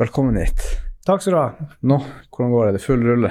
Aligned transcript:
Velkommen 0.00 0.36
hit. 0.36 0.62
Takk 1.04 1.20
skal 1.20 1.34
du 1.34 1.36
ha. 1.36 1.66
Nå, 1.84 1.96
hvordan 2.32 2.52
går 2.54 2.66
det? 2.66 2.72
Det 2.72 2.78
er 2.80 2.84
full 2.86 3.02
rulle. 3.04 3.30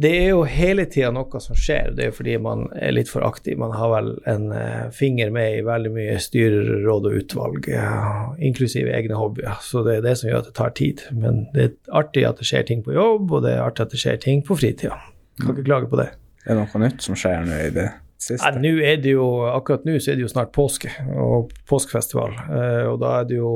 Det 0.00 0.12
er 0.16 0.30
jo 0.30 0.38
hele 0.48 0.86
tida 0.88 1.10
noe 1.12 1.40
som 1.44 1.58
skjer. 1.60 1.90
Det 1.98 2.06
er 2.06 2.14
fordi 2.16 2.38
man 2.40 2.62
er 2.72 2.94
litt 2.96 3.10
for 3.12 3.26
aktiv. 3.26 3.58
Man 3.60 3.74
har 3.76 3.90
vel 3.92 4.08
en 4.32 4.46
uh, 4.54 4.88
finger 4.96 5.28
med 5.34 5.58
i 5.58 5.66
veldig 5.66 5.92
mye 5.92 6.16
styrer, 6.24 6.70
råd 6.86 7.10
og 7.10 7.18
utvalg, 7.20 7.68
uh, 7.68 8.32
inklusive 8.40 8.96
egne 8.96 9.20
hobbyer. 9.20 9.60
Så 9.60 9.84
det 9.84 9.98
er 9.98 10.08
det 10.08 10.16
som 10.22 10.30
gjør 10.30 10.40
at 10.40 10.48
det 10.48 10.56
tar 10.56 10.72
tid. 10.80 11.04
Men 11.12 11.44
det 11.52 11.66
er 11.66 11.76
artig 12.00 12.24
at 12.24 12.40
det 12.40 12.48
skjer 12.48 12.64
ting 12.70 12.80
på 12.86 12.96
jobb, 12.96 13.28
og 13.28 13.44
det 13.44 13.58
er 13.58 13.66
artig 13.66 13.84
at 13.84 13.92
det 13.92 14.00
skjer 14.00 14.16
ting 14.24 14.40
på 14.48 14.56
fritida. 14.56 14.96
Kan 15.42 15.52
ikke 15.52 15.68
klage 15.68 15.92
på 15.92 16.00
det. 16.00 16.14
Er 16.46 16.56
det 16.56 16.62
noe 16.64 16.86
nytt 16.86 17.04
som 17.04 17.18
skjer 17.18 17.44
nå 17.44 17.64
i 17.66 17.72
det 17.76 17.90
siste? 18.22 18.50
Nå 18.58 18.72
er 18.82 19.04
jo, 19.06 19.26
akkurat 19.48 19.86
nå 19.86 19.96
så 19.98 20.12
er 20.12 20.18
det 20.18 20.26
jo 20.26 20.32
snart 20.32 20.52
påske 20.56 20.90
og 21.14 21.52
påskefestival. 21.70 22.34
Uh, 22.50 22.84
og 22.92 22.98
da 23.02 23.14
er 23.20 23.28
det 23.30 23.38
jo 23.38 23.52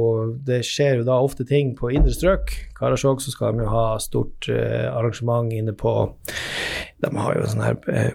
Det 0.47 0.63
skjer 0.67 1.01
jo 1.01 1.09
da 1.09 1.19
ofte 1.23 1.47
ting 1.49 1.75
på 1.79 1.93
indre 1.95 2.15
strøk. 2.15 2.55
Karasjok 2.79 3.23
så 3.25 3.35
skal 3.35 3.57
de 3.57 3.67
jo 3.67 3.73
ha 3.73 3.87
stort 4.03 4.49
uh, 4.53 4.89
arrangement 4.95 5.53
inne 5.53 5.75
på 5.77 5.95
De 7.03 7.11
har 7.19 7.39
jo 7.39 7.49
sånn 7.51 7.67
her 7.67 7.79
uh, 7.91 8.11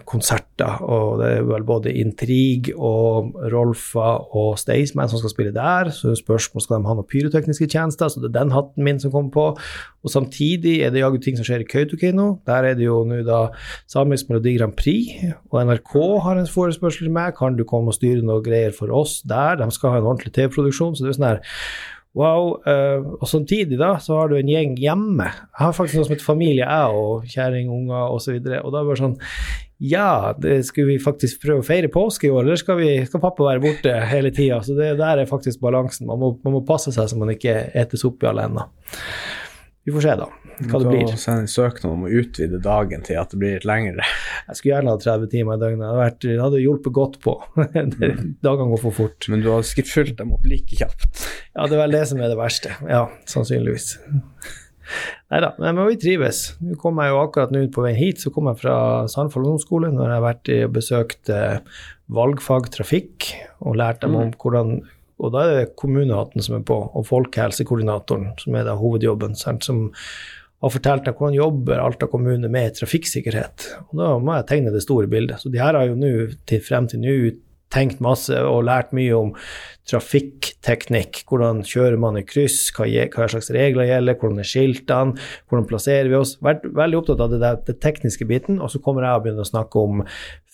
konserter, 0.58 0.82
og 0.84 1.20
det 1.20 1.28
er 1.38 1.42
vel 1.46 1.64
både 1.64 1.92
Intrig 1.92 2.72
og 2.76 3.34
Rolfa 3.52 4.18
og 4.34 4.58
Staysman 4.58 5.08
som 5.08 5.18
skal 5.18 5.30
spille 5.30 5.52
der. 5.52 5.90
Så 5.90 6.14
spørsmål 6.16 6.62
skal 6.62 6.78
de 6.78 6.88
ha 6.88 6.94
noen 6.94 7.08
pyrotekniske 7.08 7.68
tjenester, 7.68 8.08
så 8.08 8.20
det 8.20 8.30
er 8.30 8.40
den 8.40 8.52
hatten 8.52 8.84
min 8.84 9.00
som 9.00 9.12
kommer 9.12 9.30
på. 9.30 9.58
Og 10.04 10.10
samtidig 10.10 10.82
er 10.82 10.90
det 10.90 11.02
jaggu 11.02 11.18
ting 11.18 11.36
som 11.36 11.44
skjer 11.44 11.64
i 11.64 11.68
Kautokeino. 11.68 12.40
Der 12.46 12.64
er 12.64 12.74
det 12.74 12.86
jo 12.86 13.04
nå 13.04 13.22
da 13.26 13.48
Samisk 13.86 14.30
Melodi 14.30 14.56
Grand 14.58 14.76
Prix, 14.76 15.34
og 15.50 15.62
NRK 15.64 15.94
har 16.24 16.38
en 16.38 16.48
forespørsel 16.48 17.10
meg. 17.10 17.36
Kan 17.38 17.56
du 17.56 17.64
komme 17.64 17.92
og 17.92 17.98
styre 17.98 18.24
noe 18.24 18.42
greier 18.44 18.74
for 18.74 18.92
oss 18.94 19.22
der? 19.22 19.58
De 19.60 19.70
skal 19.74 19.94
ha 19.94 20.02
en 20.02 20.10
ordentlig 20.10 20.34
TV-produksjon. 20.34 20.96
Så 20.96 21.04
det 21.04 21.14
er 21.14 21.20
sånn 21.20 21.32
her 21.32 21.46
Wow. 22.18 22.56
Uh, 22.66 23.20
og 23.20 23.28
samtidig 23.30 23.76
da, 23.78 23.92
så 24.02 24.16
har 24.18 24.30
du 24.30 24.38
en 24.38 24.48
gjeng 24.48 24.72
hjemme. 24.80 25.28
Jeg 25.28 25.60
har 25.60 25.74
faktisk 25.76 26.00
noe 26.00 26.06
som 26.08 26.14
heter 26.16 26.26
familie, 26.26 26.64
jeg 26.64 26.96
og 26.98 27.28
kjerring, 27.30 27.68
unger 27.70 28.14
osv. 28.16 28.40
Og, 28.40 28.48
så 28.48 28.62
og 28.64 28.72
da 28.72 28.80
er 28.80 28.86
det 28.86 28.88
bare 28.88 29.02
sånn 29.02 29.18
Ja, 29.78 30.34
det 30.38 30.64
skulle 30.66 30.96
vi 30.96 30.98
faktisk 30.98 31.42
prøve 31.44 31.62
å 31.62 31.66
feire 31.66 31.90
påske 31.92 32.26
i 32.26 32.32
år, 32.34 32.42
eller 32.42 32.58
skal, 32.58 32.80
vi, 32.80 32.90
skal 33.06 33.22
pappa 33.22 33.46
være 33.46 33.62
borte 33.62 33.92
hele 34.10 34.32
tida? 34.34 34.58
Så 34.66 34.74
det 34.74 34.96
der 34.98 35.22
er 35.22 35.30
faktisk 35.30 35.62
balansen. 35.62 36.08
Man 36.10 36.18
må, 36.18 36.32
man 36.42 36.56
må 36.56 36.64
passe 36.66 36.90
seg 36.94 37.06
så 37.10 37.18
man 37.18 37.30
ikke 37.30 37.54
etes 37.78 38.02
opp 38.08 38.26
i 38.26 38.30
alle 38.32 38.48
ender. 38.50 38.72
Vi 39.86 39.94
får 39.94 40.04
se, 40.04 40.14
da, 40.20 40.26
hva 40.68 40.80
det 40.82 40.90
blir. 40.90 41.12
Send 41.16 41.44
en 41.44 41.46
søknad 41.48 41.94
om 41.94 42.02
å 42.04 42.10
utvide 42.10 42.58
dagen 42.60 43.06
til 43.06 43.16
at 43.22 43.30
det 43.32 43.38
blir 43.40 43.54
litt 43.54 43.64
lengre. 43.70 44.04
Jeg 44.48 44.58
skulle 44.58 44.74
gjerne 44.74 44.92
ha 44.92 45.00
30 45.00 45.30
timer 45.32 45.56
i 45.56 45.62
døgnet. 45.62 45.80
Det 45.80 45.88
hadde, 45.88 46.02
vært, 46.02 46.26
det 46.26 46.42
hadde 46.42 46.60
hjulpet 46.60 46.96
godt 46.98 47.18
på. 47.24 47.38
Dagene 48.44 48.70
går 48.74 48.82
for 48.82 48.98
fort. 48.98 49.30
Men 49.32 49.46
du 49.46 49.48
har 49.54 49.64
sikkert 49.64 49.94
fylt 49.94 50.16
dem 50.18 50.34
opp 50.36 50.44
like 50.50 50.76
kjapt. 50.76 51.06
Ja, 51.54 51.70
det 51.70 51.78
er 51.78 51.84
vel 51.86 51.96
det 51.96 52.02
som 52.10 52.20
er 52.20 52.34
det 52.34 52.36
verste. 52.36 52.74
Ja, 52.84 53.06
sannsynligvis. 53.30 53.94
Nei 55.32 55.40
da, 55.44 55.52
men 55.60 55.80
vi 55.90 55.98
trives. 56.00 56.42
Nå 56.64 56.78
kom 56.80 57.00
jeg 57.02 57.12
jo 57.12 57.22
akkurat 57.22 57.54
nå 57.54 57.64
på 57.74 57.84
veien 57.84 57.98
hit, 57.98 58.22
så 58.22 58.32
kom 58.34 58.50
jeg 58.50 58.60
fra 58.62 58.76
Sandfold 59.10 59.46
ungdomsskole. 59.46 59.92
Når 59.94 60.06
jeg 60.06 60.16
har 60.16 60.26
vært 60.26 60.52
og 60.58 60.76
besøkt 60.76 61.32
eh, 61.34 61.82
valgfag 62.18 62.70
trafikk 62.74 63.32
og 63.60 63.76
lært 63.80 64.00
dem 64.04 64.16
om 64.18 64.32
hvordan 64.36 64.78
og 65.18 65.32
da 65.34 65.40
er 65.42 65.56
det 65.56 65.76
kommunehatten 65.78 66.44
som 66.44 66.60
er 66.60 66.66
på, 66.66 66.76
og 66.94 67.06
folkehelsekoordinatoren, 67.08 68.36
som 68.38 68.54
er 68.54 68.68
da 68.68 68.76
hovedjobben, 68.78 69.34
som 69.34 69.88
har 70.62 70.72
fortalt 70.74 71.06
dem 71.06 71.16
hvordan 71.18 71.36
jobber 71.36 71.82
Alta 71.82 72.08
kommune 72.10 72.50
med 72.50 72.76
trafikksikkerhet. 72.78 73.66
Og 73.88 73.98
da 74.00 74.12
må 74.22 74.36
jeg 74.36 74.48
tegne 74.50 74.74
det 74.74 74.84
store 74.84 75.10
bildet. 75.10 75.42
Så 75.42 75.50
de 75.50 75.62
her 75.62 75.78
har 75.78 75.90
jo 75.90 75.98
nå 75.98 76.12
til 76.50 76.62
frem 76.64 76.88
til 76.90 77.02
nå 77.02 77.16
tenkt 77.74 78.00
masse 78.00 78.34
og 78.48 78.64
lært 78.64 78.94
mye 78.96 79.14
om 79.14 79.34
trafikkteknikk. 79.88 81.22
Hvordan 81.28 81.62
kjører 81.66 81.98
man 82.00 82.20
i 82.20 82.24
kryss, 82.26 82.68
hva, 82.76 82.88
slags 83.28 83.52
regler 83.54 83.88
gjelder, 83.88 84.18
hvordan 84.18 84.42
er 84.42 84.48
skiltene, 84.48 85.28
hvordan 85.48 85.68
plasserer 85.70 86.10
vi 86.12 86.18
oss. 86.20 86.36
Vært 86.44 86.66
veldig 86.68 87.00
opptatt 87.00 87.24
av 87.24 87.32
det, 87.32 87.40
der, 87.44 87.62
det 87.68 87.78
tekniske 87.84 88.28
biten. 88.28 88.60
Og 88.62 88.72
så 88.72 88.82
kommer 88.84 89.06
jeg 89.06 89.18
og 89.18 89.26
begynner 89.26 89.46
å 89.46 89.52
snakke 89.52 89.84
om 89.84 90.04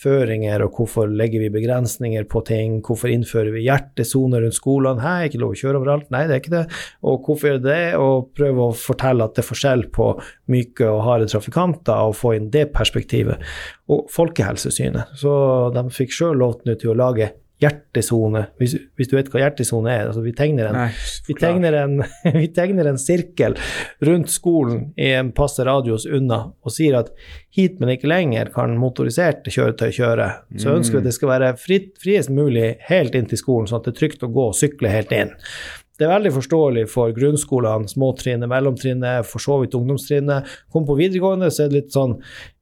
føringer 0.04 0.64
og 0.64 0.78
hvorfor 0.78 1.10
legger 1.10 1.44
vi 1.44 1.52
begrensninger 1.54 2.26
på 2.30 2.42
ting, 2.48 2.80
hvorfor 2.84 3.12
innfører 3.12 3.54
vi 3.54 3.64
hjertesoner 3.66 4.42
rundt 4.44 4.56
skolene, 4.56 5.02
hei, 5.04 5.28
ikke 5.28 5.40
lov 5.42 5.54
å 5.54 5.60
kjøre 5.60 5.80
overalt, 5.80 6.10
nei, 6.12 6.24
det 6.28 6.34
er 6.34 6.42
ikke 6.42 6.54
det, 6.54 6.64
og 7.06 7.28
hvorfor 7.28 7.50
gjør 7.50 7.60
det 7.62 7.74
det, 7.74 7.84
og 8.00 8.32
prøve 8.36 8.68
å 8.68 8.76
fortelle 8.76 9.26
at 9.26 9.36
det 9.36 9.44
er 9.44 9.48
forskjell 9.50 9.86
på 9.94 10.10
myke 10.52 10.90
og 10.90 11.04
harde 11.06 11.30
trafikanter, 11.30 12.10
og 12.10 12.18
få 12.18 12.34
inn 12.38 12.50
det 12.54 12.66
perspektivet. 12.74 13.42
Og 13.92 14.06
Folkehelsesynet, 14.12 15.14
så 15.20 15.34
de 15.74 15.86
fikk 15.94 16.14
sjøl 16.14 16.42
lov 16.42 16.60
til 16.66 16.92
å 16.92 16.98
lage 16.98 17.32
hjertesone, 17.64 18.44
hvis, 18.60 18.76
hvis, 18.94 19.10
du 19.10 19.16
vet 19.16 19.30
hva 19.32 19.42
hjertesone 19.42 19.90
er. 19.92 20.08
Altså, 20.10 20.22
vi, 20.24 20.34
tegner 20.36 20.70
en, 20.70 20.96
vi, 21.26 21.36
tegner 21.38 21.78
en, 21.80 21.96
vi 22.42 22.48
tegner 22.54 22.90
en 22.90 23.00
sirkel 23.00 23.56
rundt 24.04 24.32
skolen 24.32 24.90
i 25.00 25.10
en 25.16 25.32
passe 25.36 25.64
radius 25.66 26.06
unna 26.06 26.44
og 26.54 26.74
sier 26.74 27.00
at 27.00 27.12
hit, 27.54 27.78
men 27.80 27.94
ikke 27.94 28.10
lenger, 28.10 28.50
kan 28.54 28.74
motoriserte 28.80 29.52
kjøretøy 29.54 29.92
kjøre. 29.94 30.28
Så 30.60 30.74
ønsker 30.74 30.98
vi 30.98 31.04
at 31.04 31.08
det 31.08 31.16
skal 31.16 31.30
være 31.30 31.54
fritt, 31.60 31.94
friest 32.02 32.32
mulig 32.34 32.74
helt 32.88 33.14
inn 33.14 33.30
til 33.30 33.40
skolen, 33.40 33.70
sånn 33.70 33.82
at 33.82 33.88
det 33.88 33.94
er 33.94 34.00
trygt 34.02 34.26
å 34.26 34.32
gå 34.34 34.50
og 34.50 34.58
sykle 34.58 34.90
helt 34.90 35.14
inn. 35.14 35.34
Det 35.94 36.08
er 36.08 36.10
veldig 36.10 36.32
forståelig 36.34 36.82
for 36.90 37.12
grunnskolene, 37.14 37.86
småtrinnet, 37.86 38.50
mellomtrinnet, 38.50 39.28
for 39.30 39.42
så 39.42 39.60
vidt 39.60 39.76
ungdomstrinnet. 39.78 40.48
Kom 40.74 40.88
på 40.88 40.96
videregående, 40.98 41.52
så 41.54 41.64
er 41.64 41.70
det 41.70 41.78
litt 41.78 41.94
sånn 41.94 42.16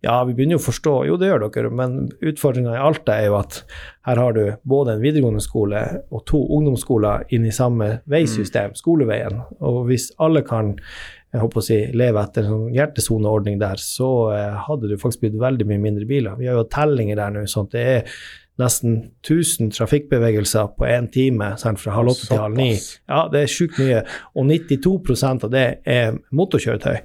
Ja, 0.05 0.19
vi 0.29 0.35
begynner 0.37 0.59
jo 0.59 0.61
å 0.61 0.67
forstå, 0.67 0.93
jo 1.09 1.17
det 1.17 1.31
gjør 1.31 1.47
dere, 1.47 1.71
men 1.73 2.11
utfordringa 2.21 2.75
i 2.75 2.83
Alta 2.91 3.17
er 3.17 3.31
jo 3.31 3.39
at 3.39 3.63
her 4.05 4.21
har 4.21 4.37
du 4.37 4.43
både 4.69 4.97
en 4.97 5.05
videregående 5.05 5.41
skole 5.41 5.81
og 6.11 6.25
to 6.29 6.43
ungdomsskoler 6.59 7.25
inn 7.33 7.47
i 7.49 7.55
samme 7.55 8.03
veisystem, 8.11 8.77
skoleveien. 8.77 9.41
Og 9.65 9.87
hvis 9.89 10.11
alle 10.21 10.45
kan 10.45 10.75
jeg 11.33 11.41
håper 11.41 11.63
å 11.63 11.65
si, 11.65 11.79
leve 11.97 12.21
etter 12.21 12.45
en 12.45 12.53
sånn 12.53 12.75
hjertesoneordning 12.75 13.57
der, 13.63 13.81
så 13.81 14.11
eh, 14.35 14.59
hadde 14.67 14.91
det 14.91 14.99
faktisk 15.01 15.23
blitt 15.23 15.39
veldig 15.41 15.65
mye 15.71 15.81
mindre 15.81 16.05
biler. 16.11 16.37
Vi 16.37 16.51
har 16.51 16.59
jo 16.61 16.69
tellinger 16.69 17.17
der 17.17 17.33
nå, 17.33 17.47
sånn 17.49 17.71
at 17.71 17.77
det 17.79 17.85
er 17.95 18.19
nesten 18.61 18.99
1000 19.25 19.71
trafikkbevegelser 19.77 20.75
på 20.77 20.89
én 20.89 21.09
time, 21.13 21.55
sant, 21.61 21.81
fra 21.81 21.95
halv 21.97 22.13
åtte 22.13 22.29
til 22.29 22.43
halv 22.43 22.59
ni. 22.59 22.75
Ja, 23.09 23.25
det 23.33 23.47
er 23.47 23.55
sjukt 23.55 23.79
mye. 23.81 24.03
Og 24.37 24.45
92% 24.51 25.47
av 25.49 25.55
det 25.55 25.65
er 25.89 26.19
motorkjøretøy. 26.37 26.99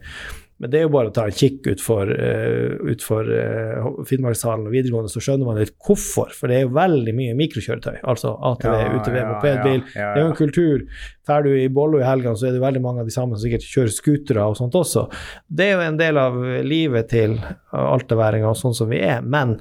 Men 0.58 0.72
det 0.74 0.80
er 0.80 0.88
jo 0.88 0.90
bare 0.96 1.12
å 1.12 1.14
ta 1.14 1.28
en 1.30 1.36
kikk 1.38 1.68
utfor 1.70 2.10
uh, 2.10 2.80
ut 2.90 3.04
for, 3.06 3.28
uh, 3.30 4.00
Finnmarkshallen 4.10 4.66
og 4.66 4.74
videregående, 4.74 5.12
så 5.14 5.22
skjønner 5.22 5.46
man 5.46 5.60
litt 5.62 5.76
hvorfor. 5.86 6.32
For 6.34 6.50
det 6.50 6.56
er 6.58 6.64
jo 6.66 6.72
veldig 6.74 7.14
mye 7.14 7.36
mikrokjøretøy. 7.38 8.00
Altså 8.10 8.32
ATV, 8.50 8.74
Ja, 8.74 8.88
UTV, 8.98 9.18
ja, 9.20 9.28
mopedbil. 9.30 9.84
ja, 9.94 10.08
Det 10.16 10.18
er 10.18 10.26
jo 10.26 10.32
en 10.32 10.40
kultur. 10.40 10.88
Drar 11.30 11.46
du 11.46 11.52
i 11.54 11.68
Bollo 11.70 12.02
i 12.02 12.08
helgene, 12.08 12.34
så 12.42 12.50
er 12.50 12.58
det 12.58 12.64
veldig 12.66 12.82
mange 12.82 13.06
av 13.06 13.12
de 13.12 13.14
samme 13.14 13.38
som 13.38 13.46
sikkert 13.46 13.70
kjører 13.70 13.94
scootere 13.94 14.48
og 14.50 14.58
sånt 14.58 14.80
også. 14.82 15.06
Det 15.46 15.70
er 15.70 15.78
jo 15.78 15.86
en 15.92 16.02
del 16.02 16.18
av 16.24 16.42
livet 16.66 17.14
til 17.14 17.38
altaværinger 17.78 18.50
og 18.50 18.58
sånn 18.58 18.76
som 18.82 18.90
vi 18.90 19.04
er. 19.06 19.22
Men 19.22 19.60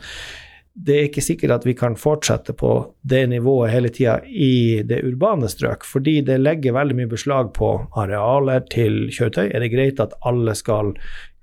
det 0.76 0.96
er 0.96 1.06
ikke 1.08 1.24
sikkert 1.24 1.54
at 1.54 1.64
vi 1.64 1.72
kan 1.76 1.94
fortsette 1.96 2.52
på 2.56 2.70
det 3.08 3.22
nivået 3.32 3.72
hele 3.72 3.88
tida 3.88 4.18
i 4.28 4.82
det 4.84 5.00
urbane 5.08 5.48
strøk, 5.48 5.86
fordi 5.88 6.18
det 6.26 6.36
legger 6.42 6.76
veldig 6.76 6.98
mye 6.98 7.10
beslag 7.10 7.54
på 7.56 7.70
arealer 7.96 8.66
til 8.72 9.06
kjøretøy. 9.08 9.48
Er 9.48 9.64
det 9.64 9.72
greit 9.72 10.02
at 10.04 10.18
alle 10.28 10.54
skal 10.58 10.92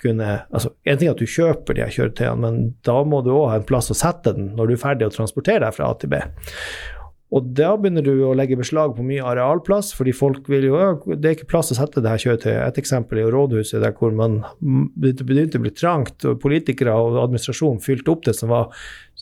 kunne 0.04 0.42
altså 0.52 0.74
En 0.84 0.98
ting 1.00 1.08
er 1.08 1.14
at 1.14 1.22
du 1.22 1.30
kjøper 1.30 1.78
de 1.78 1.86
her 1.86 1.94
kjøretøyene, 1.96 2.42
men 2.44 2.74
da 2.84 2.98
må 3.08 3.22
du 3.24 3.32
òg 3.32 3.54
ha 3.54 3.60
en 3.62 3.68
plass 3.68 3.88
å 3.90 3.96
sette 3.98 4.36
den 4.36 4.52
når 4.58 4.70
du 4.70 4.74
er 4.76 4.82
ferdig 4.82 5.08
å 5.08 5.14
transportere 5.16 5.64
deg 5.64 5.78
fra 5.78 5.90
A 5.90 5.96
til 5.98 6.12
B. 6.12 6.20
Og 7.34 7.46
da 7.58 7.72
begynner 7.80 8.06
du 8.06 8.12
å 8.28 8.34
legge 8.38 8.58
beslag 8.60 8.92
på 8.94 9.04
mye 9.06 9.24
arealplass, 9.26 9.90
fordi 9.98 10.14
folk 10.14 10.46
vil 10.52 10.68
jo 10.68 10.82
Det 11.16 11.26
er 11.26 11.38
ikke 11.38 11.50
plass 11.50 11.72
å 11.74 11.78
sette 11.80 12.04
det 12.04 12.12
her 12.12 12.22
kjøretøyet. 12.22 12.60
Et 12.68 12.82
eksempel 12.84 13.18
er 13.18 13.26
jo 13.26 13.32
rådhuset, 13.34 13.82
der 13.82 13.96
hvor 13.98 14.14
man 14.14 14.44
begynte 14.62 15.58
å 15.58 15.64
bli 15.64 15.74
trangt, 15.74 16.28
og 16.30 16.42
politikere 16.44 16.94
og 16.94 17.18
administrasjon 17.24 17.82
fylte 17.82 18.14
opp 18.14 18.28
det 18.28 18.36
som 18.38 18.54
var 18.54 18.70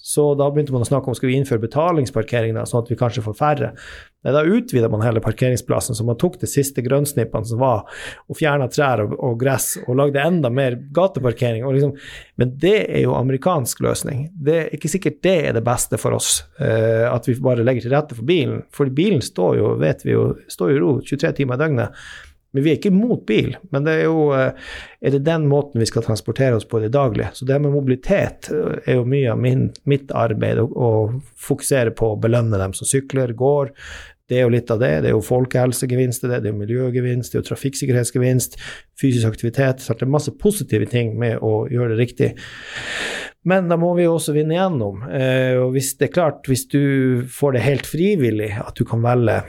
så 0.01 0.31
da 0.33 0.47
begynte 0.49 0.73
man 0.73 0.81
å 0.81 0.87
snakke 0.87 1.11
om 1.11 1.15
skal 1.17 1.29
vi 1.29 1.35
innføre 1.37 1.61
betalingsparkering, 1.61 2.55
da, 2.57 2.63
sånn 2.65 2.81
at 2.81 2.89
vi 2.89 2.97
kanskje 2.97 3.21
får 3.21 3.35
færre. 3.37 3.69
Nei, 4.25 4.33
da 4.33 4.41
utvida 4.45 4.89
man 4.89 5.03
hele 5.05 5.21
parkeringsplassen, 5.21 5.97
så 5.97 6.05
man 6.05 6.17
tok 6.21 6.39
de 6.41 6.49
siste 6.49 6.81
grønnsnippene 6.85 7.45
som 7.45 7.61
var, 7.61 7.83
og 8.25 8.37
fjerna 8.37 8.65
trær 8.73 9.03
og, 9.05 9.13
og 9.17 9.37
gress, 9.41 9.75
og 9.85 9.99
lagde 9.99 10.23
enda 10.25 10.49
mer 10.53 10.79
gateparkering. 10.93 11.67
Liksom, 11.77 11.93
men 12.41 12.55
det 12.61 12.75
er 12.87 13.05
jo 13.05 13.13
amerikansk 13.17 13.81
løsning. 13.85 14.27
Det 14.33 14.57
er 14.63 14.73
ikke 14.77 14.91
sikkert 14.93 15.21
det 15.25 15.37
er 15.51 15.57
det 15.57 15.65
beste 15.65 16.01
for 16.01 16.17
oss, 16.17 16.41
eh, 16.57 17.05
at 17.05 17.29
vi 17.29 17.37
bare 17.41 17.65
legger 17.65 17.85
til 17.85 17.93
rette 17.93 18.17
for 18.17 18.25
bilen. 18.25 18.65
For 18.73 18.89
bilen 18.93 19.21
står 19.25 19.61
jo, 19.61 19.71
vet 19.81 20.05
vi 20.05 20.17
jo, 20.17 20.31
står 20.49 20.73
i 20.75 20.81
ro 20.81 20.95
23 21.05 21.33
timer 21.41 21.61
i 21.61 21.65
døgnet. 21.65 22.03
Men 22.51 22.65
vi 22.65 22.71
er 22.73 22.79
ikke 22.79 22.91
mot 22.91 23.21
bil, 23.27 23.53
men 23.71 23.85
det 23.85 23.93
er 23.95 24.07
jo 24.09 24.25
eh, 24.35 24.71
er 24.99 25.15
det 25.15 25.23
den 25.23 25.47
måten 25.47 25.79
vi 25.79 25.87
skal 25.87 26.03
transportere 26.03 26.57
oss 26.57 26.67
på 26.67 26.81
i 26.81 26.85
det 26.85 26.93
daglige. 26.97 27.29
Så 27.37 27.47
det 27.47 27.59
med 27.63 27.71
mobilitet 27.71 28.49
eh, 28.51 28.81
er 28.83 28.99
jo 28.99 29.07
mye 29.07 29.31
av 29.31 29.39
min, 29.39 29.69
mitt 29.87 30.11
arbeid, 30.11 30.59
å, 30.59 30.67
å 30.67 30.89
fokusere 31.39 31.95
på 31.95 32.11
å 32.11 32.19
belønne 32.19 32.59
dem 32.59 32.75
som 32.75 32.89
sykler, 32.89 33.31
går. 33.39 33.71
Det 34.31 34.39
er 34.39 34.45
jo 34.45 34.51
litt 34.53 34.69
av 34.71 34.79
det. 34.79 34.91
Det 35.03 35.09
er 35.09 35.15
jo 35.15 35.23
folkehelsegevinst, 35.27 36.27
det, 36.27 36.37
er 36.41 36.51
jo 36.51 36.59
miljøgevinst, 36.59 37.31
det 37.31 37.39
er 37.39 37.41
jo 37.41 37.49
trafikksikkerhetsgevinst, 37.49 38.59
fysisk 38.99 39.27
aktivitet. 39.27 39.83
Så 39.83 39.95
det 39.95 40.07
er 40.07 40.13
masse 40.13 40.31
positive 40.39 40.87
ting 40.91 41.17
med 41.19 41.39
å 41.43 41.65
gjøre 41.71 41.95
det 41.95 41.99
riktig. 42.03 42.29
Men 43.47 43.67
da 43.71 43.79
må 43.79 43.95
vi 43.97 44.05
jo 44.05 44.13
også 44.15 44.35
vinne 44.35 44.55
igjennom. 44.55 45.03
Eh, 45.07 45.57
og 45.59 45.75
hvis 45.75 45.95
det 45.99 46.07
er 46.07 46.15
klart, 46.19 46.47
hvis 46.47 46.67
du 46.71 47.27
får 47.31 47.57
det 47.57 47.65
helt 47.65 47.89
frivillig, 47.89 48.53
at 48.59 48.75
du 48.77 48.87
kan 48.87 49.03
velge 49.03 49.41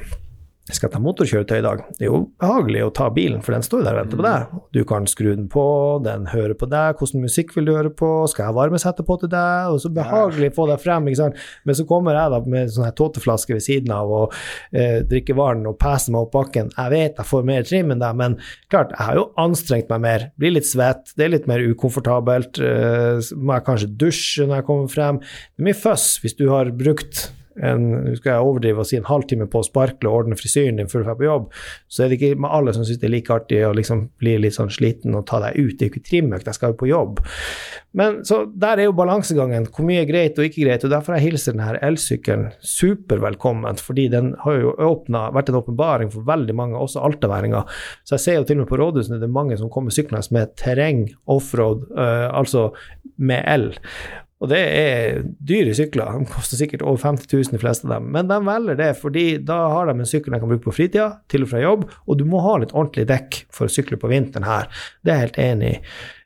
skal 0.70 0.87
jeg 0.87 0.93
ta 0.94 0.99
motorkjøretøy 1.03 1.56
i 1.59 1.64
dag? 1.64 1.81
Det 1.99 2.05
er 2.06 2.12
jo 2.12 2.19
behagelig 2.38 2.85
å 2.87 2.91
ta 2.94 3.09
bilen, 3.11 3.41
for 3.43 3.50
den 3.55 3.64
står 3.67 3.81
jo 3.81 3.87
der 3.88 3.97
og 3.97 4.05
venter 4.05 4.20
på 4.20 4.26
deg. 4.29 4.53
Du 4.76 4.79
kan 4.87 5.09
skru 5.11 5.32
den 5.32 5.49
på, 5.50 5.64
den 6.05 6.29
hører 6.31 6.55
på 6.55 6.69
deg, 6.70 7.00
hvordan 7.00 7.25
musikk 7.25 7.50
vil 7.56 7.67
du 7.67 7.73
høre 7.75 7.91
på, 7.91 8.11
skal 8.31 8.47
jeg 8.47 8.56
varmesette 8.61 9.03
på 9.09 9.17
til 9.19 9.32
deg? 9.32 9.73
Og 9.75 9.81
så 9.82 9.91
behagelig 9.91 10.53
få 10.55 10.69
deg 10.70 10.79
frem, 10.85 11.11
ikke 11.11 11.19
sant. 11.19 11.43
Men 11.67 11.79
så 11.81 11.87
kommer 11.91 12.14
jeg 12.14 12.35
da 12.37 12.41
med 12.55 12.70
sånn 12.70 12.87
her 12.87 12.94
tåteflaske 13.03 13.59
ved 13.59 13.67
siden 13.67 13.91
av 13.97 14.14
og 14.14 14.38
eh, 14.70 15.03
drikker 15.11 15.41
vann 15.43 15.67
og 15.67 15.81
peser 15.82 16.14
meg 16.14 16.29
opp 16.29 16.38
bakken. 16.38 16.70
Jeg 16.79 16.94
vet 16.94 17.19
jeg 17.19 17.31
får 17.32 17.50
mer 17.50 17.67
trim 17.67 17.91
enn 17.97 18.06
deg, 18.06 18.23
men 18.23 18.38
klart, 18.70 18.94
jeg 18.94 19.03
har 19.03 19.19
jo 19.19 19.29
anstrengt 19.43 19.91
meg 19.91 20.06
mer. 20.06 20.31
Blir 20.38 20.55
litt 20.61 20.70
svett, 20.70 21.11
det 21.19 21.26
er 21.26 21.37
litt 21.41 21.50
mer 21.50 21.67
ukomfortabelt. 21.75 22.62
Eh, 22.62 23.35
må 23.35 23.59
jeg 23.59 23.67
kanskje 23.67 23.93
dusje 24.06 24.47
når 24.47 24.61
jeg 24.62 24.70
kommer 24.70 24.94
frem. 24.94 25.23
Det 25.26 25.67
er 25.67 25.73
mye 25.73 25.85
føss 25.88 26.12
hvis 26.23 26.38
du 26.38 26.47
har 26.55 26.70
brukt 26.70 27.32
en, 27.60 27.88
nå 28.06 28.16
skal 28.19 28.37
jeg 28.37 28.49
overdrive 28.49 28.82
og 28.82 28.88
si 28.88 28.99
en 28.99 29.08
halvtime 29.08 29.49
på 29.50 29.62
å 29.62 29.66
sparkle 29.66 30.10
og 30.10 30.22
ordne 30.22 30.38
frisyren 30.38 30.81
din 30.81 30.90
før 30.90 31.02
du 31.02 31.08
drar 31.08 31.19
på 31.20 31.28
jobb, 31.28 31.49
så 31.93 32.04
er 32.04 32.10
det 32.12 32.19
ikke 32.20 32.40
med 32.43 32.54
alle 32.58 32.75
som 32.76 32.87
syns 32.87 33.00
det 33.02 33.08
er 33.08 33.14
like 33.16 33.34
artig 33.34 33.62
å 33.66 33.75
liksom 33.76 34.06
bli 34.22 34.37
litt 34.40 34.56
sånn 34.56 34.72
sliten 34.72 35.16
og 35.19 35.26
ta 35.31 35.43
deg 35.44 35.58
ut. 35.58 35.76
Det 35.76 35.87
er 35.87 35.90
jo 35.90 35.94
ikke 35.94 36.08
trimøkt, 36.10 36.49
jeg 36.49 36.58
skal 36.58 36.72
jo 36.72 36.81
på 36.82 36.90
jobb. 36.90 37.22
Men 37.99 38.22
så 38.25 38.43
der 38.46 38.81
er 38.81 38.88
jo 38.88 38.96
balansegangen. 38.96 39.66
Hvor 39.69 39.84
mye 39.84 40.00
er 40.02 40.08
greit 40.08 40.38
og 40.40 40.46
ikke 40.46 40.64
greit. 40.64 40.84
og 40.87 40.93
Derfor 40.94 41.19
jeg 41.19 41.26
hilser 41.26 41.56
denne 41.56 41.76
elsykkelen 41.84 42.46
supervelkomment, 42.64 43.82
fordi 43.84 44.08
den 44.12 44.32
har 44.44 44.58
jo 44.62 44.72
åpnet, 44.81 45.34
vært 45.37 45.52
en 45.52 45.60
åpenbaring 45.60 46.12
for 46.14 46.25
veldig 46.28 46.56
mange, 46.56 46.81
også 46.81 47.04
altaværinger. 47.04 47.69
Så 48.08 48.16
jeg 48.16 48.25
ser 48.25 48.40
jo 48.40 48.49
til 48.49 48.58
og 48.58 48.64
med 48.64 48.72
på 48.72 48.81
rådhusene 48.81 49.20
det 49.20 49.28
er 49.28 49.37
mange 49.37 49.60
som 49.60 49.70
kommer 49.72 49.94
syklende 49.94 50.25
med 50.32 50.56
terreng, 50.60 51.04
offroad, 51.31 51.84
uh, 51.93 52.31
altså 52.32 52.70
med 53.20 53.44
el. 53.46 53.72
Og 54.43 54.50
det 54.50 54.59
er 54.59 55.21
dyre 55.39 55.75
sykler, 55.79 56.17
de 56.19 56.27
koster 56.33 56.59
sikkert 56.59 56.83
over 56.83 56.99
50 56.99 57.29
000 57.31 57.55
de 57.55 57.61
fleste 57.62 57.87
av 57.87 57.94
dem. 57.94 58.09
Men 58.15 58.31
de 58.31 58.41
velger 58.43 58.79
det 58.81 58.89
fordi 58.99 59.27
da 59.47 59.59
har 59.71 59.87
de 59.87 59.94
en 59.94 60.09
sykkel 60.09 60.35
de 60.35 60.41
kan 60.43 60.50
bruke 60.50 60.67
på 60.67 60.75
fritida, 60.75 61.06
til 61.31 61.47
og 61.47 61.53
fra 61.53 61.62
jobb, 61.62 61.85
og 61.87 62.19
du 62.19 62.27
må 62.27 62.43
ha 62.43 62.56
litt 62.59 62.75
ordentlig 62.75 63.06
dekk 63.12 63.44
for 63.55 63.71
å 63.71 63.73
sykle 63.73 64.00
på 64.03 64.11
vinteren 64.11 64.49
her. 64.49 64.67
Det 65.03 65.15
er 65.15 65.21
jeg 65.21 65.29
helt 65.29 65.41
enig 65.44 65.71
i. 65.71 65.79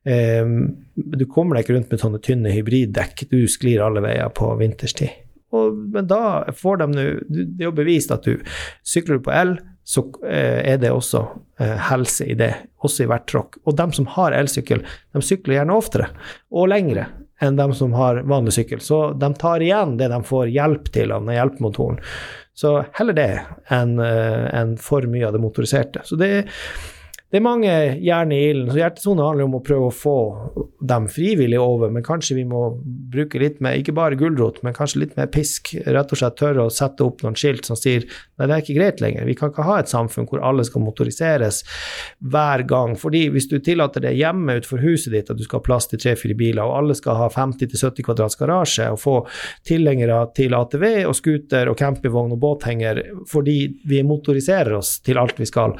Um, 0.07 0.57
du 0.95 1.27
kommer 1.29 1.57
deg 1.59 1.67
ikke 1.67 1.77
rundt 1.77 1.93
med 1.93 2.01
sånne 2.01 2.23
tynne 2.23 2.55
hybriddekk, 2.55 3.27
du 3.29 3.41
sklir 3.51 3.85
alle 3.85 4.05
veier 4.05 4.33
på 4.33 4.49
vinterstid. 4.63 5.13
Og, 5.55 5.77
men 5.93 6.09
da 6.11 6.47
får 6.59 6.81
de 6.81 6.87
nå 6.91 7.03
Det 7.31 7.63
er 7.63 7.69
jo 7.69 7.75
bevist 7.77 8.11
at 8.15 8.25
du 8.27 8.41
sykler 8.87 9.21
du 9.21 9.27
på 9.29 9.35
el, 9.35 9.55
så 9.87 10.03
eh, 10.27 10.73
er 10.73 10.81
det 10.83 10.91
også 10.91 11.21
eh, 11.63 11.77
helse 11.91 12.27
i 12.27 12.35
det, 12.39 12.51
også 12.83 13.05
i 13.05 13.11
hvert 13.13 13.29
tråkk. 13.31 13.61
Og 13.69 13.77
de 13.79 13.87
som 13.95 14.09
har 14.17 14.35
elsykkel, 14.35 14.83
de 14.83 15.23
sykler 15.23 15.61
gjerne 15.61 15.77
oftere 15.77 16.11
og 16.51 16.73
lengre 16.73 17.07
enn 17.41 17.57
de 17.59 17.69
som 17.77 17.93
har 17.97 18.23
vanlig 18.29 18.55
sykkel. 18.57 18.81
Så 18.81 19.13
de 19.13 19.33
tar 19.35 19.65
igjen 19.65 19.97
det 20.01 20.09
de 20.13 20.23
får 20.25 20.53
hjelp 20.55 20.91
til 20.95 21.13
av 21.13 21.27
den 21.27 21.37
hjelpemotoren. 21.37 22.01
Så 22.57 22.79
heller 22.97 23.17
det 23.17 23.31
enn 23.73 23.99
en 24.01 24.77
for 24.81 25.05
mye 25.11 25.27
av 25.29 25.37
det 25.37 25.43
motoriserte. 25.45 26.01
Så 26.09 26.17
det 26.17 26.31
er 26.39 26.55
det 27.27 27.41
er 27.41 27.43
mange 27.43 27.71
jern 28.07 28.31
i 28.31 28.37
ilden. 28.53 28.69
Så 28.71 28.79
hjertesone 28.79 29.25
handler 29.27 29.49
om 29.49 29.57
å 29.59 29.63
prøve 29.67 29.89
å 29.89 29.95
få 29.95 30.19
dem 30.87 31.09
frivillig 31.11 31.59
over, 31.59 31.91
men 31.91 32.05
kanskje 32.07 32.37
vi 32.37 32.45
må 32.47 32.61
bruke 33.11 33.41
litt 33.43 33.59
mer, 33.65 33.81
ikke 33.81 33.95
bare 33.97 34.19
gulrot, 34.19 34.61
men 34.63 34.77
kanskje 34.77 35.01
litt 35.03 35.17
mer 35.19 35.27
pisk. 35.35 35.73
Rett 35.83 36.13
og 36.15 36.21
slett 36.21 36.37
tørre 36.39 36.69
å 36.69 36.71
sette 36.71 37.03
opp 37.03 37.25
noen 37.25 37.35
skilt 37.35 37.67
som 37.67 37.79
sier 37.79 38.05
nei, 38.07 38.47
det 38.47 38.53
er 38.55 38.63
ikke 38.63 38.77
greit 38.77 39.03
lenger. 39.03 39.27
Vi 39.27 39.35
kan 39.39 39.51
ikke 39.51 39.67
ha 39.67 39.81
et 39.83 39.91
samfunn 39.91 40.29
hvor 40.31 40.45
alle 40.47 40.63
skal 40.69 40.85
motoriseres 40.87 41.65
hver 42.23 42.63
gang. 42.71 42.95
fordi 42.97 43.25
hvis 43.35 43.51
du 43.51 43.59
tillater 43.59 44.05
det 44.07 44.15
hjemme 44.15 44.61
utenfor 44.61 44.85
huset 44.87 45.17
ditt 45.17 45.33
at 45.33 45.41
du 45.41 45.43
skal 45.43 45.59
ha 45.59 45.67
plass 45.67 45.91
til 45.91 45.99
tre-fire 46.03 46.37
biler, 46.39 46.63
og 46.63 46.77
alle 46.79 46.95
skal 46.95 47.19
ha 47.19 47.27
50-70 47.33 48.07
kvadrats 48.07 48.39
garasje, 48.39 48.87
og 48.93 49.03
få 49.03 49.17
tilhengere 49.67 50.21
til 50.37 50.55
ATV 50.55 50.87
og 51.09 51.17
scooter 51.19 51.73
og 51.73 51.81
campingvogn 51.81 52.37
og 52.37 52.41
båthenger 52.45 53.03
fordi 53.27 53.59
vi 53.91 54.05
motoriserer 54.07 54.79
oss 54.79 55.01
til 55.03 55.19
alt 55.19 55.43
vi 55.43 55.51
skal, 55.51 55.75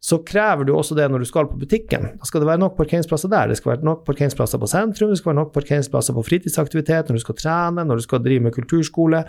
så 0.00 0.16
krever 0.24 0.64
du 0.64 0.72
også 0.72 0.96
det 0.96 1.10
når 1.12 1.22
du 1.22 1.28
skal 1.28 1.48
på 1.50 1.58
butikken. 1.60 2.06
Da 2.16 2.28
skal 2.28 2.40
det 2.40 2.48
være 2.48 2.62
nok 2.62 2.78
parkeringsplasser 2.78 3.28
der. 3.32 3.50
Det 3.50 3.58
skal 3.60 3.74
være 3.74 3.84
nok 3.84 4.06
parkeringsplasser 4.06 4.60
på 4.62 4.68
sentrum, 4.70 5.10
det 5.12 5.20
skal 5.20 5.34
være 5.34 5.40
nok 5.42 5.52
parkeringsplasser 5.52 6.16
på 6.16 6.24
fritidsaktivitet, 6.24 7.10
når 7.10 7.20
du 7.20 7.24
skal 7.26 7.36
trene, 7.36 7.84
når 7.84 8.00
du 8.00 8.06
skal 8.06 8.22
drive 8.24 8.46
med 8.46 8.56
kulturskole. 8.56 9.20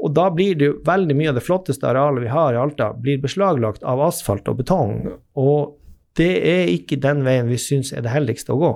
Og 0.00 0.14
da 0.16 0.30
blir 0.32 0.56
det 0.56 0.70
jo 0.70 0.78
veldig 0.86 1.16
mye 1.18 1.34
av 1.34 1.36
det 1.36 1.44
flotteste 1.44 1.84
arealet 1.84 2.24
vi 2.24 2.32
har 2.32 2.56
i 2.56 2.62
Alta, 2.62 2.94
blir 2.96 3.20
beslaglagt 3.20 3.84
av 3.84 4.00
asfalt 4.06 4.48
og 4.48 4.62
betong. 4.62 5.02
Og 5.36 5.76
det 6.16 6.32
er 6.48 6.72
ikke 6.72 7.00
den 7.00 7.20
veien 7.26 7.52
vi 7.52 7.60
syns 7.60 7.92
er 7.92 8.06
det 8.06 8.14
heldigste 8.14 8.56
å 8.56 8.60
gå. 8.62 8.74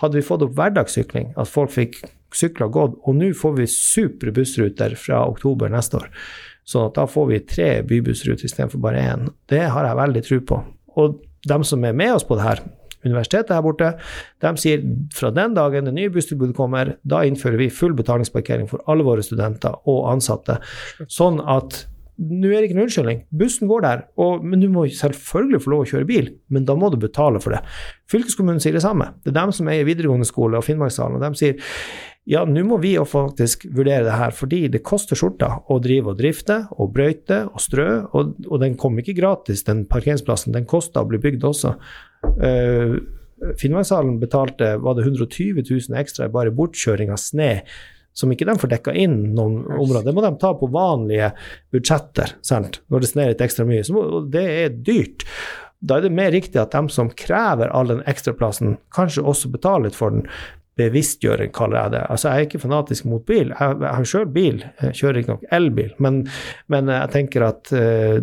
Hadde 0.00 0.16
vi 0.16 0.24
fått 0.24 0.44
opp 0.44 0.56
hverdagssykling, 0.56 1.34
at 1.36 1.52
folk 1.52 1.76
fikk 1.76 2.00
sykla 2.36 2.70
gått, 2.72 2.96
og 3.04 3.16
nå 3.20 3.30
får 3.36 3.58
vi 3.60 3.68
supre 3.70 4.32
bussruter 4.34 4.96
fra 5.00 5.22
oktober 5.28 5.72
neste 5.72 6.00
år 6.00 6.08
så 6.66 6.88
da 6.94 7.06
får 7.06 7.28
vi 7.30 7.44
tre 7.46 7.70
bybussruter 7.86 8.48
istedenfor 8.48 8.82
bare 8.82 9.04
én. 9.14 9.28
Det 9.50 9.62
har 9.70 9.86
jeg 9.86 10.00
veldig 10.00 10.24
tro 10.26 10.40
på. 10.50 10.58
Og 10.98 11.20
de 11.46 11.58
som 11.68 11.84
er 11.86 11.94
med 11.94 12.16
oss 12.16 12.26
på 12.26 12.38
det 12.38 12.46
her, 12.46 12.62
universitetet 13.06 13.54
her 13.54 13.62
borte, 13.62 13.92
de 14.42 14.52
sier 14.58 14.82
fra 15.14 15.30
den 15.34 15.54
dagen 15.54 15.86
det 15.86 15.94
nye 15.94 16.10
busstilbudet 16.10 16.56
kommer, 16.58 16.96
da 17.06 17.22
innfører 17.26 17.60
vi 17.60 17.70
full 17.70 17.94
betalingsparkering 17.98 18.66
for 18.70 18.82
alle 18.90 19.06
våre 19.06 19.22
studenter 19.22 19.76
og 19.86 20.08
ansatte. 20.10 20.58
Sånn 21.06 21.38
at 21.44 21.84
nå 22.16 22.48
er 22.48 22.62
det 22.62 22.70
ikke 22.70 22.78
noen 22.78 22.88
unnskyldning. 22.88 23.18
Bussen 23.36 23.68
går 23.68 23.82
der, 23.84 24.02
og, 24.24 24.44
men 24.44 24.62
du 24.62 24.70
må 24.72 24.86
selvfølgelig 24.88 25.60
få 25.62 25.72
lov 25.72 25.84
å 25.84 25.88
kjøre 25.90 26.08
bil, 26.08 26.30
men 26.48 26.64
da 26.68 26.74
må 26.78 26.88
du 26.90 26.96
betale 27.00 27.42
for 27.44 27.52
det. 27.52 27.60
Fylkeskommunen 28.10 28.62
sier 28.64 28.76
det 28.76 28.84
samme. 28.84 29.10
Det 29.22 29.34
er 29.34 29.36
dem 29.42 29.52
som 29.54 29.68
eier 29.68 29.86
videregående 29.88 30.28
skole 30.28 30.56
og 30.56 30.64
Finnmarkshallen, 30.64 31.18
og 31.20 31.26
de 31.26 31.38
sier 31.38 31.60
ja, 32.26 32.42
nå 32.42 32.64
må 32.66 32.80
vi 32.82 32.96
jo 32.96 33.04
faktisk 33.06 33.68
vurdere 33.70 34.02
det 34.08 34.14
her, 34.18 34.32
fordi 34.34 34.64
det 34.72 34.82
koster 34.86 35.18
skjorta 35.18 35.60
å 35.70 35.78
drive 35.82 36.10
og 36.10 36.18
drifte 36.18 36.64
og 36.74 36.90
brøyte 36.96 37.44
og 37.46 37.62
strø, 37.62 37.88
og, 38.18 38.32
og 38.48 38.62
den 38.64 38.74
kom 38.80 38.98
ikke 38.98 39.14
gratis, 39.14 39.62
den 39.68 39.84
parkeringsplassen. 39.90 40.54
Den 40.56 40.66
kosta 40.66 41.04
å 41.04 41.10
bli 41.10 41.20
bygd 41.22 41.46
også. 41.46 41.76
Uh, 42.26 42.96
Finnmarkshallen 43.60 44.16
betalte 44.18 44.72
var 44.82 44.96
det 44.96 45.04
120 45.04 45.60
000 45.60 46.00
ekstra 46.00 46.26
bare 46.32 46.54
bortkjøring 46.56 47.12
av 47.14 47.20
sne 47.20 47.50
som 48.16 48.32
ikke 48.32 48.48
de 48.48 48.56
får 48.58 48.70
dekka 48.72 48.94
inn 48.96 49.16
noen 49.36 49.60
områder. 49.76 50.08
Det 50.08 50.16
må 50.16 50.24
de 50.24 50.32
ta 50.40 50.54
på 50.56 50.70
vanlige 50.72 51.30
budsjetter 51.74 52.32
sant? 52.40 52.80
når 52.88 53.04
det 53.04 53.10
sner 53.10 53.32
litt 53.32 53.44
ekstra 53.44 53.66
mye. 53.68 53.84
Så 53.84 54.22
det 54.32 54.44
er 54.64 54.78
dyrt. 54.88 55.26
Da 55.84 55.98
er 55.98 56.06
det 56.06 56.16
mer 56.16 56.32
riktig 56.32 56.58
at 56.62 56.72
de 56.72 56.88
som 56.90 57.12
krever 57.12 57.68
all 57.76 57.92
den 57.92 58.00
ekstraplassen, 58.08 58.78
kanskje 58.96 59.26
også 59.28 59.52
betaler 59.52 59.90
litt 59.90 59.98
for 59.98 60.16
den. 60.16 60.24
Bevisstgjøring, 60.76 61.52
kaller 61.56 61.86
jeg 61.86 61.92
det. 61.94 62.00
Altså, 62.12 62.28
jeg 62.28 62.36
er 62.36 62.48
ikke 62.50 62.58
fanatisk 62.60 63.06
mot 63.08 63.22
bil. 63.26 63.52
Jeg, 63.52 63.76
jeg 63.80 63.92
har 63.98 64.08
sjøl 64.10 64.26
bil, 64.32 64.64
jeg 64.82 64.98
kjører 64.98 65.20
ikke 65.20 65.32
nok 65.32 65.46
elbil, 65.56 65.94
men, 66.04 66.18
men, 66.72 66.90
jeg 66.92 67.12
tenker 67.14 67.46
at 67.46 67.72
uh, 67.72 68.18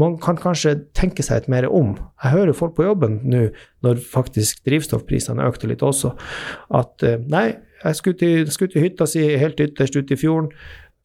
man 0.00 0.14
kan 0.22 0.38
kanskje 0.40 0.78
tenke 0.96 1.24
seg 1.26 1.42
et 1.42 1.50
mer 1.52 1.68
om. 1.68 1.92
Jeg 2.24 2.32
hører 2.38 2.56
folk 2.56 2.76
på 2.78 2.86
jobben 2.86 3.18
nå, 3.28 3.42
når 3.84 4.00
faktisk 4.00 4.64
drivstoffprisene 4.68 5.44
økte 5.44 5.68
litt 5.68 5.84
også, 5.84 6.14
at 6.80 7.04
uh, 7.04 7.18
nei, 7.28 7.50
jeg 7.84 8.00
skulle 8.00 8.20
til, 8.20 8.48
skulle 8.52 8.72
til 8.72 8.86
hytta 8.86 9.08
si 9.08 9.26
helt 9.40 9.60
ytterst 9.60 9.96
ute 9.96 10.16
i 10.16 10.20
fjorden. 10.20 10.52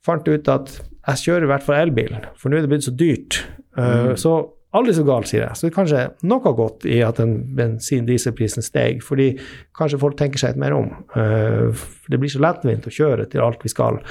Fant 0.05 0.27
ut 0.27 0.51
at 0.51 0.77
jeg 0.79 1.24
kjører 1.25 1.48
i 1.48 1.51
hvert 1.51 1.65
fall 1.65 1.81
elbilen, 1.81 2.27
for 2.39 2.51
nå 2.51 2.60
er 2.60 2.65
det 2.65 2.72
blitt 2.72 2.88
så 2.88 2.96
dyrt. 2.96 3.43
Uh, 3.75 3.84
mm. 3.84 4.15
Så 4.22 4.38
aldri 4.75 4.96
så 4.98 5.05
galt, 5.08 5.29
sier 5.29 5.46
jeg. 5.46 5.58
Så 5.58 5.65
det 5.65 5.72
er 5.72 5.77
kanskje 5.77 6.01
noe 6.29 6.55
godt 6.58 6.86
i 6.89 7.00
at 7.05 7.22
bensin-dieselprisen 7.58 8.65
steg, 8.65 9.03
fordi 9.05 9.32
kanskje 9.77 10.01
folk 10.01 10.17
tenker 10.20 10.41
seg 10.41 10.53
litt 10.53 10.63
mer 10.65 10.75
om. 10.77 10.91
For 11.13 12.12
det 12.12 12.20
blir 12.22 12.34
så 12.34 12.44
lettvint 12.44 12.88
å 12.89 12.94
kjøre 12.94 13.29
til 13.32 13.44
alt 13.46 13.63
vi 13.65 13.72
skal, 13.74 14.01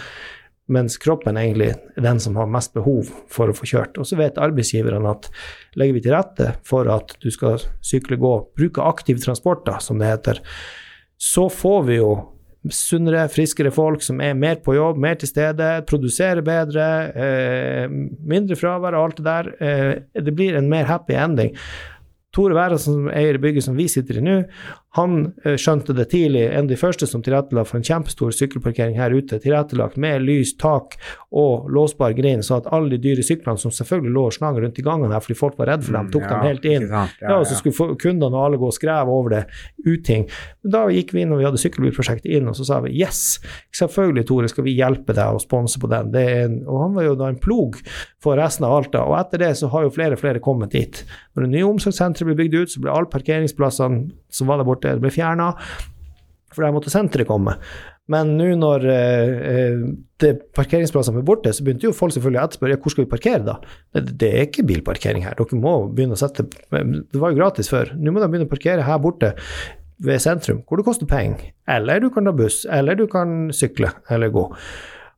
mens 0.73 0.97
kroppen 0.97 1.37
egentlig 1.37 1.75
er 1.75 2.05
den 2.07 2.21
som 2.25 2.39
har 2.41 2.49
mest 2.49 2.73
behov 2.77 3.11
for 3.33 3.53
å 3.53 3.57
få 3.57 3.69
kjørt. 3.69 3.99
Og 4.01 4.09
så 4.09 4.17
vet 4.17 4.41
arbeidsgiverne 4.41 5.11
at 5.11 5.29
legger 5.77 5.99
vi 5.99 6.05
til 6.07 6.17
rette 6.17 6.55
for 6.65 6.89
at 6.93 7.13
du 7.21 7.29
skal 7.35 7.61
sykle, 7.85 8.17
gå, 8.21 8.33
bruke 8.57 8.85
aktiv 8.85 9.21
transport, 9.21 9.67
da, 9.69 9.77
som 9.85 10.01
det 10.01 10.09
heter, 10.09 10.41
så 11.21 11.51
får 11.53 11.85
vi 11.91 11.99
jo 12.01 12.15
sunnere, 12.73 13.27
friskere 13.29 13.73
folk 13.75 14.05
som 14.05 14.21
er 14.25 14.37
mer 14.39 14.61
på 14.65 14.77
jobb, 14.77 15.01
mer 15.01 15.19
til 15.21 15.29
stede, 15.29 15.71
produserer 15.89 16.45
bedre, 16.45 16.87
eh, 17.13 17.89
mindre 18.25 18.57
fravær 18.57 18.97
og 18.97 19.09
alt 19.09 19.21
det 19.21 19.27
der. 19.27 19.51
Eh, 19.61 20.23
det 20.23 20.35
blir 20.35 20.57
en 20.57 20.71
mer 20.71 20.85
happy 20.89 21.13
ending. 21.13 21.53
Tore 22.35 22.57
Wæra, 22.57 22.79
som 22.79 23.09
eier 23.13 23.39
bygget 23.39 23.67
som 23.67 23.77
vi 23.79 23.87
sitter 23.87 24.19
i 24.19 24.25
nå, 24.25 24.39
han 24.95 25.33
eh, 25.43 25.57
skjønte 25.59 25.95
det 25.97 26.07
tidlig, 26.13 26.45
en 26.47 26.69
av 26.69 26.71
de 26.71 26.79
første 26.79 27.07
som 27.11 27.23
tilrettela 27.25 27.65
for 27.67 27.81
en 27.81 27.87
kjempestor 27.87 28.31
sykkelparkering 28.37 28.95
her 28.95 29.11
ute. 29.11 29.41
Tilrettelagt 29.43 29.99
med 30.01 30.23
lys, 30.23 30.53
tak 30.61 30.95
og 31.35 31.67
låsbar 31.75 32.15
grein, 32.15 32.45
så 32.47 32.61
at 32.61 32.69
alle 32.75 32.95
de 32.95 33.01
dyre 33.03 33.25
syklene 33.27 33.59
som 33.59 33.75
selvfølgelig 33.75 34.15
lå 34.15 34.27
og 34.29 34.37
slang 34.37 34.61
rundt 34.63 34.79
i 34.79 34.85
gangen 34.87 35.11
her 35.11 35.25
fordi 35.25 35.39
folk 35.41 35.59
var 35.59 35.73
redd 35.73 35.83
for 35.87 35.99
dem, 35.99 36.13
tok 36.15 36.23
mm, 36.23 36.29
ja, 36.29 36.37
dem 36.37 36.47
helt 36.47 36.69
inn. 36.71 36.87
Ja, 36.93 37.03
ja, 37.25 37.41
og 37.41 37.49
så 37.51 37.59
skulle 37.59 37.99
kundene 37.99 38.39
og 38.39 38.47
alle 38.47 38.61
gå 38.63 38.71
og 38.71 38.77
skreve 38.77 39.19
over 39.19 39.35
det. 39.35 39.43
Uting. 39.83 40.29
Da 40.63 40.85
gikk 40.95 41.11
vi 41.17 41.25
inn 41.25 41.35
og 41.35 41.43
vi 41.43 41.49
hadde 41.49 41.63
sykkelbilprosjektet 41.65 42.31
inn, 42.31 42.47
og 42.53 42.55
så 42.59 42.69
sa 42.69 42.79
vi 42.85 42.95
yes, 42.95 43.25
selvfølgelig 43.75 44.29
Tore, 44.31 44.53
skal 44.53 44.69
vi 44.69 44.77
hjelpe 44.79 45.17
deg 45.17 45.35
å 45.35 45.43
sponse 45.43 45.83
på 45.83 45.91
den. 45.91 46.15
En, 46.15 46.61
og 46.71 46.85
han 46.87 46.95
var 46.95 47.09
jo 47.09 47.19
da 47.19 47.33
en 47.33 47.41
plog 47.43 47.81
for 48.23 48.39
resten 48.39 48.69
av 48.69 48.79
Alta. 48.79 49.03
Og 49.09 49.19
etter 49.19 49.43
det 49.43 49.57
så 49.59 49.75
har 49.75 49.89
jo 49.89 49.95
flere 49.99 50.15
og 50.15 50.23
flere 50.23 50.43
kommet 50.45 50.73
dit. 50.79 51.03
Når 51.35 51.49
det 51.49 51.55
nye 51.57 51.67
omsorgssenteret 51.67 52.31
blir 52.31 52.45
bygd 52.45 52.61
ut, 52.61 52.73
så 52.73 52.85
blir 52.85 52.95
alle 52.95 53.11
parkeringsplassene 53.11 54.23
som 54.35 54.51
var 54.51 54.61
det 54.61 54.69
borte, 54.69 54.95
det 54.97 55.05
ble 55.05 55.13
fjerna. 55.15 55.53
For 56.55 56.63
der 56.63 56.75
måtte 56.75 56.93
senteret 56.93 57.27
komme. 57.27 57.57
Men 58.13 58.35
nå 58.37 58.51
når 58.61 58.83
eh, 58.93 59.79
det 60.21 60.33
parkeringsplassene 60.57 61.23
er 61.23 61.27
borte, 61.27 61.55
så 61.57 61.65
begynte 61.65 61.89
jo 61.89 61.95
folk 61.97 62.13
selvfølgelig 62.13 62.41
å 62.43 62.49
etterspørre 62.49 62.77
ja, 62.77 62.81
hvor 62.83 62.93
skal 62.93 63.07
vi 63.07 63.13
parkere 63.15 63.47
da? 63.47 63.55
Det 63.95 64.29
er 64.29 64.45
ikke 64.45 64.67
bilparkering 64.69 65.25
her. 65.25 65.39
Dere 65.39 65.61
må 65.61 65.73
begynne 65.89 66.19
å 66.19 66.21
sette 66.21 66.45
Det 66.45 67.21
var 67.21 67.33
jo 67.33 67.39
gratis 67.41 67.73
før. 67.73 67.95
Nå 67.97 68.13
må 68.13 68.21
de 68.21 68.29
begynne 68.29 68.49
å 68.49 68.53
parkere 68.53 68.85
her 68.85 69.01
borte 69.03 69.33
ved 70.05 70.21
sentrum, 70.21 70.61
hvor 70.69 70.81
det 70.81 70.85
koster 70.87 71.09
penger. 71.09 71.55
Eller 71.71 72.03
du 72.03 72.11
kan 72.13 72.29
ta 72.29 72.35
buss, 72.37 72.65
eller 72.69 72.99
du 72.99 73.07
kan 73.11 73.49
sykle 73.57 73.95
eller 74.13 74.33
gå. 74.35 74.45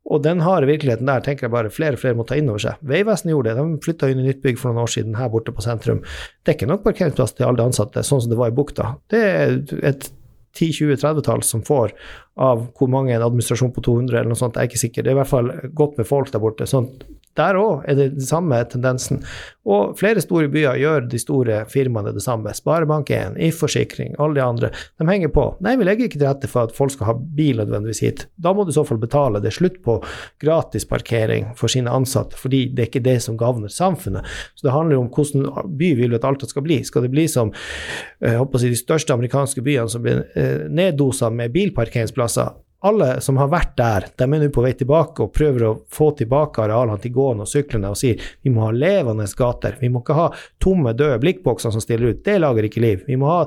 Og 0.07 0.23
den 0.23 0.43
harde 0.45 0.69
virkeligheten 0.71 1.09
der 1.11 1.25
tenker 1.25 1.49
jeg 1.49 1.55
bare 1.55 1.73
flere 1.73 1.97
og 1.97 2.03
flere 2.03 2.19
må 2.19 2.27
ta 2.29 2.37
inn 2.39 2.51
over 2.53 2.63
seg. 2.63 2.79
Vegvesenet 2.87 3.33
gjorde 3.35 3.57
det, 3.57 3.65
de 3.65 3.87
flytta 3.87 4.11
inn 4.13 4.21
i 4.23 4.29
nytt 4.29 4.45
bygg 4.45 4.61
for 4.61 4.71
noen 4.71 4.85
år 4.85 4.93
siden 4.93 5.17
her 5.19 5.33
borte 5.33 5.55
på 5.55 5.65
sentrum. 5.65 6.05
Det 6.45 6.53
er 6.53 6.59
ikke 6.59 6.71
nok 6.71 6.85
parkeringsplass 6.85 7.35
til 7.35 7.49
alle 7.49 7.59
de 7.59 7.67
ansatte, 7.67 8.05
sånn 8.07 8.23
som 8.23 8.31
det 8.31 8.39
var 8.39 8.53
i 8.53 8.57
Bukta. 8.57 8.93
Det 9.11 9.23
er 9.27 9.57
et 9.91 10.09
10-20-30-tall 10.57 11.43
som 11.45 11.65
får 11.67 11.93
av 12.41 12.69
hvor 12.79 12.91
mange 12.93 13.15
en 13.15 13.25
administrasjon 13.27 13.75
på 13.75 13.83
200 13.85 14.15
eller 14.15 14.31
noe 14.31 14.39
sånt, 14.39 14.57
jeg 14.57 14.69
er 14.69 14.71
ikke 14.71 14.85
sikker. 14.85 15.05
Det 15.05 15.13
er 15.13 15.17
i 15.17 15.21
hvert 15.21 15.33
fall 15.33 15.53
godt 15.77 15.99
med 16.01 16.09
folk 16.09 16.33
der 16.33 16.43
borte. 16.43 16.69
sånn 16.71 16.89
der 17.39 17.59
òg 17.61 17.85
er 17.89 17.99
det 17.99 18.09
den 18.17 18.27
samme 18.27 18.59
tendensen. 18.71 19.23
Og 19.67 19.97
flere 19.99 20.23
store 20.23 20.47
byer 20.51 20.79
gjør 20.79 21.09
de 21.11 21.19
store 21.19 21.59
firmaene 21.71 22.13
det 22.15 22.23
samme. 22.23 22.53
Sparebank1, 22.55 23.35
If-forsikring, 23.49 24.15
alle 24.23 24.39
de 24.39 24.45
andre. 24.45 24.71
De 25.01 25.09
henger 25.09 25.33
på. 25.35 25.47
Nei, 25.65 25.75
vi 25.79 25.89
legger 25.89 26.07
ikke 26.07 26.21
til 26.21 26.29
rette 26.29 26.51
for 26.51 26.69
at 26.69 26.75
folk 26.77 26.95
skal 26.95 27.11
ha 27.11 27.17
bil 27.39 27.59
nødvendigvis 27.59 28.03
hit. 28.05 28.27
Da 28.39 28.53
må 28.55 28.65
du 28.65 28.71
i 28.71 28.77
så 28.77 28.87
fall 28.87 29.01
betale. 29.03 29.43
Det 29.43 29.51
er 29.51 29.59
slutt 29.59 29.81
på 29.83 29.99
gratisparkering 30.45 31.51
for 31.59 31.73
sine 31.73 31.91
ansatte, 31.91 32.39
fordi 32.39 32.67
det 32.71 32.85
er 32.85 32.91
ikke 32.93 33.07
det 33.09 33.19
som 33.27 33.39
gagner 33.41 33.73
samfunnet. 33.73 34.27
Så 34.55 34.69
det 34.69 34.77
handler 34.77 34.99
jo 34.99 35.07
om 35.07 35.11
hvordan 35.11 35.75
by 35.81 35.93
vil 35.99 36.15
du 36.15 36.21
at 36.21 36.29
Alta 36.29 36.47
skal 36.51 36.67
bli. 36.67 36.79
Skal 36.87 37.07
det 37.07 37.15
bli 37.15 37.27
som 37.31 37.51
jeg 37.51 38.37
eh, 38.37 38.39
håper 38.39 38.61
å 38.61 38.63
si, 38.63 38.71
de 38.71 38.79
største 38.79 39.17
amerikanske 39.17 39.65
byene 39.67 39.91
som 39.91 40.05
blir 40.07 40.23
eh, 40.39 40.69
neddosa 40.71 41.33
med 41.35 41.55
bilparkeringsplasser? 41.57 42.55
Alle 42.85 43.21
som 43.21 43.39
har 43.41 43.49
vært 43.51 43.73
der, 43.79 44.07
de 44.17 44.27
er 44.27 44.43
nå 44.43 44.49
på 44.53 44.63
vei 44.65 44.73
tilbake 44.77 45.25
og 45.25 45.33
prøver 45.35 45.65
å 45.65 45.73
få 45.93 46.11
tilbake 46.19 46.61
arealene 46.63 47.01
til 47.01 47.15
gående 47.15 47.47
og 47.47 47.51
syklende 47.51 47.93
og 47.93 47.99
sier 47.99 48.21
vi 48.45 48.53
må 48.53 48.67
ha 48.67 48.73
levende 48.75 49.27
gater. 49.37 49.79
Vi 49.81 49.89
må 49.93 50.03
ikke 50.03 50.17
ha 50.19 50.27
tomme, 50.63 50.93
døde 50.97 51.19
blikkbokser 51.23 51.73
som 51.75 51.83
stiller 51.83 52.13
ut. 52.13 52.23
Det 52.27 52.37
lager 52.43 52.69
ikke 52.69 52.83
liv. 52.85 53.05
Vi 53.09 53.17
må 53.21 53.31
ha 53.31 53.39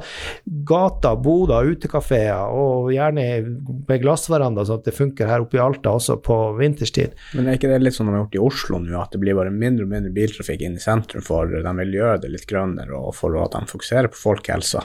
gater, 0.68 1.20
boder, 1.22 1.70
utekafeer 1.70 2.56
og 2.56 2.90
gjerne 2.94 3.28
med 3.88 4.02
glassveranda, 4.04 4.66
sånn 4.66 4.82
at 4.82 4.90
det 4.90 4.96
funker 4.98 5.30
her 5.30 5.46
oppe 5.46 5.60
i 5.60 5.64
Alta 5.64 5.94
også 5.96 6.20
på 6.26 6.40
vinterstid. 6.60 7.14
Men 7.38 7.50
er 7.50 7.60
ikke 7.60 7.72
det 7.72 7.82
litt 7.84 7.98
sånn 7.98 8.10
de 8.10 8.18
har 8.18 8.26
gjort 8.26 8.40
i 8.40 8.46
Oslo 8.50 8.82
nå, 8.82 8.96
at 9.00 9.14
det 9.14 9.22
blir 9.22 9.38
bare 9.38 9.54
mindre 9.54 9.86
og 9.86 9.94
mindre 9.94 10.14
biltrafikk 10.16 10.66
inn 10.66 10.80
i 10.80 10.84
sentrum 10.84 11.24
for 11.26 11.52
de 11.54 11.76
vil 11.84 12.00
gjøre 12.00 12.24
det 12.26 12.34
litt 12.34 12.50
grønnere 12.50 12.98
og 12.98 13.14
for 13.18 13.38
at 13.40 13.56
de 13.56 13.70
fokuserer 13.70 14.12
på 14.12 14.24
folkehelsa? 14.24 14.84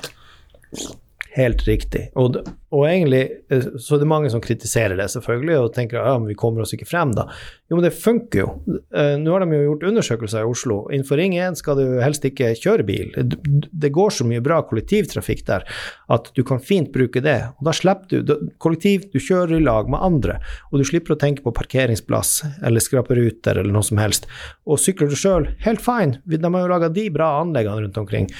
Helt 1.34 1.64
riktig. 1.66 2.04
Og, 2.14 2.36
og, 2.70 2.82
egentlig 2.86 3.24
eh, 3.50 3.64
så 3.82 3.96
er 3.96 4.02
det 4.04 4.06
mange 4.06 4.28
som 4.30 4.42
kritiserer 4.42 4.94
det, 4.94 5.08
selvfølgelig, 5.10 5.56
og 5.58 5.72
tenker 5.74 5.98
ja, 5.98 6.12
men 6.14 6.28
vi 6.30 6.36
kommer 6.38 6.62
oss 6.62 6.74
ikke 6.76 6.86
frem, 6.86 7.10
da. 7.16 7.24
Jo, 7.66 7.74
men 7.74 7.86
det 7.88 7.90
funker 7.96 8.38
jo. 8.38 8.50
Uh, 8.94 9.16
nå 9.18 9.32
har 9.32 9.42
de 9.42 9.56
jo 9.56 9.64
gjort 9.64 9.86
undersøkelser 9.88 10.44
i 10.44 10.50
Oslo. 10.52 10.76
Innenfor 10.94 11.18
Ring 11.18 11.34
1 11.34 11.58
skal 11.58 11.80
du 11.80 11.96
helst 12.04 12.26
ikke 12.28 12.52
kjøre 12.60 12.86
bil. 12.86 13.10
Det 13.18 13.90
går 13.94 14.14
så 14.14 14.26
mye 14.28 14.44
bra 14.44 14.60
kollektivtrafikk 14.68 15.42
der 15.48 15.66
at 16.14 16.30
du 16.38 16.44
kan 16.46 16.62
fint 16.62 16.92
bruke 16.94 17.22
det. 17.24 17.40
Og 17.58 17.66
da 17.66 17.74
slipper 17.74 18.22
du 18.22 18.52
kollektiv, 18.62 19.08
du 19.10 19.18
kjører 19.18 19.56
i 19.58 19.64
lag 19.64 19.90
med 19.90 20.04
andre, 20.06 20.38
og 20.70 20.78
du 20.78 20.86
slipper 20.86 21.16
å 21.16 21.18
tenke 21.18 21.42
på 21.42 21.54
parkeringsplass 21.56 22.36
eller 22.62 22.84
skraperuter 22.84 23.58
eller 23.58 23.74
noe 23.74 23.86
som 23.86 23.98
helst. 23.98 24.30
Og 24.70 24.78
sykler 24.78 25.10
du 25.10 25.18
sjøl, 25.18 25.50
helt 25.66 25.82
fine. 25.82 26.22
De 26.30 26.38
har 26.46 26.62
jo 26.62 26.70
laga 26.76 26.92
de 26.94 27.08
bra 27.14 27.32
anleggene 27.40 27.88
rundt 27.88 28.00
omkring. 28.04 28.30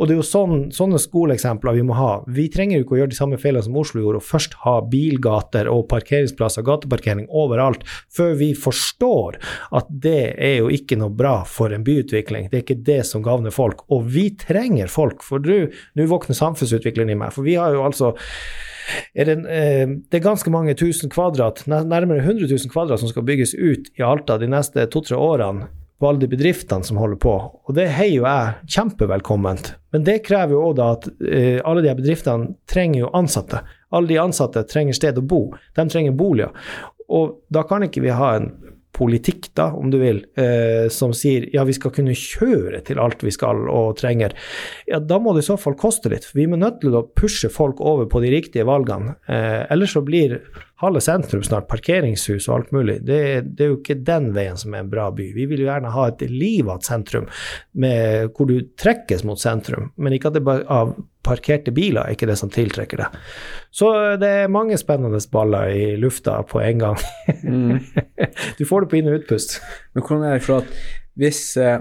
Og 0.00 0.08
det 0.08 0.14
er 0.14 0.20
jo 0.22 0.24
sånn, 0.24 0.54
sånne 0.72 0.96
skoleeksempler 1.02 1.76
vi 1.76 1.84
må 1.84 1.96
ha. 1.98 2.12
Vi 2.32 2.46
trenger 2.52 2.78
jo 2.78 2.86
ikke 2.86 2.94
å 2.96 3.00
gjøre 3.02 3.12
de 3.12 3.18
samme 3.18 3.38
feilene 3.40 3.66
som 3.66 3.76
Oslo 3.76 4.00
gjorde, 4.00 4.22
og 4.22 4.26
først 4.26 4.56
ha 4.64 4.78
bilgater 4.88 5.68
og 5.68 5.84
parkeringsplasser, 5.90 6.64
gateparkering 6.64 7.26
overalt, 7.28 7.84
før 8.12 8.32
vi 8.40 8.52
forstår 8.56 9.36
at 9.76 9.90
det 9.92 10.32
er 10.32 10.56
jo 10.62 10.72
ikke 10.72 10.96
noe 11.00 11.12
bra 11.12 11.42
for 11.48 11.76
en 11.76 11.84
byutvikling. 11.84 12.48
Det 12.48 12.58
er 12.58 12.64
ikke 12.64 12.86
det 12.88 13.02
som 13.08 13.24
gagner 13.24 13.52
folk. 13.52 13.84
Og 13.92 14.08
vi 14.14 14.30
trenger 14.40 14.88
folk, 14.92 15.20
for 15.26 15.44
nå 15.44 16.08
våkner 16.08 16.40
samfunnsutviklingen 16.40 17.12
i 17.12 17.20
meg. 17.26 17.36
For 17.36 17.44
vi 17.44 17.58
har 17.60 17.76
jo 17.76 17.84
altså 17.84 18.14
er 19.14 19.28
det, 19.28 19.36
eh, 19.46 19.84
det, 19.86 20.18
er 20.18 20.24
ganske 20.24 20.50
mange 20.50 20.74
tusen 20.74 21.12
kvadrat, 21.12 21.62
nærmere 21.68 22.24
100 22.24 22.48
000 22.48 22.72
kvadrat, 22.72 23.00
som 23.00 23.12
skal 23.12 23.28
bygges 23.28 23.54
ut 23.54 23.92
i 23.94 24.02
Alta 24.02 24.40
de 24.40 24.48
neste 24.50 24.88
to-tre 24.90 25.20
årene 25.20 25.68
på 26.02 26.08
alle 26.08 26.18
de 26.18 26.26
bedriftene 26.26 26.82
som 26.82 26.98
holder 26.98 27.18
på. 27.22 27.32
Og 27.62 27.76
det 27.76 27.84
heier 27.94 28.16
jo 28.16 28.24
jeg 28.26 28.72
kjempevelkomment. 28.74 29.68
Men 29.94 30.06
det 30.08 30.24
krever 30.26 30.56
jo 30.56 30.64
òg 30.72 30.80
at 30.82 31.06
eh, 31.22 31.60
alle 31.62 31.84
de 31.84 31.92
bedriftene 31.94 32.56
trenger 32.66 33.04
jo 33.04 33.10
ansatte. 33.14 33.60
Alle 33.94 34.10
de 34.10 34.18
ansatte 34.18 34.64
trenger 34.66 34.98
sted 34.98 35.20
å 35.20 35.22
bo. 35.22 35.44
De 35.78 35.84
trenger 35.86 36.16
boliger. 36.18 36.50
Og 37.06 37.36
da 37.54 37.62
kan 37.68 37.86
ikke 37.86 38.02
vi 38.02 38.10
ha 38.18 38.32
en 38.34 38.50
politikk, 38.92 39.48
da, 39.56 39.70
om 39.72 39.90
du 39.90 39.98
vil, 40.02 40.20
eh, 40.36 40.88
som 40.92 41.14
sier 41.16 41.48
ja, 41.54 41.64
vi 41.64 41.74
skal 41.76 41.94
kunne 41.96 42.14
kjøre 42.16 42.82
til 42.86 43.00
alt 43.00 43.24
vi 43.24 43.32
skal 43.32 43.64
og 43.72 43.96
trenger, 44.00 44.34
ja, 44.88 45.00
da 45.00 45.18
må 45.22 45.32
det 45.32 45.44
i 45.44 45.48
så 45.48 45.56
fall 45.60 45.78
koste 45.80 46.12
litt. 46.12 46.26
For 46.28 46.40
vi 46.40 46.46
er 46.48 46.60
nødt 46.60 46.82
til 46.82 46.96
å 46.98 47.06
pushe 47.16 47.48
folk 47.52 47.80
over 47.80 48.10
på 48.12 48.20
de 48.24 48.34
riktige 48.34 48.68
valgene. 48.68 49.16
Eh, 49.26 49.64
ellers 49.72 49.96
så 49.96 50.04
blir 50.04 50.40
halve 50.82 51.00
sentrum 51.04 51.44
snart 51.46 51.68
parkeringshus 51.70 52.48
og 52.48 52.56
alt 52.56 52.74
mulig. 52.74 52.98
Det, 53.06 53.22
det, 53.54 53.64
er 53.64 53.72
jo 53.72 53.78
ikke 53.78 54.00
den 54.02 54.32
veien 54.36 54.58
som 54.60 54.74
er 54.74 54.84
en 54.84 54.92
bra 54.92 55.08
by. 55.14 55.30
Vi 55.36 55.46
vil 55.50 55.64
jo 55.64 55.70
gjerne 55.70 55.94
ha 55.94 56.08
et 56.10 56.26
livat 56.28 56.86
sentrum 56.88 57.28
med, 57.78 58.32
hvor 58.36 58.50
du 58.50 58.58
trekkes 58.78 59.24
mot 59.28 59.40
sentrum, 59.40 59.92
men 59.96 60.16
ikke 60.16 60.32
at 60.32 60.38
det 60.38 60.46
bare 60.46 60.66
av 60.72 60.94
parkerte 61.22 61.72
biler 61.74 62.04
er 62.04 62.16
ikke 62.16 62.28
det 62.30 62.38
som 62.40 62.50
tiltrekker 62.52 63.04
deg. 63.04 63.16
Så 63.74 63.92
det 64.20 64.30
er 64.42 64.52
mange 64.52 64.78
spennende 64.80 65.20
baller 65.32 65.70
i 65.70 65.86
lufta 66.00 66.40
på 66.48 66.60
en 66.64 66.82
gang. 66.82 66.98
Mm. 67.42 67.78
du 68.58 68.64
får 68.68 68.84
det 68.84 68.90
på 68.92 69.00
inn- 69.00 69.10
og 69.12 69.20
utpust. 69.20 69.60
Men 69.94 70.06
hvordan 70.06 70.28
er 70.28 70.38
det 70.38 70.46
for 70.46 70.64
at 70.64 70.76
hvis 71.20 71.44
eh, 71.60 71.78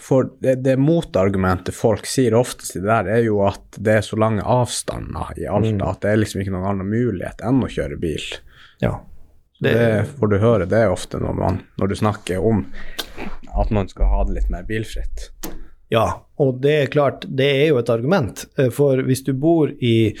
for 0.00 0.30
det, 0.42 0.56
det 0.64 0.76
motargumentet 0.80 1.76
folk 1.76 2.06
sier 2.08 2.34
oftest 2.34 2.76
i 2.76 2.82
det 2.82 2.88
der, 2.88 3.10
er 3.18 3.26
jo 3.26 3.40
at 3.46 3.78
det 3.78 3.98
er 3.98 4.06
så 4.06 4.18
lange 4.18 4.42
avstander 4.42 5.34
i 5.38 5.46
Alta 5.46 5.74
mm. 5.76 5.88
at 5.90 6.00
det 6.02 6.12
er 6.12 6.22
liksom 6.22 6.42
ikke 6.42 6.54
noen 6.54 6.70
annen 6.72 6.90
mulighet 6.90 7.44
enn 7.44 7.62
å 7.64 7.70
kjøre 7.70 8.00
bil. 8.00 8.24
Ja. 8.82 8.96
Det, 9.62 9.70
det 9.70 10.16
får 10.18 10.32
du 10.32 10.38
høre 10.42 10.66
det 10.68 10.82
ofte 10.90 11.20
når, 11.22 11.36
man, 11.38 11.60
når 11.80 11.92
du 11.92 11.96
snakker 11.96 12.42
om 12.42 12.64
at 13.54 13.70
man 13.72 13.86
skal 13.88 14.10
ha 14.10 14.24
det 14.26 14.40
litt 14.40 14.50
mer 14.52 14.66
bilfritt. 14.68 15.30
Ja, 15.94 16.08
og 16.42 16.58
det 16.64 16.74
er 16.74 16.92
klart, 16.92 17.24
det 17.30 17.46
er 17.62 17.68
jo 17.70 17.80
et 17.80 17.92
argument. 17.92 18.44
Eh, 18.58 18.70
for 18.74 19.00
hvis 19.06 19.24
du 19.26 19.32
bor 19.38 19.70
i 19.70 20.14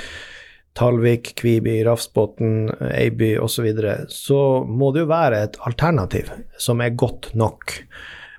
Talvik, 0.74 1.34
Kviby, 1.38 1.80
Rafsbotn, 1.86 2.68
Eiby 2.90 3.34
osv., 3.38 3.54
så, 3.56 3.64
videre, 3.66 3.96
så 4.10 4.40
må 4.66 4.90
det 4.94 5.04
jo 5.04 5.10
være 5.10 5.42
et 5.46 5.58
alternativ 5.66 6.30
som 6.58 6.82
er 6.82 6.96
godt 6.98 7.30
nok. 7.38 7.76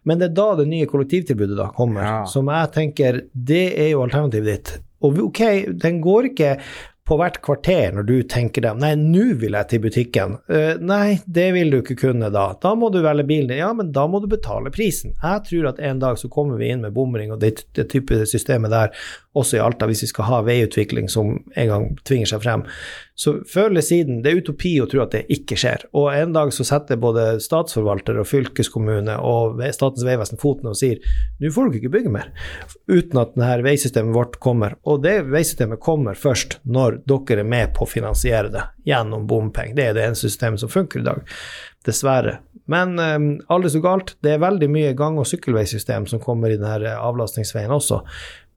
Men 0.05 0.19
det 0.19 0.29
er 0.29 0.35
da 0.37 0.49
det 0.59 0.67
nye 0.69 0.87
kollektivtilbudet 0.89 1.57
da 1.57 1.69
kommer, 1.75 2.03
ja. 2.05 2.17
som 2.29 2.51
jeg 2.51 2.73
tenker 2.75 3.23
det 3.33 3.65
er 3.73 3.93
jo 3.93 4.03
alternativet 4.05 4.51
ditt. 4.51 4.75
Og 5.05 5.23
ok, 5.29 5.41
den 5.81 6.01
går 6.03 6.29
ikke 6.31 6.51
på 7.05 7.17
hvert 7.19 7.37
kvarter 7.45 7.93
når 7.93 8.07
du 8.07 8.15
tenker 8.29 8.65
deg 8.65 8.79
nei, 8.81 8.93
nå 8.97 9.35
vil 9.41 9.57
jeg 9.57 9.69
til 9.71 9.83
butikken. 9.83 10.37
Uh, 10.49 10.73
nei, 10.81 11.19
det 11.25 11.51
vil 11.55 11.73
du 11.73 11.79
ikke 11.81 11.97
kunne 12.07 12.31
da. 12.33 12.47
Da 12.61 12.73
må 12.77 12.89
du 12.93 13.01
velge 13.05 13.27
bilen. 13.29 13.53
Ja, 13.57 13.71
men 13.77 13.91
da 13.95 14.07
må 14.09 14.21
du 14.23 14.29
betale 14.31 14.73
prisen. 14.73 15.13
Jeg 15.21 15.45
tror 15.49 15.69
at 15.71 15.81
en 15.85 16.01
dag 16.01 16.17
så 16.21 16.31
kommer 16.33 16.57
vi 16.61 16.71
inn 16.73 16.81
med 16.85 16.95
bomring 16.95 17.33
og 17.35 17.41
det, 17.43 17.67
det 17.77 17.87
type 17.93 18.23
systemet 18.29 18.73
der 18.73 19.05
også 19.35 19.57
i 19.57 19.63
Alta, 19.63 19.87
hvis 19.89 20.05
vi 20.05 20.11
skal 20.11 20.29
ha 20.29 20.41
veiutvikling 20.47 21.09
som 21.11 21.35
en 21.55 21.71
gang 21.71 21.89
tvinger 22.07 22.31
seg 22.31 22.43
frem. 22.45 22.63
Så 23.15 23.37
før 23.47 23.71
siden, 23.79 24.19
det 24.23 24.31
er 24.31 24.41
utopi 24.43 24.73
å 24.83 24.87
tro 24.91 24.99
at 25.03 25.13
det 25.15 25.21
ikke 25.31 25.55
skjer. 25.59 25.85
Og 25.95 26.09
en 26.11 26.33
dag 26.35 26.51
så 26.55 26.65
setter 26.67 26.99
både 26.99 27.37
statsforvalter 27.43 28.19
og 28.19 28.27
fylkeskommune 28.27 29.15
og 29.23 29.61
Statens 29.75 30.03
vegvesen 30.07 30.41
foten 30.41 30.71
og 30.71 30.75
sier 30.79 30.99
nå 31.39 31.51
får 31.55 31.69
dere 31.69 31.79
ikke 31.79 31.93
bygge 31.93 32.11
mer, 32.11 32.31
uten 32.91 33.21
at 33.21 33.37
denne 33.37 33.63
veisystemet 33.63 34.15
vårt 34.15 34.39
kommer. 34.43 34.75
Og 34.83 35.03
det 35.05 35.21
veisystemet 35.29 35.79
kommer 35.83 36.19
først 36.19 36.59
når 36.67 36.99
dere 37.07 37.45
er 37.45 37.53
med 37.55 37.71
på 37.77 37.85
å 37.85 37.91
finansiere 37.91 38.51
det 38.51 38.65
gjennom 38.89 39.23
bompenger. 39.29 39.77
Det 39.77 39.87
er 39.87 39.95
det 39.95 40.09
eneste 40.09 40.29
systemet 40.29 40.63
som 40.63 40.71
funker 40.71 41.01
i 41.01 41.07
dag. 41.07 41.23
Dessverre. 41.85 42.39
Men 42.71 42.99
um, 42.99 43.27
aldri 43.53 43.69
så 43.69 43.81
galt. 43.83 44.15
Det 44.25 44.33
er 44.33 44.41
veldig 44.41 44.69
mye 44.73 44.93
gang- 44.97 45.19
og 45.21 45.27
sykkelveisystem 45.29 46.07
som 46.09 46.21
kommer 46.21 46.51
i 46.51 46.57
denne 46.57 46.95
avlastningsveien 46.97 47.73
også. 47.73 48.01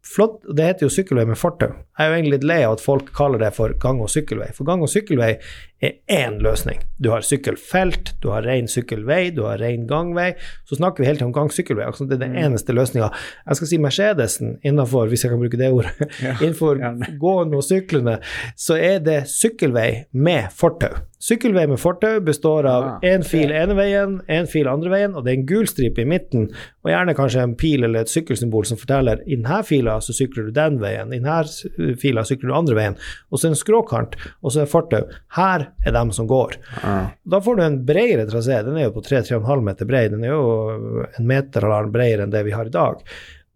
Flott, 0.08 0.40
Det 0.56 0.64
heter 0.64 0.86
jo 0.86 0.92
sykkelvei 0.92 1.26
med 1.28 1.36
fortau. 1.36 1.68
Jeg 1.68 2.06
er 2.06 2.08
jo 2.08 2.16
egentlig 2.16 2.36
litt 2.38 2.46
lei 2.48 2.62
av 2.64 2.78
at 2.78 2.84
folk 2.84 3.10
kaller 3.16 3.42
det 3.42 3.50
for 3.56 3.74
gang- 3.82 4.00
og 4.00 4.08
sykkelvei. 4.08 4.54
For 4.56 4.64
gang- 4.64 4.82
og 4.82 4.88
sykkelvei 4.88 5.34
er 5.80 5.98
én 6.10 6.38
løsning. 6.42 6.80
Du 6.98 7.10
har 7.12 7.22
sykkelfelt, 7.22 8.14
du 8.22 8.30
har 8.32 8.42
ren 8.42 8.66
sykkelvei, 8.70 9.30
du 9.34 9.44
har 9.46 9.60
ren 9.62 9.86
gangvei. 9.86 10.32
Så 10.66 10.78
snakker 10.78 11.02
vi 11.02 11.08
hele 11.08 11.20
tiden 11.20 11.30
om 11.30 11.36
gang-sykkelvei. 11.36 11.86
Det 11.98 12.16
er 12.18 12.24
den 12.24 12.34
mm. 12.34 12.40
eneste 12.46 12.74
løsninga. 12.74 13.10
Jeg 13.46 13.60
skal 13.60 13.70
si 13.70 13.78
Mercedesen 13.82 14.56
innenfor, 14.66 15.06
hvis 15.10 15.24
jeg 15.24 15.32
kan 15.32 15.42
bruke 15.42 15.60
det 15.60 15.70
ordet, 15.74 15.94
ja, 16.24 16.34
innenfor 16.40 16.82
gående 17.20 17.60
og 17.60 17.66
syklende, 17.66 18.18
så 18.58 18.78
er 18.78 18.98
det 19.04 19.20
sykkelvei 19.30 19.90
med 20.12 20.50
fortau. 20.56 20.98
Sykkelvei 21.22 21.64
med 21.66 21.80
fortau 21.82 22.20
består 22.22 22.66
av 22.70 22.84
Ah, 22.88 22.98
én 23.02 23.24
fil 23.26 23.50
ene 23.50 23.74
veien, 23.74 24.20
én 24.30 24.46
fil 24.46 24.68
andre 24.70 24.92
veien, 24.92 25.16
og 25.18 25.24
det 25.26 25.32
er 25.32 25.38
en 25.40 25.48
gul 25.48 25.66
stripe 25.66 26.02
i 26.02 26.06
midten, 26.06 26.46
og 26.86 26.92
gjerne 26.92 27.14
kanskje 27.18 27.42
en 27.42 27.56
pil 27.58 27.82
eller 27.86 28.06
et 28.06 28.12
sykkelsymbol 28.12 28.68
som 28.68 28.78
forteller 28.78 29.24
i 29.26 29.34
denne 29.34 29.58
fila 29.66 29.96
så 30.04 30.14
sykler 30.14 30.46
du 30.46 30.54
den 30.54 30.78
veien, 30.82 31.10
i 31.10 31.18
denne 31.18 31.96
fila 31.98 32.22
sykler 32.26 32.52
du 32.52 32.54
andre 32.60 32.78
veien, 32.78 32.98
og 33.32 33.42
så 33.42 33.50
en 33.50 33.58
skråkant, 33.58 34.14
og 34.42 34.54
så 34.54 34.62
er 34.62 34.70
fortau. 34.70 35.10
Her 35.34 35.67
er 35.84 35.94
dem 35.96 36.12
som 36.14 36.28
går. 36.30 36.56
Ja. 36.82 36.94
Da 37.22 37.40
får 37.44 37.58
du 37.58 37.64
en 37.64 37.80
bredere 37.88 38.28
trasé, 38.30 38.60
den 38.66 38.78
er 38.78 38.88
jo 38.88 38.94
på 38.96 39.04
3-3,5 39.06 39.66
meter 39.66 39.88
bred, 39.88 40.14
den 40.14 40.24
er 40.26 40.34
jo 40.34 41.04
en 41.08 41.28
meter 41.28 41.64
eller 41.64 41.82
annen 41.82 41.94
bredere 41.94 42.26
enn 42.26 42.34
det 42.34 42.44
vi 42.46 42.56
har 42.56 42.70
i 42.70 42.74
dag. 42.74 43.04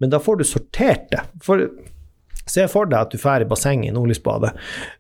Men 0.02 0.12
da 0.12 0.20
får 0.22 0.40
du 0.40 0.46
sortert 0.48 1.10
det. 1.12 1.24
For 1.44 1.66
Se 2.52 2.64
for 2.66 2.88
deg 2.90 2.98
at 2.98 3.12
du 3.12 3.20
drar 3.22 3.44
i 3.44 3.46
bassenget 3.48 3.92
i 3.92 3.94
Nordlysbadet, 3.94 4.50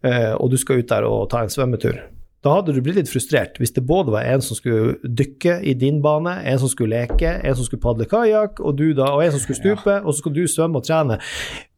eh, 0.06 0.32
og 0.32 0.52
du 0.52 0.58
skal 0.60 0.78
ut 0.78 0.90
der 0.92 1.06
og 1.08 1.24
ta 1.32 1.42
en 1.42 1.50
svømmetur. 1.50 1.98
Da 2.42 2.56
hadde 2.56 2.74
du 2.74 2.80
blitt 2.82 2.96
litt 2.98 3.10
frustrert 3.10 3.58
hvis 3.62 3.74
det 3.76 3.84
både 3.86 4.14
var 4.14 4.26
en 4.26 4.42
som 4.42 4.58
skulle 4.58 4.96
dykke 5.02 5.60
i 5.62 5.76
din 5.78 6.00
bane, 6.02 6.40
en 6.42 6.58
som 6.58 6.70
skulle 6.70 6.98
leke, 7.04 7.36
en 7.38 7.54
som 7.58 7.68
skulle 7.68 7.82
padle 7.84 8.06
kajakk, 8.10 8.58
og, 8.58 8.82
og 8.82 9.22
en 9.22 9.34
som 9.34 9.42
skulle 9.42 9.60
stupe, 9.60 9.94
og 10.00 10.10
så 10.10 10.18
skal 10.18 10.34
du 10.34 10.42
svømme 10.50 10.82
og 10.82 10.88
trene. 10.88 11.20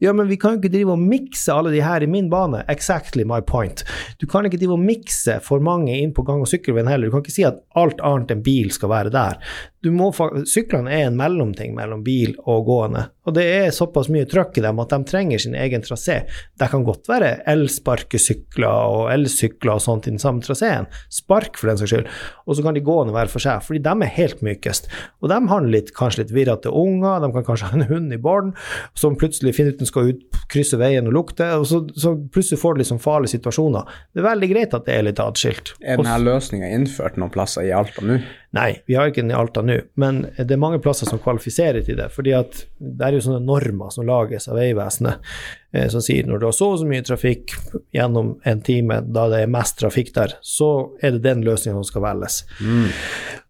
Ja, 0.04 0.12
men 0.12 0.28
vi 0.28 0.37
kan 0.37 0.56
jo 0.56 0.61
ikke 0.61 0.73
drive 0.75 0.92
og 0.92 1.00
mikse 1.00 1.54
alle 1.54 1.70
de 1.73 1.80
her 1.80 2.04
i 2.04 2.08
min 2.11 2.26
bane. 2.32 2.61
Exactly 2.68 3.25
my 3.25 3.40
point. 3.40 3.87
Du 4.20 4.26
kan 4.28 4.44
ikke 4.44 4.61
drive 4.61 4.76
og 4.76 4.82
mikse 4.84 5.38
for 5.44 5.64
mange 5.64 5.94
inn 5.96 6.12
på 6.12 6.26
gang- 6.26 6.42
og 6.44 6.50
sykkelveien 6.50 6.90
heller. 6.90 7.08
Du 7.08 7.14
kan 7.14 7.25
ikke 7.25 7.38
si 7.38 7.46
at 7.49 7.62
alt 7.80 8.02
annet 8.04 8.34
enn 8.34 8.44
bil 8.44 8.68
skal 8.75 8.92
være 8.92 9.14
der. 9.14 9.40
Syklene 9.84 10.92
er 10.92 11.06
en 11.11 11.16
mellomting 11.16 11.75
mellom 11.76 12.00
bil 12.04 12.30
og 12.49 12.62
gående, 12.64 13.02
og 13.28 13.34
det 13.37 13.44
er 13.44 13.75
såpass 13.75 14.08
mye 14.12 14.25
trøkk 14.28 14.56
i 14.56 14.62
dem 14.64 14.78
at 14.80 14.92
de 14.94 14.99
trenger 15.11 15.42
sin 15.42 15.56
egen 15.61 15.84
trasé. 15.84 16.23
Det 16.56 16.68
kan 16.73 16.87
godt 16.87 17.08
være 17.11 17.42
elsparkesykler 17.52 18.94
og 18.94 19.11
elsykler 19.12 19.75
og 19.75 19.82
sånt 19.84 20.08
i 20.08 20.14
den 20.14 20.23
samme 20.23 20.40
traseen. 20.44 20.88
Spark, 21.12 21.58
for 21.61 21.68
den 21.68 21.80
saks 21.80 21.92
skyld. 21.92 22.08
Og 22.49 22.56
så 22.56 22.64
kan 22.64 22.76
de 22.76 22.84
gående 22.84 23.16
være 23.16 23.32
for 23.32 23.44
seg, 23.44 23.61
fordi 23.66 23.82
de 23.84 23.92
er 23.92 24.14
helt 24.16 24.40
mykest. 24.44 24.88
Og 25.20 25.28
de 25.32 25.40
har 25.52 25.68
kanskje 26.00 26.23
litt 26.23 26.32
virrete 26.32 26.73
unger, 26.73 27.20
de 27.20 27.32
kan 27.37 27.44
kanskje 27.50 27.68
ha 27.68 27.78
en 27.78 27.88
hund 27.90 28.16
i 28.16 28.20
barn, 28.20 28.54
som 28.96 29.18
plutselig 29.20 29.52
finner 29.58 29.76
ut 29.76 29.84
den 29.84 29.90
skal 29.95 30.13
ut, 30.13 30.23
krysse 30.53 30.79
veien 30.79 31.09
og 31.09 31.15
lukte, 31.17 31.47
og 31.57 31.67
så, 31.71 31.81
så 31.97 32.15
plutselig 32.35 32.61
får 32.61 32.75
du 32.75 32.83
liksom 32.83 33.01
farlige 33.03 33.37
situasjoner. 33.39 33.91
Det 34.13 34.21
er 34.23 34.29
veldig 34.29 34.51
greit 34.51 34.75
at 34.77 34.89
det 34.89 34.97
er 34.99 35.07
litt 35.07 35.23
atskilt. 35.23 35.75
Er 35.81 36.01
denne 36.03 36.19
løsninga 36.27 36.69
innført 36.75 37.17
noen 37.21 37.33
plasser 37.35 37.67
i 37.67 37.73
Alta 37.75 38.05
nå? 38.05 38.19
Nei, 38.55 38.69
vi 38.87 38.95
har 38.95 39.11
ikke 39.11 39.23
den 39.25 39.33
i 39.33 39.39
Alta 39.39 39.65
nå, 39.67 39.81
men 39.99 40.21
det 40.37 40.55
er 40.55 40.61
mange 40.63 40.79
plasser 40.83 41.09
som 41.11 41.19
kvalifiserer 41.23 41.83
til 41.87 41.99
det. 41.99 42.11
fordi 42.15 42.35
at 42.37 42.61
det 42.79 43.07
er 43.07 43.17
jo 43.17 43.25
sånne 43.25 43.43
normer 43.43 43.91
som 43.95 44.07
lages 44.07 44.47
av 44.51 44.61
Vegvesenet, 44.61 45.33
eh, 45.75 45.89
som 45.91 46.05
sier 46.05 46.29
når 46.29 46.43
du 46.43 46.47
har 46.51 46.55
så 46.55 46.71
og 46.75 46.83
så 46.83 46.89
mye 46.89 47.07
trafikk 47.07 47.57
gjennom 47.95 48.37
en 48.45 48.63
time, 48.67 49.01
da 49.07 49.27
det 49.33 49.43
er 49.45 49.51
mest 49.51 49.79
trafikk 49.81 50.13
der, 50.15 50.37
så 50.43 50.71
er 51.03 51.17
det 51.17 51.25
den 51.27 51.43
løsningen 51.47 51.81
som 51.81 51.89
skal 51.89 52.07
velges. 52.07 52.43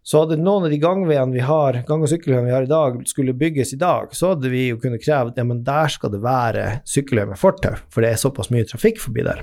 Så 0.05 0.21
hadde 0.21 0.37
noen 0.37 0.67
av 0.67 0.69
de 0.69 0.77
gangveiene 0.77 1.33
vi 1.33 1.41
har, 1.41 1.79
gang- 1.87 2.03
og 2.05 2.11
sykkelveiene 2.11 2.45
vi 2.45 2.53
har 2.53 2.67
i 2.67 2.69
dag, 2.69 2.99
skulle 3.09 3.33
bygges 3.33 3.73
i 3.73 3.79
dag, 3.81 4.11
så 4.13 4.35
hadde 4.35 4.51
vi 4.53 4.67
jo 4.67 4.77
kunnet 4.77 5.01
kreve 5.01 5.33
at 5.33 5.39
ja, 5.41 5.45
der 5.65 5.89
skal 5.89 6.13
det 6.13 6.21
være 6.21 6.65
sykkelvei 6.85 7.25
med 7.31 7.41
fortau, 7.41 7.73
for 7.89 8.05
det 8.05 8.13
er 8.13 8.21
såpass 8.21 8.51
mye 8.53 8.67
trafikk 8.69 9.01
forbi 9.01 9.25
der. 9.25 9.41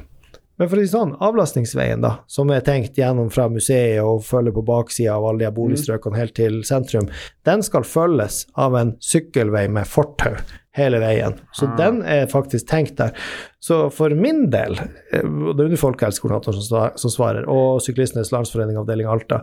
Men 0.60 0.68
for 0.70 0.78
å 0.78 0.84
si 0.84 0.92
sånn, 0.92 1.16
avlastningsveien, 1.18 2.04
da, 2.04 2.12
som 2.30 2.52
er 2.54 2.62
tenkt 2.62 3.00
gjennom 3.00 3.32
fra 3.34 3.48
museet 3.50 4.04
og 4.06 4.22
følger 4.22 4.54
på 4.54 4.62
baksida 4.68 5.16
av 5.16 5.26
alle 5.32 5.48
de 5.48 5.50
boligstrøkene 5.56 6.20
helt 6.20 6.36
til 6.38 6.60
sentrum, 6.68 7.08
den 7.48 7.66
skal 7.66 7.88
følges 7.88 8.44
av 8.54 8.76
en 8.78 8.94
sykkelvei 9.02 9.64
med 9.72 9.90
fortau 9.90 10.36
hele 10.76 10.98
veien. 11.02 11.34
Så 11.52 11.66
Ah. 11.68 11.76
den 11.76 12.02
er 12.02 12.26
faktisk 12.32 12.66
tenkt 12.70 12.96
der. 12.96 13.12
Så 13.60 13.92
for 13.92 14.10
min 14.10 14.50
del, 14.50 14.72
eh, 15.12 15.20
og 15.22 15.56
det 15.56 15.62
er 15.62 15.68
under 15.68 15.76
Folkehelsekoordinatoren 15.76 16.62
som, 16.98 17.10
svarer, 17.10 17.44
og 17.48 17.80
Syklistenes 17.84 18.32
Landsforening 18.32 18.76
avdeling 18.80 19.06
Alta, 19.06 19.42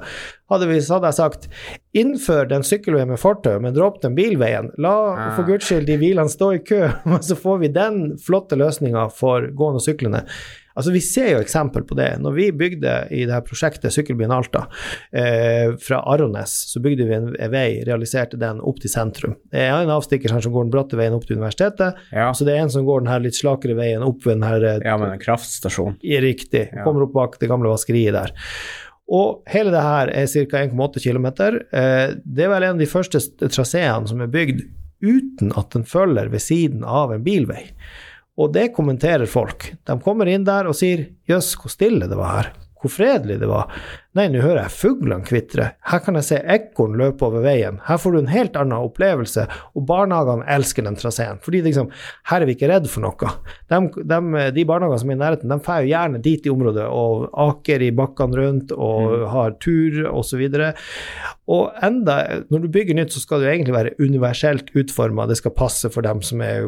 hadde, 0.49 0.67
vi, 0.67 0.79
hadde 0.81 1.05
jeg 1.11 1.13
sagt 1.19 1.47
innfør 1.95 2.49
den 2.49 2.63
sykkelveien 2.63 3.07
med 3.13 3.19
fortau, 3.21 3.59
men 3.61 3.73
dropp 3.73 4.01
den 4.01 4.15
bilveien. 4.17 4.71
La 4.77 4.95
Ah. 5.13 5.35
for 5.35 5.43
guds 5.47 5.65
skyld 5.69 5.85
de 5.85 5.97
bilene 6.01 6.29
stå 6.29 6.53
i 6.55 6.63
kø, 6.65 6.81
og 7.13 7.21
så 7.23 7.37
får 7.37 7.59
vi 7.59 7.67
den 7.67 8.17
flotte 8.17 8.57
løsninga 8.57 9.07
for 9.11 9.41
gående 9.55 9.79
og 9.79 9.85
syklende. 9.85 10.25
Altså, 10.79 10.93
Vi 10.95 11.01
ser 11.03 11.29
jo 11.35 11.41
eksempel 11.43 11.83
på 11.87 11.97
det. 11.99 12.07
Når 12.23 12.35
vi 12.37 12.47
bygde 12.55 12.93
i 13.11 13.25
det 13.27 13.33
her 13.35 13.43
prosjektet 13.45 13.91
Sykkelbyen 13.93 14.31
Alta, 14.31 14.65
eh, 15.11 15.75
fra 15.83 15.99
Arones, 16.13 16.53
så 16.71 16.81
bygde 16.83 17.05
vi 17.09 17.17
en, 17.17 17.29
vei, 17.51 17.83
realiserte 17.87 18.39
den 18.39 18.61
opp 18.63 18.79
til 18.79 18.89
sentrum. 18.93 19.35
Det 19.51 19.59
er 19.67 19.75
en 19.83 19.91
avstikker 19.93 20.31
her 20.33 20.41
som 20.45 20.55
går 20.55 20.67
den 20.69 20.73
bratte 20.73 20.97
veien 20.99 21.13
opp 21.17 21.27
til 21.27 21.37
universitetet, 21.37 21.99
Ja. 22.15 22.31
så 22.33 22.45
det 22.47 22.55
er 22.55 22.63
en 22.63 22.69
som 22.73 22.85
går 22.87 23.03
den 23.03 23.11
her 23.11 23.19
litt 23.23 23.35
slakere 23.37 23.75
veien 23.77 24.03
opp 24.07 24.23
ved 24.25 24.39
den 24.39 24.47
her 24.47 24.63
eh, 24.63 24.79
ja, 24.85 24.97
men 24.97 25.11
en 25.13 25.19
kraftstasjon. 25.21 25.97
i 26.01 26.17
Riktig. 26.23 26.69
Kommer 26.83 27.03
opp 27.05 27.13
bak 27.13 27.39
det 27.39 27.49
gamle 27.51 27.69
vaskeriet 27.69 28.13
der. 28.15 28.31
Og 29.09 29.41
hele 29.49 29.71
det 29.73 29.81
her 29.81 30.11
er 30.13 30.27
ca. 30.29 30.59
1,8 30.69 31.01
km. 31.01 31.25
Eh, 31.73 32.15
det 32.23 32.45
er 32.45 32.51
vel 32.53 32.63
en 32.67 32.75
av 32.77 32.81
de 32.83 32.85
første 32.89 33.19
traseene 33.49 34.07
som 34.07 34.21
er 34.21 34.27
bygd 34.29 34.61
uten 35.01 35.53
at 35.57 35.71
den 35.71 35.85
følger 35.87 36.29
ved 36.29 36.43
siden 36.43 36.83
av 36.83 37.13
en 37.15 37.23
bilvei. 37.23 37.63
Og 38.39 38.53
det 38.55 38.69
kommenterer 38.75 39.27
folk. 39.27 39.73
De 39.83 39.99
kommer 39.99 40.29
inn 40.31 40.47
der 40.47 40.69
og 40.69 40.77
sier 40.79 41.09
'jøss, 41.27 41.57
hvor 41.59 41.71
stille 41.73 42.07
det 42.07 42.17
var 42.17 42.37
her'. 42.37 42.68
Hvor 42.79 42.91
fredelig 42.93 43.39
det 43.41 43.47
var. 43.49 43.71
Nei, 44.15 44.25
nå 44.31 44.39
hører 44.41 44.63
jeg 44.63 44.73
fuglene 44.73 45.25
kvitre. 45.27 45.65
Her 45.91 45.99
kan 46.01 46.15
jeg 46.17 46.25
se 46.25 46.37
ekorn 46.49 46.95
løpe 46.99 47.27
over 47.27 47.43
veien. 47.43 47.81
Her 47.85 47.99
får 48.01 48.15
du 48.15 48.19
en 48.21 48.31
helt 48.31 48.55
annen 48.57 48.87
opplevelse. 48.87 49.43
Og 49.75 49.83
barnehagene 49.89 50.47
elsker 50.55 50.87
den 50.87 50.95
traseen. 50.99 51.41
Fordi 51.43 51.61
liksom, 51.67 51.91
her 52.31 52.41
er 52.41 52.49
vi 52.49 52.55
ikke 52.55 52.69
redd 52.71 52.87
for 52.89 53.03
noe. 53.03 53.33
De, 53.69 53.81
de, 53.99 54.45
de 54.55 54.65
barnehagene 54.69 55.01
som 55.03 55.11
er 55.11 55.17
i 55.17 55.21
nærheten, 55.21 55.51
de 55.51 55.59
drar 55.65 55.89
gjerne 55.89 56.21
dit 56.23 56.47
i 56.47 56.53
området 56.53 56.87
og 56.87 57.27
aker 57.45 57.85
i 57.85 57.91
bakkene 57.99 58.39
rundt 58.39 58.73
og 58.75 59.27
har 59.33 59.59
tur 59.61 59.99
osv. 60.13 60.47
Og 61.49 61.83
enda, 61.85 62.17
når 62.49 62.63
du 62.63 62.71
bygger 62.79 62.97
nytt, 62.97 63.13
så 63.13 63.21
skal 63.23 63.43
det 63.43 63.49
jo 63.49 63.53
egentlig 63.57 63.75
være 63.75 63.93
universelt 63.99 64.73
utforma. 64.79 65.27
Det 65.29 65.37
skal 65.41 65.57
passe 65.57 65.91
for 65.93 66.07
dem 66.07 66.23
som 66.25 66.41
er 66.47 66.65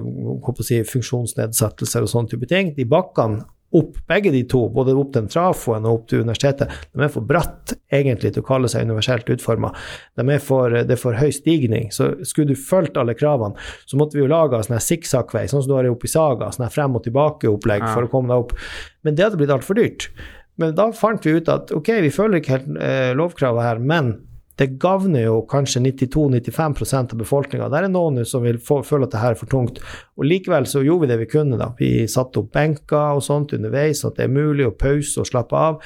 si, 0.62 0.84
funksjonsnedsettelser 0.92 2.06
og 2.06 2.14
sånne 2.14 2.36
type 2.36 2.52
ting. 2.52 2.76
De 2.76 2.86
bakkene 2.90 3.48
opp, 3.78 3.98
begge 4.10 4.32
de 4.34 4.42
to, 4.50 4.66
både 4.74 4.96
opp 4.98 5.14
til 5.16 5.28
trafoen 5.32 5.86
og 5.88 6.02
opp 6.02 6.10
til 6.12 6.26
universitetet, 6.26 6.74
de 6.92 7.06
er 7.06 7.12
for 7.14 7.28
bratt 7.28 7.76
egentlig 7.94 8.34
til 8.34 8.44
å 8.44 8.48
kalle 8.48 8.72
seg 8.72 8.88
universelt 8.88 9.30
utforma. 9.32 9.72
De 10.20 10.26
er 10.28 10.44
for, 10.44 10.76
det 10.76 10.98
er 10.98 11.02
for 11.02 11.18
høy 11.20 11.32
stigning. 11.36 11.90
Så 11.96 12.12
skulle 12.28 12.54
du 12.54 12.60
fulgt 12.60 13.00
alle 13.00 13.16
kravene, 13.18 13.56
så 13.88 14.00
måtte 14.00 14.18
vi 14.18 14.26
jo 14.26 14.32
lage 14.32 14.60
sånn 14.66 14.78
her 14.78 14.86
sikksakkvei, 14.86 15.48
sånn 15.52 15.64
som 15.64 15.72
du 15.72 15.78
har 15.78 15.90
oppe 15.92 16.10
i 16.10 16.12
Saga, 16.12 16.52
sånn 16.52 16.68
her 16.68 16.76
frem 16.76 17.00
og 17.00 17.06
tilbake-opplegg 17.08 17.88
for 17.94 18.08
å 18.08 18.12
komme 18.12 18.32
deg 18.34 18.46
opp. 18.46 18.56
Men 19.06 19.18
det 19.18 19.28
hadde 19.28 19.42
blitt 19.42 19.56
altfor 19.56 19.80
dyrt. 19.80 20.12
Men 20.62 20.76
da 20.78 20.90
fant 20.96 21.26
vi 21.26 21.38
ut 21.40 21.50
at 21.50 21.72
ok, 21.74 21.96
vi 22.04 22.12
følger 22.14 22.42
ikke 22.42 22.58
helt 22.58 22.84
eh, 22.84 23.14
lovkravet 23.18 23.66
her, 23.66 23.82
men 23.82 24.14
det 24.62 24.76
gagner 24.78 25.24
jo 25.24 25.40
kanskje 25.50 25.82
92-95% 25.82 27.16
av 27.16 27.22
befolkninga. 27.24 27.70
Det 27.72 27.80
er 27.80 27.88
noen 27.90 28.22
som 28.30 28.44
vil 28.46 28.60
få, 28.62 28.84
føle 28.86 29.08
at 29.08 29.16
det 29.16 29.22
her 29.24 29.34
er 29.34 29.40
for 29.40 29.50
tungt. 29.50 29.80
Og 30.22 30.28
likevel 30.30 30.68
så 30.70 30.84
gjorde 30.86 31.08
vi 31.08 31.10
det 31.10 31.18
vi 31.24 31.30
kunne. 31.32 31.58
da. 31.58 31.72
Vi 31.80 32.06
satte 32.12 32.44
opp 32.44 32.52
benker 32.54 33.18
og 33.18 33.24
sånt 33.26 33.56
underveis, 33.58 34.04
at 34.06 34.20
det 34.20 34.28
er 34.28 34.36
mulig 34.36 34.68
å 34.70 34.76
pause 34.78 35.24
og 35.24 35.30
slappe 35.32 35.58
av. 35.58 35.82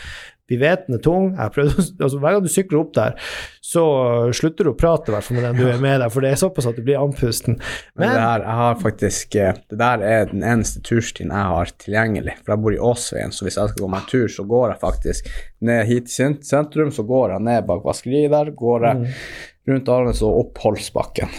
Vi 0.52 0.58
vet 0.62 0.86
den 0.86 1.00
er 1.00 1.02
tung. 1.02 1.32
Prøvde, 1.56 1.74
altså 2.00 2.20
Hver 2.22 2.36
gang 2.36 2.46
du 2.46 2.52
sykler 2.52 2.82
opp 2.84 2.92
der, 2.98 3.16
så 3.66 3.86
slutter 4.36 4.68
du 4.68 4.72
å 4.74 4.78
prate 4.78 5.14
hvert 5.14 5.32
med 5.34 5.48
den 5.48 5.58
du 5.58 5.66
er 5.72 5.82
med 5.82 6.04
der, 6.04 6.12
for 6.14 6.26
det 6.26 6.34
er 6.34 6.42
såpass 6.42 6.68
at 6.70 6.78
du 6.78 6.84
blir 6.86 7.02
andpusten. 7.02 7.58
Men, 7.96 8.04
Men 8.04 8.14
det 8.14 8.22
der, 8.22 8.46
jeg 8.46 8.60
har 8.62 8.78
faktisk 8.84 9.40
eh, 9.42 9.60
Det 9.72 9.80
der 9.82 10.06
er 10.06 10.30
den 10.30 10.46
eneste 10.46 10.84
turstien 10.86 11.34
jeg 11.34 11.52
har 11.56 11.74
tilgjengelig. 11.82 12.38
For 12.44 12.54
jeg 12.54 12.66
bor 12.66 12.78
i 12.78 12.82
Åsveien, 12.92 13.34
så 13.34 13.48
hvis 13.48 13.58
jeg 13.58 13.74
skal 13.74 13.84
gå 13.84 13.92
meg 13.92 14.06
en 14.06 14.14
tur, 14.14 14.28
så 14.38 14.48
går 14.54 14.70
jeg 14.70 14.82
faktisk 14.86 15.34
ned 15.66 15.86
hit 15.90 16.10
til 16.14 16.38
sentrum, 16.46 16.94
så 16.94 17.06
går 17.08 17.36
jeg 17.36 17.48
ned 17.50 17.68
bak 17.70 17.86
vaskeriet 17.86 18.34
der, 18.34 18.54
går 18.56 18.90
jeg 18.90 19.14
rundt 19.66 19.90
Arnes 19.90 20.22
og 20.26 20.44
opp 20.44 20.62
Holsbakken. 20.62 21.32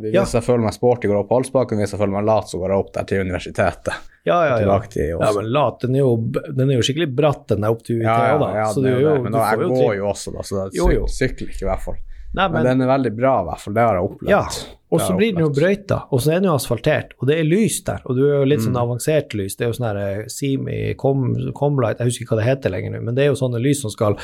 Hvis 0.00 0.14
Ja. 0.14 0.24
jeg 0.24 0.42
føler 0.46 0.64
meg 0.64 0.72
sporty, 0.74 1.06
går 1.08 1.16
jeg 1.18 1.24
opp 1.24 1.34
Halsbakken. 1.36 1.78
Hvis 1.82 1.92
jeg 1.92 2.00
føler 2.00 2.12
meg 2.16 2.24
lat, 2.24 2.48
så 2.48 2.58
går 2.60 2.68
jeg 2.74 2.78
opp 2.84 2.92
der 2.92 3.04
til 3.04 3.20
universitetet. 3.26 3.94
ja, 4.24 4.38
ja, 4.46 4.58
ja. 4.60 4.78
Til 4.88 5.08
Ja, 5.08 5.32
men 5.36 5.50
lat, 5.52 5.80
den 5.80 5.94
er 5.96 5.98
jo, 6.04 6.16
den 6.54 6.70
er 6.70 6.74
jo 6.78 6.82
skikkelig 6.86 7.10
bratt, 7.16 7.46
den 7.48 7.64
er 7.64 7.70
opp 7.74 7.82
til 7.82 7.96
UiT 8.00 8.06
Ja, 8.06 8.16
ja, 8.32 8.38
da. 8.38 8.52
ja, 8.54 8.64
så 8.72 8.82
det 8.82 8.94
jo. 9.02 9.14
Men 9.22 9.32
du 9.32 9.38
da, 9.38 9.44
får 9.50 9.58
jeg 9.58 9.68
jo 9.68 9.74
går 9.74 9.96
jo 9.96 10.06
også, 10.12 10.32
da, 10.36 10.42
så 10.42 10.68
syk, 10.70 11.08
sykler 11.18 11.48
ikke 11.52 11.62
i 11.66 11.70
hvert 11.70 11.84
fall. 11.84 11.96
Nei, 12.34 12.48
Men, 12.48 12.64
den 12.64 12.80
er 12.80 12.86
veldig 12.88 13.12
bra, 13.16 13.32
i 13.42 13.44
hvert 13.50 13.60
fall. 13.60 13.74
Det 13.74 13.82
har 13.82 13.94
jeg 13.98 14.04
opplevd. 14.08 14.30
Ja, 14.30 14.46
og 14.92 15.00
så 15.00 15.16
blir 15.16 15.32
den 15.32 15.40
jo 15.46 15.50
brøyta, 15.50 16.02
og 16.12 16.20
så 16.20 16.32
er 16.34 16.40
den 16.40 16.50
jo 16.50 16.54
asfaltert, 16.58 17.14
og 17.20 17.26
det 17.28 17.38
er 17.40 17.44
lys 17.48 17.80
der, 17.86 18.02
og 18.04 18.16
du 18.16 18.22
er 18.28 18.34
jo 18.40 18.44
litt 18.44 18.60
sånn 18.60 18.76
Mm. 18.76 18.82
avansert 18.84 19.34
lys, 19.34 19.56
det 19.56 19.64
er 19.64 19.70
jo 19.72 19.76
sånn 19.78 19.88
her 19.88 19.96
eh, 20.20 20.24
Simi, 20.28 20.94
Com, 20.94 21.34
Comlight, 21.54 21.98
jeg 21.98 22.06
husker 22.10 22.24
ikke 22.26 22.34
hva 22.36 22.40
det 22.42 22.48
heter 22.50 22.70
lenger 22.70 22.92
nå, 22.92 23.00
men 23.02 23.14
det 23.14 23.24
er 23.24 23.30
jo 23.32 23.38
sånne 23.40 23.60
lys 23.62 23.80
som 23.82 23.90
skal 23.90 24.16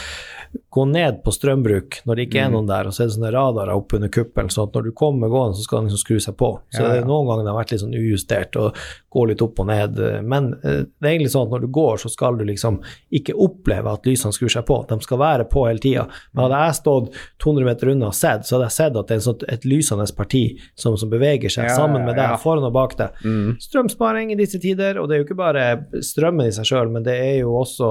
gå 0.71 0.85
ned 0.89 1.23
på 1.25 1.33
strømbruk 1.33 2.03
når 2.07 2.17
det 2.17 2.29
ikke 2.29 2.39
Mm. 2.43 2.47
er 2.47 2.51
noen 2.55 2.67
der, 2.69 2.87
og 2.87 2.93
så 2.93 3.03
er 3.03 3.07
det 3.09 3.17
sånne 3.17 3.33
radarer 3.33 3.75
oppe 3.75 3.97
under 3.97 4.09
kuppelen, 4.09 4.49
så 4.51 4.63
at 4.69 4.73
når 4.75 4.85
du 4.85 4.93
kommer 4.93 5.29
gående, 5.29 5.57
så 5.57 5.63
skal 5.63 5.79
den 5.81 5.89
liksom 5.91 6.05
skru 6.05 6.21
seg 6.21 6.37
på. 6.37 6.61
Så 6.73 6.81
Ja, 6.83 6.95
ja. 6.97 7.05
noen 7.05 7.27
ganger 7.27 7.45
det 7.45 7.53
har 7.53 7.65
vært 7.65 7.71
litt 7.73 7.81
sånn 7.81 7.95
ujustert 7.99 8.57
og 8.57 8.75
går 9.11 9.29
litt 9.29 9.43
opp 9.43 9.59
og 9.61 9.67
ned, 9.67 9.97
men 10.25 10.53
eh, 10.65 10.85
det 11.01 11.03
er 11.05 11.19
egentlig 11.19 11.33
sånn 11.33 11.47
at 11.47 11.53
når 11.53 11.61
du 11.63 11.69
går, 11.69 11.97
så 11.99 12.11
skal 12.11 12.37
du 12.37 12.45
liksom 12.45 12.81
ikke 13.13 13.35
oppleve 13.35 13.87
at 13.93 14.03
lysene 14.05 14.33
skrur 14.33 14.51
seg 14.53 14.67
på, 14.67 14.87
de 14.89 14.99
skal 15.01 15.19
være 15.19 15.45
på 15.49 15.67
hele 15.67 15.79
tida. 15.79 16.09
Men 16.35 16.51
hadde 16.51 16.67
jeg 16.67 16.75
stått 16.83 17.13
200 17.39 17.65
meter 17.65 17.89
unna 17.89 18.07
og 18.07 18.15
sett, 18.15 18.43
så 18.45 18.57
hadde 18.59 18.69
jeg 18.69 18.73
sett 18.73 18.97
at 18.97 19.07
det 19.09 19.17
er 19.49 19.55
et 19.55 19.65
lysende 19.65 20.17
parti 20.17 20.58
som, 20.79 20.97
som 21.01 21.11
beveger 21.13 21.53
seg 21.53 21.69
Ja, 21.69 21.77
sammen 21.77 22.05
med 22.07 22.17
deg, 22.17 22.33
ja. 22.33 22.39
foran 22.41 22.67
og 22.69 22.75
bak 22.77 22.97
deg. 22.99 23.19
Mm. 23.25 23.57
Strømsparing 23.63 24.33
i 24.33 24.39
disse 24.39 24.61
tider, 24.63 25.01
og 25.01 25.09
det 25.09 25.17
er 25.17 25.23
jo 25.23 25.29
ikke 25.29 25.39
bare 25.39 25.65
strømmen 26.05 26.49
i 26.49 26.55
seg 26.55 26.69
sjøl, 26.71 26.93
men 26.95 27.07
det 27.07 27.17
er 27.17 27.35
jo 27.43 27.55
også 27.61 27.91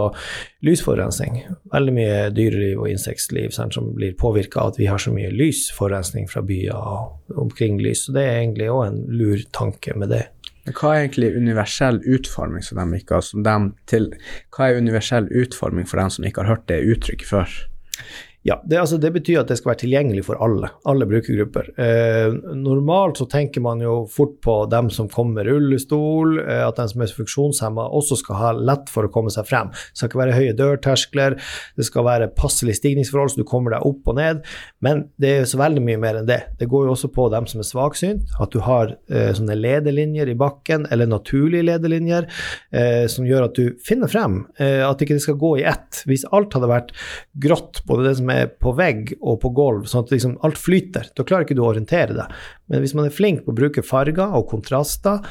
lysforurensning. 0.68 1.42
Veldig 1.74 1.96
mye 1.98 2.18
dyreliv 2.36 2.84
og 2.86 2.92
insektliv 2.92 3.54
som 3.56 3.92
blir 3.98 4.16
påvirka 4.20 4.64
av 4.64 4.74
at 4.74 4.82
vi 4.82 4.90
har 4.90 5.02
så 5.02 5.14
mye 5.16 5.32
lysforurensning 5.34 6.30
fra 6.32 6.44
byer 6.46 6.76
og 6.78 7.38
omkring 7.44 7.80
lys. 7.84 8.08
Så 8.08 8.16
det 8.16 8.26
er 8.26 8.42
egentlig 8.42 8.72
òg 8.74 8.84
en 8.88 9.04
lur 9.20 9.44
tanke 9.56 9.96
med 9.98 10.14
det. 10.16 10.26
Men 10.68 10.76
hva 10.76 10.90
er 10.94 11.06
egentlig 11.06 11.30
universell 11.38 12.02
utforming 12.04 12.66
som 12.66 12.80
de 12.82 13.00
ikke 13.00 13.16
har 13.16 13.24
som 13.24 13.44
dem 13.46 13.70
til, 13.88 14.10
Hva 14.52 14.68
er 14.68 14.82
universell 14.82 15.30
utforming 15.32 15.88
for 15.88 16.02
dem 16.02 16.12
som 16.12 16.28
ikke 16.28 16.44
har 16.44 16.58
hørt 16.58 16.68
det 16.68 16.82
uttrykket 16.92 17.30
før? 17.30 17.54
Ja, 18.48 18.62
det, 18.64 18.78
altså, 18.80 18.96
det 18.96 19.10
betyr 19.12 19.42
at 19.42 19.50
det 19.52 19.58
skal 19.60 19.74
være 19.74 19.82
tilgjengelig 19.82 20.22
for 20.24 20.40
alle, 20.40 20.70
alle 20.88 21.04
brukergrupper. 21.10 21.66
Eh, 21.84 22.36
normalt 22.56 23.20
så 23.20 23.26
tenker 23.28 23.60
man 23.60 23.82
jo 23.84 24.06
fort 24.08 24.38
på 24.46 24.54
dem 24.72 24.88
som 24.94 25.10
kommer 25.12 25.42
med 25.42 25.50
rullestol, 25.50 26.38
eh, 26.40 26.62
at 26.64 26.80
den 26.80 26.88
som 26.88 27.04
er 27.04 27.12
funksjonshemma 27.12 27.90
også 27.98 28.16
skal 28.22 28.40
ha 28.40 28.52
lett 28.56 28.88
for 28.94 29.04
å 29.04 29.12
komme 29.12 29.34
seg 29.36 29.50
frem. 29.50 29.74
Det 29.74 30.00
skal 30.00 30.12
ikke 30.12 30.22
være 30.22 30.38
høye 30.38 30.54
dørterskler, 30.62 31.36
det 31.76 31.88
skal 31.90 32.06
være 32.08 32.30
passelig 32.40 32.78
stigningsforhold 32.80 33.34
så 33.34 33.42
du 33.42 33.50
kommer 33.50 33.76
deg 33.76 33.84
opp 33.90 34.08
og 34.14 34.16
ned, 34.22 34.40
men 34.80 35.04
det 35.20 35.34
er 35.42 35.52
så 35.52 35.60
veldig 35.60 35.84
mye 35.84 36.00
mer 36.06 36.22
enn 36.22 36.32
det. 36.32 36.40
Det 36.62 36.70
går 36.72 36.88
jo 36.88 36.96
også 36.96 37.12
på 37.20 37.28
dem 37.36 37.52
som 37.52 37.60
er 37.60 37.68
svaksynt, 37.68 38.32
at 38.40 38.56
du 38.56 38.62
har 38.64 38.96
eh, 39.12 39.34
sånne 39.36 39.60
ledelinjer 39.60 40.32
i 40.32 40.38
bakken, 40.40 40.88
eller 40.88 41.12
naturlige 41.12 41.68
ledelinjer, 41.68 42.32
eh, 42.72 43.04
som 43.12 43.28
gjør 43.28 43.50
at 43.50 43.60
du 43.60 43.76
finner 43.84 44.08
frem, 44.08 44.46
eh, 44.56 44.88
at 44.88 45.04
ikke 45.04 45.20
det 45.20 45.28
skal 45.28 45.40
gå 45.44 45.58
i 45.60 45.68
ett. 45.68 46.06
Hvis 46.08 46.24
alt 46.32 46.56
hadde 46.56 46.72
vært 46.72 46.96
grått, 47.44 47.84
både 47.92 48.08
det 48.08 48.18
som 48.22 48.32
er 48.32 48.37
på 48.62 48.74
vegg 48.78 49.16
og 49.20 49.40
på 49.44 49.52
gulv, 49.58 49.86
sånn 49.90 50.06
at 50.06 50.14
liksom 50.16 50.38
alt 50.48 50.60
flyter. 50.62 51.12
Da 51.18 51.26
klarer 51.28 51.48
ikke 51.48 51.58
du 51.58 51.64
å 51.66 51.72
orientere 51.72 52.16
deg. 52.18 52.36
Men 52.72 52.84
hvis 52.84 52.96
man 52.98 53.08
er 53.08 53.16
flink 53.16 53.46
på 53.46 53.54
å 53.54 53.58
bruke 53.58 53.86
farger 53.86 54.36
og 54.38 54.50
kontraster, 54.52 55.24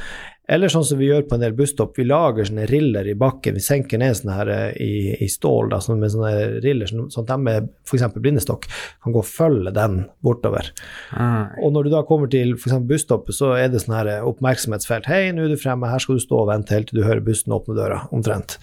eller 0.48 0.70
sånn 0.70 0.84
som 0.86 0.98
vi 1.00 1.08
gjør 1.08 1.24
på 1.26 1.34
en 1.34 1.42
del 1.42 1.54
busstopp, 1.58 1.96
vi 1.98 2.04
lager 2.06 2.46
sånne 2.46 2.68
riller 2.70 3.08
i 3.10 3.16
bakken. 3.18 3.56
Vi 3.58 3.64
senker 3.64 3.98
ned 3.98 4.14
sånne 4.14 4.36
her 4.36 4.50
eh, 4.54 4.76
i, 4.82 4.92
i 5.24 5.28
stål 5.30 5.72
da, 5.72 5.80
sånn 5.82 5.98
med 5.98 6.12
sånne 6.14 6.60
riller, 6.62 6.86
sånn 6.86 7.08
sånn 7.10 7.26
at 7.26 7.32
de 7.32 7.38
med 7.48 7.66
f.eks. 7.82 8.04
blindestokk 8.14 8.68
kan 8.70 9.16
gå 9.16 9.22
og 9.24 9.26
følge 9.26 9.74
den 9.74 10.04
bortover. 10.22 10.70
Ah, 11.10 11.50
Og 11.58 11.74
når 11.74 11.88
du 11.88 11.96
da 11.96 12.04
kommer 12.06 12.30
til 12.30 12.54
f.eks. 12.54 12.78
busstoppet, 12.86 13.34
så 13.34 13.56
er 13.58 13.72
det 13.72 13.82
sånn 13.82 13.98
her 13.98 14.12
oppmerksomhetsfelt. 14.28 15.10
Hei, 15.10 15.32
nå 15.34 15.48
er 15.48 15.56
du 15.56 15.58
fremme, 15.58 15.90
her 15.90 16.02
skal 16.02 16.20
du 16.20 16.22
stå 16.22 16.44
og 16.44 16.50
vente 16.52 16.78
helt 16.78 16.92
til 16.92 17.02
du 17.02 17.06
hører 17.08 17.26
bussen 17.26 17.56
åpne 17.56 17.74
døra, 17.80 18.04
omtrent. 18.14 18.60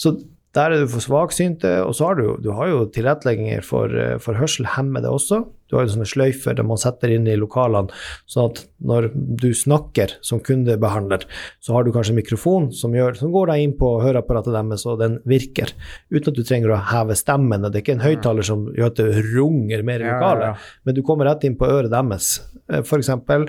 Så 0.00 0.16
der 0.58 0.66
er 0.66 0.82
du 0.82 0.90
for 0.90 1.04
svaksynte, 1.04 1.70
og 1.86 1.94
så 1.94 2.10
har 2.10 2.18
du, 2.18 2.32
du 2.42 2.50
har 2.56 2.70
jo 2.72 2.80
tilrettelegginger 2.94 3.62
for, 3.62 3.94
eh, 3.94 4.16
for 4.22 4.38
hørselshemmede 4.38 5.10
også. 5.10 5.44
Du 5.68 5.76
har 5.76 5.84
jo 5.86 5.92
sånne 5.94 6.08
sløyfer 6.08 6.56
der 6.58 6.66
man 6.66 6.80
setter 6.80 7.12
inn 7.14 7.26
i 7.28 7.36
lokalene, 7.38 7.92
sånn 8.30 8.50
at 8.52 8.62
når 8.88 9.10
du 9.14 9.48
snakker 9.54 10.14
som 10.24 10.40
kundebehandler, 10.44 11.24
så 11.60 11.74
har 11.76 11.84
du 11.84 11.92
kanskje 11.92 12.14
en 12.14 12.20
mikrofon 12.20 12.70
som, 12.72 12.94
gjør, 12.96 13.16
som 13.18 13.32
går 13.34 13.50
deg 13.52 13.64
inn 13.66 13.74
på 13.78 13.90
høreapparatet 14.02 14.54
deres, 14.54 14.86
og 14.88 14.98
den 15.02 15.18
virker, 15.28 15.72
uten 16.10 16.30
at 16.32 16.38
du 16.38 16.44
trenger 16.46 16.74
å 16.76 16.80
heve 16.92 17.16
stemmen. 17.18 17.66
Det 17.68 17.80
er 17.80 17.84
ikke 17.84 17.96
en 17.98 18.06
høyttaler 18.06 18.46
som 18.46 18.66
gjør 18.74 18.92
at 18.92 19.00
det 19.02 19.24
runger 19.32 19.82
mer 19.86 20.00
i 20.04 20.08
Ja, 20.08 20.12
ja, 20.12 20.18
lokalet, 20.18 20.46
ja. 20.48 20.80
men 20.88 20.94
du 20.96 21.02
kommer 21.06 21.28
rett 21.28 21.44
inn 21.48 21.58
på 21.60 21.68
øret 21.68 21.90
deres. 21.92 22.30
Eh, 22.70 22.82
For 22.86 22.98
eksempel, 23.02 23.48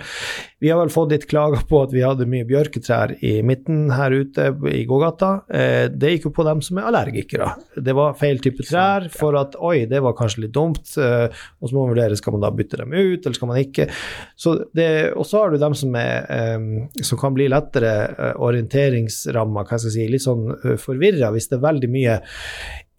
vi 0.60 0.70
har 0.74 0.80
vel 0.82 0.92
fått 0.92 1.14
litt 1.14 1.28
klager 1.30 1.64
på 1.70 1.84
at 1.86 1.94
vi 1.96 2.04
hadde 2.04 2.28
mye 2.30 2.48
bjørketrær 2.50 3.14
i 3.24 3.38
midten 3.46 3.90
her 3.96 4.12
ute 4.12 4.50
i 4.74 4.84
gågata. 4.90 5.32
Eh, 5.50 5.88
Det 5.90 6.16
gikk 6.16 6.26
jo 6.30 6.34
på 6.36 6.46
dem 6.48 6.62
som 6.66 6.78
er 6.82 6.90
allergikere. 6.90 7.54
Det 7.78 7.94
var 7.96 8.18
feil 8.20 8.40
type 8.44 8.66
trær 8.68 9.08
for 9.14 9.38
at 9.40 9.56
oi, 9.60 9.86
det 9.90 10.02
var 10.04 10.18
kanskje 10.18 10.46
litt 10.48 10.56
dumt, 10.56 10.84
eh, 10.98 11.30
og 11.62 11.70
så 11.70 11.76
må 11.76 11.86
man 11.86 11.94
vurdere 11.96 12.09
skal 12.18 12.36
man 12.36 12.44
da 12.46 12.52
bytte 12.56 12.82
dem 12.82 12.94
ut, 12.96 13.22
eller 13.22 13.38
skal 13.38 13.52
man 13.52 13.62
ikke. 13.62 13.90
Så 14.40 14.56
det, 14.74 14.90
og 15.14 15.28
så 15.30 15.44
har 15.44 15.54
du 15.54 15.62
dem 15.62 15.78
som, 15.78 15.96
er, 16.00 16.26
eh, 16.34 17.04
som 17.06 17.22
kan 17.22 17.36
bli 17.38 17.50
lettere 17.52 17.94
eh, 18.10 18.36
orienteringsramma, 18.50 19.66
hva 19.66 19.78
skal 19.78 19.92
jeg 19.92 19.98
si, 19.98 20.12
litt 20.12 20.26
sånn 20.26 20.78
forvirra 20.82 21.30
hvis 21.34 21.50
det 21.52 21.60
er 21.60 21.68
veldig 21.68 21.90
mye 21.92 22.20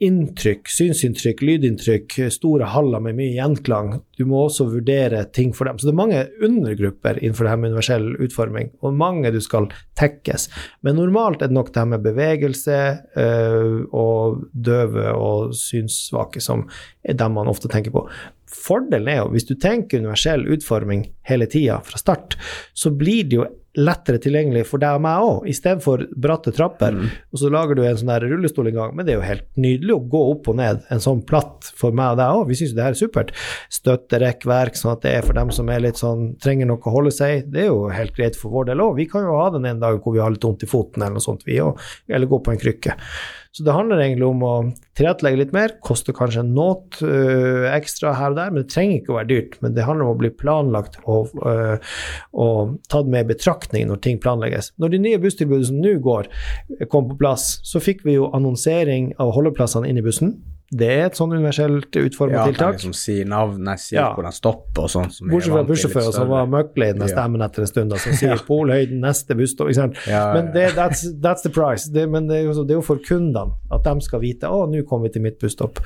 inntrykk, 0.01 0.69
synsinntrykk, 0.73 1.43
lydinntrykk, 1.45 2.15
store 2.33 2.71
haller 2.73 3.03
med 3.05 3.19
mye 3.19 3.35
gjenklang. 3.35 3.93
Du 4.17 4.25
må 4.29 4.47
også 4.47 4.65
vurdere 4.73 5.27
ting 5.37 5.53
for 5.57 5.69
dem. 5.69 5.77
Så 5.77 5.89
det 5.89 5.93
er 5.93 5.99
mange 5.99 6.23
undergrupper 6.47 7.21
innenfor 7.21 7.45
det 7.45 7.53
her 7.53 7.61
med 7.61 7.75
universell 7.75 8.09
utforming, 8.25 8.73
og 8.81 8.97
mange 8.97 9.33
du 9.35 9.41
skal 9.45 9.69
tekkes. 10.01 10.49
Men 10.87 10.97
normalt 10.97 11.45
er 11.45 11.53
det 11.53 11.59
nok 11.59 11.73
det 11.75 11.83
her 11.83 11.93
med 11.93 12.05
bevegelse 12.07 12.81
øh, 13.21 13.79
og 13.93 14.45
døve 14.53 15.13
og 15.13 15.55
synssvake 15.57 16.41
som 16.45 16.65
er 17.05 17.21
dem 17.21 17.37
man 17.37 17.51
ofte 17.53 17.69
tenker 17.69 17.93
på. 17.93 18.07
Fordelen 18.51 19.09
er 19.09 19.21
jo, 19.21 19.31
hvis 19.35 19.47
du 19.47 19.55
tenker 19.61 20.01
universell 20.01 20.49
utforming 20.51 21.05
hele 21.29 21.47
tida 21.51 21.79
fra 21.85 22.01
start, 22.01 22.41
så 22.75 22.91
blir 22.91 23.29
det 23.29 23.37
jo 23.37 23.47
lettere 23.79 24.19
tilgjengelig 24.23 24.65
for 24.67 24.83
deg 24.83 24.99
og 24.99 25.03
meg 25.05 25.25
òg, 25.25 25.45
istedenfor 25.51 26.03
bratte 26.19 26.53
trapper. 26.55 26.97
Og 27.31 27.43
så 27.43 27.51
lager 27.53 27.79
du 27.79 27.85
en 27.85 27.99
sånn 28.01 28.11
der 28.11 28.27
rullestol 28.27 28.71
en 28.71 28.79
gang, 28.79 28.95
men 28.97 29.07
det 29.07 29.15
er 29.15 29.21
jo 29.21 29.27
helt 29.29 29.47
nydelig 29.61 29.95
å 29.95 30.03
gå 30.11 30.23
opp 30.33 30.51
og 30.51 30.59
ned 30.59 30.83
en 30.91 31.03
sånn 31.05 31.23
platt 31.27 31.71
for 31.79 31.95
meg 31.95 32.17
og 32.17 32.21
deg 32.21 32.41
òg. 32.41 32.45
Vi 32.51 32.59
syns 32.59 32.75
det 32.77 32.85
her 32.87 32.97
er 32.97 33.01
supert. 33.01 33.35
Støtterekkverk, 33.71 34.79
sånn 34.79 34.97
at 34.97 35.05
det 35.07 35.15
er 35.19 35.27
for 35.27 35.39
dem 35.39 35.53
som 35.55 35.71
er 35.71 35.85
litt 35.87 36.01
sånn, 36.03 36.33
trenger 36.43 36.71
noe 36.71 36.83
å 36.83 36.95
holde 36.97 37.15
seg. 37.15 37.47
Det 37.53 37.67
er 37.67 37.71
jo 37.71 37.85
helt 37.95 38.17
greit 38.17 38.39
for 38.39 38.55
vår 38.55 38.73
del 38.73 38.83
òg. 38.83 38.97
Vi 38.99 39.07
kan 39.11 39.29
jo 39.29 39.39
ha 39.39 39.51
den 39.55 39.69
en 39.71 39.83
dag 39.83 40.01
hvor 40.03 40.17
vi 40.17 40.25
har 40.25 40.35
litt 40.35 40.47
vondt 40.47 40.67
i 40.67 40.71
foten 40.71 41.05
eller 41.05 41.21
noe 41.21 41.29
sånt, 41.29 41.47
vi 41.47 41.61
òg, 41.63 41.79
eller 42.11 42.31
gå 42.31 42.43
på 42.43 42.55
en 42.55 42.61
krykke. 42.61 42.99
Så 43.51 43.65
det 43.67 43.75
handler 43.75 43.99
egentlig 43.99 44.27
om 44.29 44.43
å 44.47 44.53
tilrettelegge 44.95 45.41
litt 45.41 45.55
mer, 45.55 45.73
koster 45.83 46.15
kanskje 46.15 46.45
en 46.45 46.53
nåt 46.55 47.01
øh, 47.03 47.67
ekstra 47.73 48.13
her 48.15 48.31
og 48.31 48.39
der, 48.39 48.53
men 48.53 48.63
det 48.63 48.71
trenger 48.71 49.01
ikke 49.01 49.11
å 49.11 49.17
være 49.17 49.31
dyrt. 49.33 49.57
Men 49.65 49.75
det 49.75 49.87
handler 49.89 50.07
om 50.07 50.13
å 50.15 50.21
bli 50.21 50.31
planlagt 50.43 51.01
og, 51.03 51.33
øh, 51.43 51.97
og 52.39 52.77
tatt 52.93 53.11
med 53.11 53.27
i 53.27 53.33
betraktning 53.33 53.89
når 53.91 54.05
ting 54.07 54.23
planlegges. 54.23 54.71
Når 54.79 54.95
de 54.95 55.03
nye 55.03 55.23
busstilbudene 55.23 55.67
som 55.67 55.83
nå 55.83 55.97
går, 56.05 56.31
kom 56.93 57.11
på 57.11 57.19
plass, 57.19 57.57
så 57.67 57.83
fikk 57.83 58.07
vi 58.07 58.21
jo 58.21 58.31
annonsering 58.37 59.11
av 59.19 59.35
holdeplassene 59.35 59.91
inn 59.91 59.99
i 59.99 60.07
bussen. 60.07 60.37
Det 60.71 60.87
er 60.87 61.07
et 61.09 61.17
sånn 61.19 61.33
universelt 61.35 61.91
utformet 61.99 62.37
Ja, 62.37 62.45
tiltak. 62.47 62.79
som 62.79 62.93
liksom 62.93 62.95
sier 62.95 63.25
navnet, 63.27 63.81
sier 63.83 63.99
Ja. 64.01 64.15
hvor 64.15 64.23
de 64.23 64.31
stopper 64.33 64.83
og 64.85 64.91
sånn. 64.93 65.09
Bortsett 65.31 65.51
fra 65.53 65.65
bussjåfører 65.67 66.13
som 66.15 66.29
var 66.29 66.47
møkklei 66.47 66.93
med 66.97 67.09
Ja. 67.09 67.15
stemmen 67.17 67.43
etter 67.43 67.61
en 67.63 67.67
stund, 67.67 67.99
som 67.99 68.13
sier 68.13 68.37
Polhøyden, 68.47 69.01
neste 69.01 69.35
busstopp. 69.35 69.67
ikke 69.69 69.75
sant? 69.75 69.97
Ja, 70.07 70.33
Men 70.35 70.53
det, 70.53 70.75
that's, 70.77 71.03
that's 71.21 71.43
the 71.43 71.51
price. 71.51 71.89
Det, 71.91 72.09
men 72.09 72.29
det 72.29 72.37
er, 72.39 72.45
jo, 72.53 72.65
det 72.65 72.71
er 72.71 72.79
jo 72.79 72.83
for 72.87 72.99
kundene 72.99 73.53
at 73.73 73.83
de 73.83 74.01
skal 74.01 74.21
vite 74.21 74.47
å, 74.47 74.63
nå 74.71 74.85
kommer 74.87 75.09
vi 75.09 75.15
til 75.15 75.23
mitt 75.23 75.39
busstopp. 75.41 75.81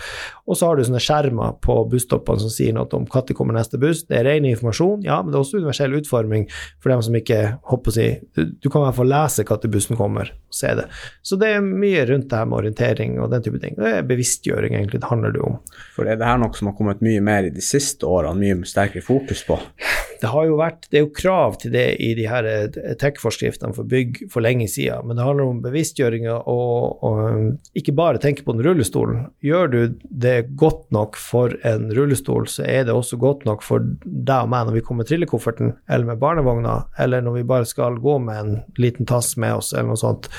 Og 0.46 0.54
så 0.56 0.66
har 0.68 0.76
du 0.76 0.82
sånne 0.84 1.00
skjermer 1.00 1.56
på 1.64 1.88
busstoppene 1.88 2.40
som 2.40 2.50
sier 2.52 2.74
noe 2.74 2.86
om 2.92 3.06
når 3.06 3.34
kommer 3.34 3.54
neste 3.54 3.80
buss. 3.80 4.04
Det 4.04 4.18
er 4.20 4.24
ren 4.28 4.44
informasjon, 4.44 5.02
ja, 5.02 5.22
men 5.22 5.32
det 5.32 5.38
er 5.38 5.44
også 5.44 5.60
universell 5.62 5.96
utforming 5.96 6.46
for 6.78 6.90
dem 6.90 7.00
som 7.00 7.14
ikke 7.14 7.58
håper 7.70 7.88
å 7.90 7.94
si 7.94 8.20
Du, 8.34 8.44
du 8.60 8.68
kan 8.68 8.82
i 8.82 8.84
hvert 8.90 8.96
fall 9.00 9.08
lese 9.08 9.44
når 9.48 9.70
bussen 9.70 9.96
kommer, 9.96 10.28
og 10.28 10.52
se 10.54 10.74
det. 10.74 10.84
Så 11.22 11.38
det 11.40 11.48
er 11.56 11.60
mye 11.64 12.04
rundt 12.08 12.28
det 12.28 12.36
her 12.38 12.44
med 12.44 12.58
orientering 12.58 13.18
og 13.22 13.30
den 13.30 13.42
type 13.42 13.60
ting. 13.62 13.74
Det 13.78 13.92
er 13.98 14.02
bevisstgjøring, 14.02 14.73
egentlig, 14.74 15.02
det 15.02 15.10
handler 15.10 15.34
det 15.34 15.42
om. 15.44 15.58
For 15.96 16.08
er 16.08 16.18
det 16.20 16.28
her 16.28 16.40
noe 16.40 16.54
som 16.56 16.70
har 16.70 16.76
kommet 16.78 17.04
mye 17.04 17.22
mer 17.24 17.48
i 17.48 17.54
de 17.54 17.64
siste 17.64 18.06
årene, 18.08 18.40
mye 18.40 18.68
sterkere 18.68 19.04
fokus 19.04 19.44
på? 19.46 19.58
Det 20.20 20.30
har 20.32 20.46
jo 20.48 20.56
vært, 20.56 20.86
det 20.88 20.98
er 20.98 21.02
jo 21.04 21.12
krav 21.12 21.58
til 21.60 21.74
det 21.74 21.86
i 22.00 22.12
de 22.16 22.24
her 22.30 22.46
eh, 22.48 22.94
tech-forskriftene 23.00 23.74
for 23.76 23.88
bygg 23.88 24.22
for 24.32 24.44
lenge 24.44 24.68
siden, 24.72 25.04
men 25.04 25.18
det 25.18 25.26
handler 25.26 25.50
om 25.50 25.60
bevisstgjøringa 25.64 26.38
og, 26.50 27.04
og 27.04 27.20
um, 27.34 27.50
ikke 27.76 27.96
bare 27.96 28.22
tenke 28.22 28.46
på 28.46 28.54
den 28.54 28.64
rullestolen. 28.64 29.26
Gjør 29.44 29.70
du 29.72 29.78
det 30.08 30.36
godt 30.60 30.86
nok 30.96 31.18
for 31.20 31.52
en 31.68 31.90
rullestol, 31.92 32.48
så 32.48 32.64
er 32.64 32.88
det 32.88 32.96
også 32.96 33.18
godt 33.20 33.44
nok 33.48 33.64
for 33.66 33.84
deg 34.04 34.36
og 34.38 34.52
meg 34.54 34.68
når 34.68 34.78
vi 34.78 34.84
kommer 34.86 35.04
med 35.04 35.10
trillekofferten 35.12 35.74
eller 35.90 36.08
med 36.08 36.22
barnevogna, 36.22 36.78
eller 37.04 37.24
når 37.24 37.40
vi 37.40 37.48
bare 37.54 37.68
skal 37.68 38.00
gå 38.00 38.18
med 38.24 38.40
en 38.40 38.60
liten 38.80 39.08
tass 39.10 39.34
med 39.36 39.60
oss 39.60 39.74
eller 39.74 39.92
noe 39.92 40.00
sånt. 40.00 40.30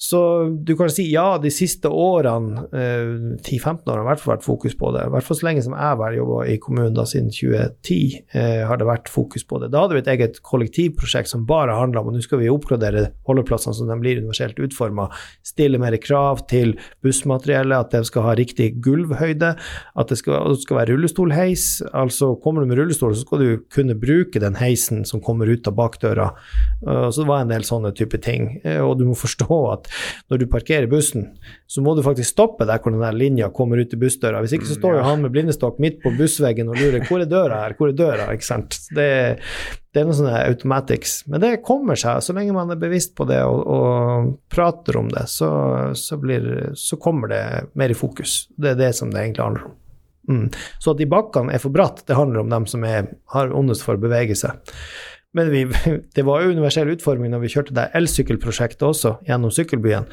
Så 0.00 0.48
du 0.64 0.72
kan 0.78 0.88
si 0.88 1.04
ja, 1.12 1.34
de 1.36 1.50
siste 1.52 1.90
årene, 1.92 2.62
eh, 2.72 3.10
10-15 3.44 3.82
årene, 3.84 4.06
har 4.08 4.16
i 4.16 4.28
vært 4.30 4.46
fokus 4.46 4.72
på 4.80 4.94
det. 4.94 5.02
I 5.04 5.12
hvert 5.12 5.26
fall 5.26 5.36
så 5.36 5.44
lenge 5.44 5.64
som 5.66 5.74
jeg 5.76 5.98
har 6.00 6.14
jobba 6.16 6.38
i 6.48 6.54
kommunen, 6.56 6.94
da 6.96 7.04
siden 7.04 7.28
2010, 7.28 8.22
eh, 8.32 8.62
har 8.64 8.80
det 8.80 8.86
vært 8.88 9.10
fokus 9.12 9.44
på 9.44 9.60
det. 9.60 9.68
Da 9.74 9.82
hadde 9.82 9.98
vi 9.98 10.00
et 10.00 10.08
eget 10.08 10.40
kollektivprosjekt 10.40 11.28
som 11.28 11.44
bare 11.44 11.76
handla 11.76 12.00
om 12.00 12.08
at 12.08 12.16
nå 12.16 12.24
skal 12.24 12.40
vi 12.40 12.48
oppgradere 12.48 13.10
holdeplassene 13.28 13.76
så 13.76 13.84
de 13.90 13.98
blir 14.00 14.22
universelt 14.22 14.56
utforma, 14.56 15.10
stille 15.44 15.76
mer 15.76 15.98
krav 16.00 16.46
til 16.48 16.78
bussmateriellet, 17.04 17.76
at 17.76 17.92
de 17.92 18.02
skal 18.08 18.24
ha 18.24 18.34
riktig 18.40 18.80
gulvhøyde, 18.80 19.52
at 19.52 20.08
det 20.08 20.16
skal, 20.16 20.48
det 20.48 20.64
skal 20.64 20.80
være 20.80 20.94
rullestolheis. 20.94 21.82
Altså 21.92 22.40
kommer 22.40 22.64
du 22.64 22.72
med 22.72 22.80
rullestol, 22.80 23.12
så 23.12 23.28
skal 23.28 23.44
du 23.44 23.64
kunne 23.68 24.00
bruke 24.00 24.40
den 24.40 24.56
heisen 24.56 25.04
som 25.04 25.20
kommer 25.20 25.44
ut 25.44 25.68
av 25.68 25.76
bakdøra. 25.76 26.32
Uh, 26.86 27.10
så 27.10 27.22
det 27.22 27.28
var 27.28 27.44
en 27.44 27.52
del 27.52 27.64
sånne 27.66 27.92
type 27.96 28.20
ting. 28.24 28.54
Eh, 28.64 28.80
og 28.80 28.96
du 29.00 29.04
må 29.08 29.16
forstå 29.18 29.58
at 29.72 29.90
når 30.32 30.42
du 30.42 30.46
parkerer 30.52 30.88
bussen, 30.90 31.28
så 31.70 31.84
må 31.84 31.94
du 31.96 32.02
faktisk 32.06 32.32
stoppe 32.32 32.66
der 32.68 32.80
hvor 32.80 32.94
den 32.94 33.04
der 33.04 33.16
linja 33.16 33.50
kommer 33.54 33.80
ut 33.80 33.92
i 33.94 34.00
bussdøra. 34.00 34.40
Hvis 34.44 34.56
ikke 34.56 34.70
så 34.70 34.78
står 34.78 34.98
jo 34.98 35.06
han 35.06 35.24
med 35.24 35.34
blindestokk 35.34 35.80
midt 35.82 36.00
på 36.04 36.14
bussveggen 36.16 36.72
og 36.72 36.80
lurer 36.80 37.04
hvor 37.08 37.22
er 37.22 37.30
døra 37.30 37.64
her, 37.64 37.76
hvor 37.78 37.92
er 37.92 37.98
døra? 37.98 38.30
ikke 38.32 38.48
sant? 38.48 38.78
Det, 38.96 39.10
det 39.92 40.00
er 40.00 40.08
noe 40.08 40.16
sånne 40.16 40.40
automatics. 40.46 41.20
Men 41.30 41.44
det 41.44 41.52
kommer 41.66 42.00
seg. 42.00 42.22
Så 42.24 42.34
lenge 42.36 42.56
man 42.56 42.72
er 42.72 42.80
bevisst 42.80 43.12
på 43.18 43.26
det 43.28 43.42
og, 43.44 43.60
og 43.66 44.32
prater 44.52 45.00
om 45.02 45.12
det, 45.12 45.26
så, 45.32 45.50
så, 45.98 46.18
blir, 46.20 46.72
så 46.78 46.98
kommer 47.00 47.32
det 47.32 47.44
mer 47.78 47.92
i 47.92 47.98
fokus. 47.98 48.44
Det 48.56 48.74
er 48.74 48.80
det 48.80 48.94
som 48.96 49.12
det 49.12 49.24
egentlig 49.24 49.46
handler 49.46 49.68
om. 49.68 49.76
Mm. 50.30 50.46
Så 50.78 50.92
at 50.92 51.00
de 51.00 51.08
bakkene 51.10 51.54
er 51.54 51.62
for 51.62 51.74
bratt, 51.74 52.04
det 52.06 52.16
handler 52.18 52.44
om 52.44 52.52
dem 52.52 52.66
som 52.70 52.84
er, 52.86 53.08
har 53.34 53.54
ondest 53.56 53.82
for 53.86 53.98
å 53.98 54.02
bevege 54.02 54.36
seg. 54.38 54.60
Men 55.36 55.50
vi, 55.52 55.64
det 56.16 56.24
var 56.26 56.42
jo 56.42 56.54
universell 56.54 56.90
utforming 56.94 57.34
når 57.34 57.44
vi 57.44 57.52
kjørte 57.52 57.76
det 57.76 57.90
elsykkelprosjektet 57.98 58.86
også, 58.86 59.16
gjennom 59.28 59.52
Sykkelbyen. 59.54 60.08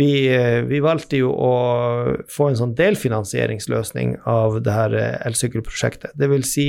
Vi, 0.00 0.08
eh, 0.32 0.62
vi, 0.64 0.80
valgte 0.80 1.18
jo 1.20 1.34
å 1.36 1.52
få 2.32 2.48
en 2.48 2.56
sånn 2.56 2.72
delfinansieringsløsning 2.78 4.14
av 4.28 4.56
det 4.64 4.72
her 4.72 4.94
eh, 4.96 5.18
elsykkelprosjektet. 5.28 6.14
Det 6.16 6.30
vil 6.32 6.46
si 6.48 6.66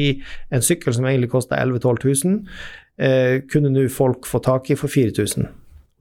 en 0.51 0.65
sykkel 0.65 0.95
som 0.95 1.07
egentlig 1.07 1.31
kosta 1.31 1.55
11 1.61 1.79
000-12 1.85 2.25
000, 2.27 2.41
eh, 2.99 3.37
kunne 3.47 3.71
nå 3.71 3.85
folk 3.91 4.27
få 4.27 4.43
tak 4.43 4.73
i 4.73 4.79
for 4.79 4.91
4000. 4.91 5.47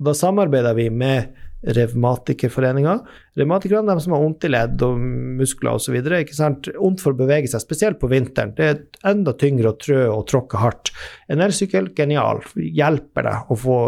Da 0.02 0.16
samarbeida 0.18 0.74
vi 0.74 0.88
med 0.90 1.30
Revmatikerforeninga. 1.62 2.96
Revmatikerne 3.38 3.94
de 3.94 4.02
som 4.02 4.16
har 4.16 4.22
vondt 4.22 4.46
i 4.46 4.50
ledd 4.50 4.82
og 4.82 4.98
muskler 5.38 5.78
osv. 5.78 5.98
Vondt 6.02 7.04
for 7.04 7.14
å 7.14 7.18
bevege 7.18 7.50
seg, 7.50 7.62
spesielt 7.62 8.00
på 8.02 8.10
vinteren. 8.10 8.54
Det 8.58 8.68
er 8.68 8.80
enda 9.12 9.34
tyngre 9.38 9.72
å 9.72 9.78
trø 9.78 10.00
og 10.10 10.26
tråkke 10.30 10.60
hardt. 10.62 10.92
En 11.30 11.44
elsykkel, 11.44 11.92
genial. 11.98 12.42
Hjelper 12.56 13.28
deg 13.28 13.52
å 13.52 13.58
få 13.64 13.78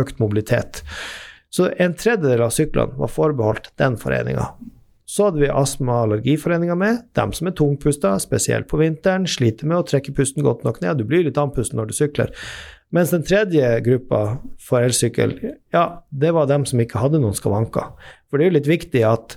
økt 0.00 0.22
mobilitet. 0.22 0.84
Så 1.50 1.68
en 1.82 1.96
tredjedel 1.98 2.46
av 2.46 2.54
syklene 2.54 2.96
var 2.98 3.10
forbeholdt 3.10 3.72
den 3.80 3.98
foreninga. 4.00 4.52
Så 5.10 5.26
hadde 5.26 5.42
vi 5.42 5.48
Astma- 5.50 5.96
og 5.96 6.04
allergiforeninga 6.04 6.76
med, 6.78 7.00
dem 7.18 7.32
som 7.34 7.48
er 7.50 7.54
tungpusta, 7.58 8.12
spesielt 8.22 8.68
på 8.70 8.78
vinteren, 8.78 9.26
sliter 9.26 9.66
med 9.66 9.80
å 9.80 9.86
trekke 9.88 10.14
pusten 10.14 10.44
godt 10.46 10.62
nok 10.62 10.78
ned, 10.84 11.00
du 11.00 11.08
blir 11.08 11.24
litt 11.26 11.40
andpusten 11.40 11.80
når 11.80 11.90
du 11.90 11.96
sykler. 11.96 12.30
Mens 12.90 13.12
den 13.14 13.22
tredje 13.26 13.66
gruppa 13.86 14.20
for 14.58 14.82
elsykkel, 14.82 15.36
ja, 15.74 15.84
det 16.10 16.32
var 16.34 16.48
dem 16.50 16.64
som 16.66 16.80
ikke 16.82 16.98
hadde 16.98 17.20
noen 17.22 17.36
skavanker. 17.38 17.92
For 18.26 18.38
det 18.38 18.46
er 18.46 18.50
jo 18.50 18.56
litt 18.58 18.70
viktig 18.70 19.04
at 19.06 19.36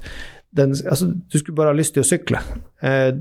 den, 0.57 0.73
altså, 0.89 1.11
du 1.13 1.37
skulle 1.37 1.57
bare 1.57 1.73
ha 1.73 1.77
lyst 1.77 1.95
til 1.95 2.03
å 2.03 2.07
sykle. 2.07 2.41
Eh, 2.83 3.11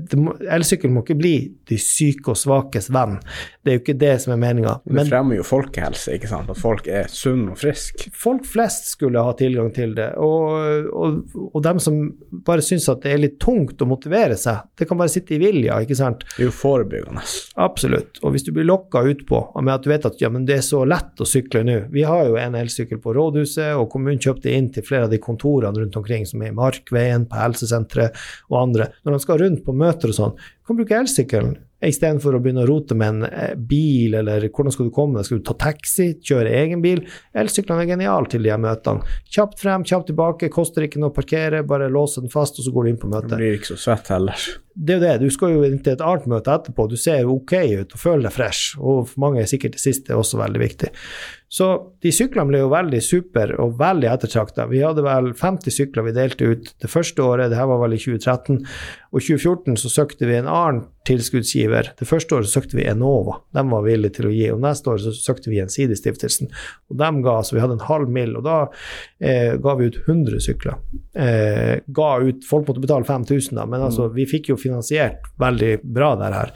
Elsykkel 0.51 0.91
må 0.91 1.05
ikke 1.05 1.17
bli 1.19 1.35
de 1.69 1.77
syke 1.79 2.33
og 2.33 2.39
svakes 2.39 2.89
venn. 2.93 3.19
Det 3.63 3.71
er 3.71 3.77
jo 3.77 3.83
ikke 3.83 3.97
det 4.01 4.13
som 4.23 4.33
er 4.35 4.41
meninga. 4.41 4.75
Det 4.83 5.05
fremmer 5.07 5.39
jo 5.39 5.45
folkehelse, 5.47 6.17
ikke 6.17 6.29
sant? 6.31 6.51
at 6.51 6.59
folk 6.59 6.87
er 6.91 7.07
sunne 7.11 7.53
og 7.53 7.59
friske. 7.61 8.09
Folk 8.17 8.43
flest 8.49 8.91
skulle 8.91 9.23
ha 9.23 9.33
tilgang 9.39 9.71
til 9.75 9.95
det. 9.95 10.09
Og, 10.19 10.89
og, 10.91 11.37
og 11.49 11.63
dem 11.63 11.79
som 11.83 12.01
bare 12.43 12.65
syns 12.65 12.89
at 12.91 13.05
det 13.05 13.13
er 13.13 13.23
litt 13.23 13.39
tungt 13.43 13.81
å 13.81 13.87
motivere 13.87 14.35
seg, 14.39 14.67
det 14.79 14.87
kan 14.89 14.99
bare 14.99 15.13
sitte 15.13 15.37
i 15.37 15.41
vilja, 15.41 15.79
ikke 15.83 15.97
sant. 15.97 16.25
Det 16.35 16.43
er 16.43 16.49
jo 16.49 16.55
forebyggende. 16.57 17.23
Absolutt. 17.63 18.19
Og 18.23 18.35
hvis 18.35 18.45
du 18.47 18.51
blir 18.55 18.67
lokka 18.67 19.03
utpå 19.07 19.45
med 19.63 19.73
at 19.77 19.85
du 19.85 19.91
vet 19.93 20.07
at 20.09 20.19
ja, 20.21 20.31
men 20.33 20.47
det 20.47 20.59
er 20.59 20.65
så 20.65 20.83
lett 20.87 21.21
å 21.21 21.27
sykle 21.27 21.63
nå 21.63 21.77
Vi 21.93 22.03
har 22.07 22.27
jo 22.27 22.35
en 22.39 22.55
elsykkel 22.59 22.99
på 23.03 23.13
rådhuset, 23.15 23.73
og 23.79 23.87
kommunen 23.93 24.19
kjøpte 24.21 24.51
inn 24.51 24.69
til 24.73 24.85
flere 24.85 25.07
av 25.07 25.13
de 25.13 25.21
kontorene 25.23 25.79
rundt 25.79 25.95
omkring 25.99 26.27
som 26.27 26.43
er 26.43 26.51
i 26.51 26.57
Markveien, 26.57 27.27
på 27.29 27.39
helsesenteret 27.39 28.19
og 28.51 28.59
andre. 28.59 28.89
Når 29.05 29.15
de 29.15 29.23
skal 29.23 29.39
rundt 29.39 29.52
rundt 29.53 29.65
på 29.65 29.77
møter 29.77 30.11
og 30.11 30.17
sånn, 30.17 30.35
du 30.35 30.67
kan 30.67 30.81
bruke 30.81 30.99
elsykkelen 30.99 31.55
istedenfor 31.87 32.37
å 32.37 32.41
begynne 32.43 32.63
å 32.63 32.69
rote 32.69 32.95
med 32.97 33.09
en 33.11 33.25
eh, 33.27 33.53
bil, 33.59 34.15
eller 34.19 34.47
hvordan 34.49 34.73
skal 34.73 34.87
du 34.87 34.93
komme 34.95 35.23
skal 35.25 35.41
du 35.41 35.45
ta 35.47 35.55
taxi, 35.65 36.13
kjøre 36.23 36.53
egen 36.61 36.83
bil? 36.83 37.03
Elsyklene 37.35 37.85
er 37.85 37.93
geniale 37.93 38.31
til 38.31 38.45
de 38.45 38.53
her 38.53 38.61
møtene. 38.61 39.03
Kjapt 39.33 39.59
frem, 39.63 39.85
kjapt 39.87 40.11
tilbake, 40.11 40.51
koster 40.53 40.87
ikke 40.87 41.01
noe 41.01 41.11
å 41.13 41.17
parkere, 41.17 41.63
bare 41.67 41.91
låse 41.91 42.23
den 42.23 42.33
fast, 42.33 42.59
og 42.59 42.67
så 42.67 42.73
går 42.73 42.87
du 42.87 42.93
inn 42.93 43.01
på 43.01 43.11
møtet. 43.11 43.35
Du 43.35 43.41
blir 43.41 43.59
ikke 43.59 43.73
så 43.73 43.79
svett 43.87 44.13
heller. 44.13 44.47
Det 44.73 44.95
er 44.95 44.97
jo 44.97 45.03
det, 45.03 45.13
du 45.21 45.33
skal 45.33 45.53
jo 45.53 45.63
inn 45.67 45.79
til 45.85 45.93
et 45.93 46.01
annet 46.01 46.25
møte 46.31 46.53
etterpå, 46.53 46.87
du 46.89 46.97
ser 46.97 47.21
jo 47.21 47.37
ok 47.37 47.53
ut 47.83 47.93
og 47.93 48.01
føler 48.01 48.27
deg 48.27 48.33
fresh, 48.33 48.79
og 48.81 49.05
for 49.11 49.21
mange 49.21 49.43
er 49.43 49.49
sikkert 49.49 49.77
det 49.77 49.83
siste 49.83 50.17
også 50.17 50.39
veldig 50.41 50.61
viktig. 50.63 50.89
Så 51.53 51.67
de 52.01 52.09
syklene 52.09 52.49
ble 52.49 52.63
jo 52.63 52.71
veldig 52.71 52.99
super 53.05 53.51
og 53.61 53.75
veldig 53.77 54.07
ettertrakta. 54.09 54.65
Vi 54.71 54.79
hadde 54.81 55.03
vel 55.05 55.29
50 55.37 55.75
sykler 55.75 56.07
vi 56.07 56.15
delte 56.15 56.47
ut 56.49 56.71
det 56.81 56.89
første 56.89 57.21
året, 57.21 57.51
det 57.51 57.59
her 57.59 57.69
var 57.69 57.83
vel 57.83 57.93
i 57.93 57.99
2013. 58.01 58.63
Og 59.13 59.19
i 59.21 59.25
2014 59.27 59.77
så 59.83 59.91
søkte 59.93 60.25
vi 60.25 60.39
en 60.39 60.49
annen 60.49 60.87
tilskuddsgiver. 61.05 61.91
Det 61.99 62.07
første 62.09 62.39
året 62.39 62.49
søkte 62.49 62.79
vi 62.79 62.87
Enova, 62.89 63.35
de 63.53 63.63
var 63.69 63.85
villige 63.85 64.15
til 64.17 64.31
å 64.31 64.33
gi. 64.33 64.47
Og 64.55 64.63
neste 64.63 64.89
år 64.89 65.03
så 65.03 65.13
søkte 65.13 65.51
vi 65.51 65.59
Gjensidigestiftelsen, 65.59 66.49
og 66.89 66.97
de 67.03 67.11
ga, 67.27 67.35
så 67.45 67.53
vi 67.53 67.61
hadde 67.61 67.77
en 67.77 67.85
halv 67.85 68.09
mill. 68.17 68.33
Og 68.39 68.47
da 68.47 68.57
eh, 69.21 69.53
ga 69.61 69.77
vi 69.77 69.91
ut 69.91 69.99
100 70.07 70.41
sykler. 70.47 70.81
Eh, 71.13 71.83
ga 71.85 72.09
ut, 72.23 72.41
Folk 72.49 72.65
måtte 72.65 72.81
betale 72.81 73.05
5000, 73.05 73.59
da, 73.59 73.67
men 73.69 73.85
altså, 73.85 74.09
vi 74.15 74.25
fikk 74.25 74.49
jo 74.49 74.57
finansiert 74.63 75.27
veldig 75.41 75.73
bra 75.83 76.13
det 76.19 76.31
her. 76.33 76.53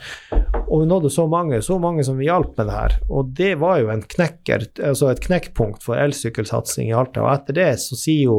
Og 0.68 0.82
vi 0.82 0.88
nådde 0.88 1.10
så 1.12 1.26
mange, 1.30 1.60
så 1.64 1.78
mange 1.80 2.04
som 2.04 2.18
vi 2.18 2.28
hjalp 2.28 2.56
med 2.58 2.68
det 2.68 2.76
her. 2.76 2.96
Og 3.08 3.30
det 3.38 3.54
var 3.60 3.80
jo 3.80 3.94
knekker, 4.16 4.66
altså 4.84 5.12
et 5.12 5.22
knekkpunkt 5.24 5.84
for 5.84 6.00
elsykkelsatsing 6.00 6.90
i 6.90 6.96
Alta. 6.96 7.24
Og 7.24 7.32
etter 7.32 7.56
det 7.56 7.70
så 7.84 7.98
sier 7.98 8.28
jo 8.28 8.38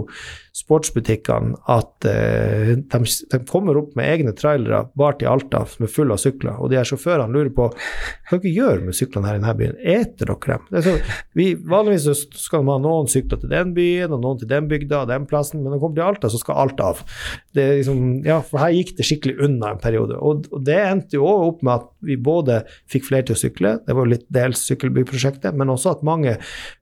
sportsbutikkene 0.59 1.55
at 1.71 2.07
uh, 2.07 2.73
de, 2.75 2.99
de, 3.31 3.39
kommer 3.49 3.79
opp 3.79 3.95
med 3.97 4.09
egne 4.11 4.33
trailere 4.37 4.83
bare 4.99 5.17
til 5.19 5.31
Alta 5.31 5.63
som 5.69 5.85
er 5.85 5.93
fulle 5.93 6.15
av 6.15 6.21
sykler. 6.21 6.57
Og 6.59 6.71
de 6.71 6.79
her 6.79 6.87
sjåførene 6.87 7.33
lurer 7.33 7.51
på 7.55 7.69
hva 7.69 8.39
dere 8.39 8.53
gjør 8.53 8.83
med 8.87 8.97
syklene 8.97 9.29
her 9.29 9.39
i 9.39 9.41
denne 9.41 9.55
byen. 9.59 9.77
Eter 9.79 10.33
dere 10.33 10.59
dem? 10.59 10.81
Så, 10.85 10.95
vi, 11.37 11.49
vanligvis 11.73 12.25
skal 12.39 12.65
man 12.67 12.79
ha 12.79 12.85
noen 12.87 13.11
sykler 13.11 13.41
til 13.41 13.53
den 13.53 13.73
byen, 13.77 14.15
og 14.15 14.23
noen 14.25 14.41
til 14.41 14.51
den 14.51 14.67
bygda 14.71 15.03
og 15.03 15.13
den 15.13 15.27
plassen, 15.29 15.61
men 15.61 15.71
når 15.71 15.77
de 15.77 15.83
kommer 15.85 15.99
til 15.99 16.07
Alta, 16.07 16.31
så 16.31 16.41
skal 16.41 16.61
alt 16.65 16.83
av. 16.83 17.03
Liksom, 17.57 18.03
ja, 18.27 18.39
for 18.45 18.61
her 18.63 18.75
gikk 18.75 18.95
det 18.97 19.07
skikkelig 19.07 19.39
unna 19.47 19.73
en 19.73 19.81
periode. 19.81 20.19
Og, 20.19 20.49
og 20.53 20.65
det 20.67 20.79
endte 20.83 21.19
jo 21.19 21.27
opp 21.29 21.63
med 21.65 21.75
at 21.79 21.89
vi 22.05 22.19
både 22.19 22.61
fikk 22.91 23.09
flere 23.09 23.29
til 23.29 23.37
å 23.37 23.43
sykle, 23.43 23.77
det 23.85 23.95
var 23.95 24.05
jo 24.05 24.15
litt 24.15 24.27
dels 24.33 24.63
sykkelbyprosjektet, 24.69 25.57
men 25.57 25.71
også 25.73 25.95
at 25.95 26.05
mange 26.07 26.37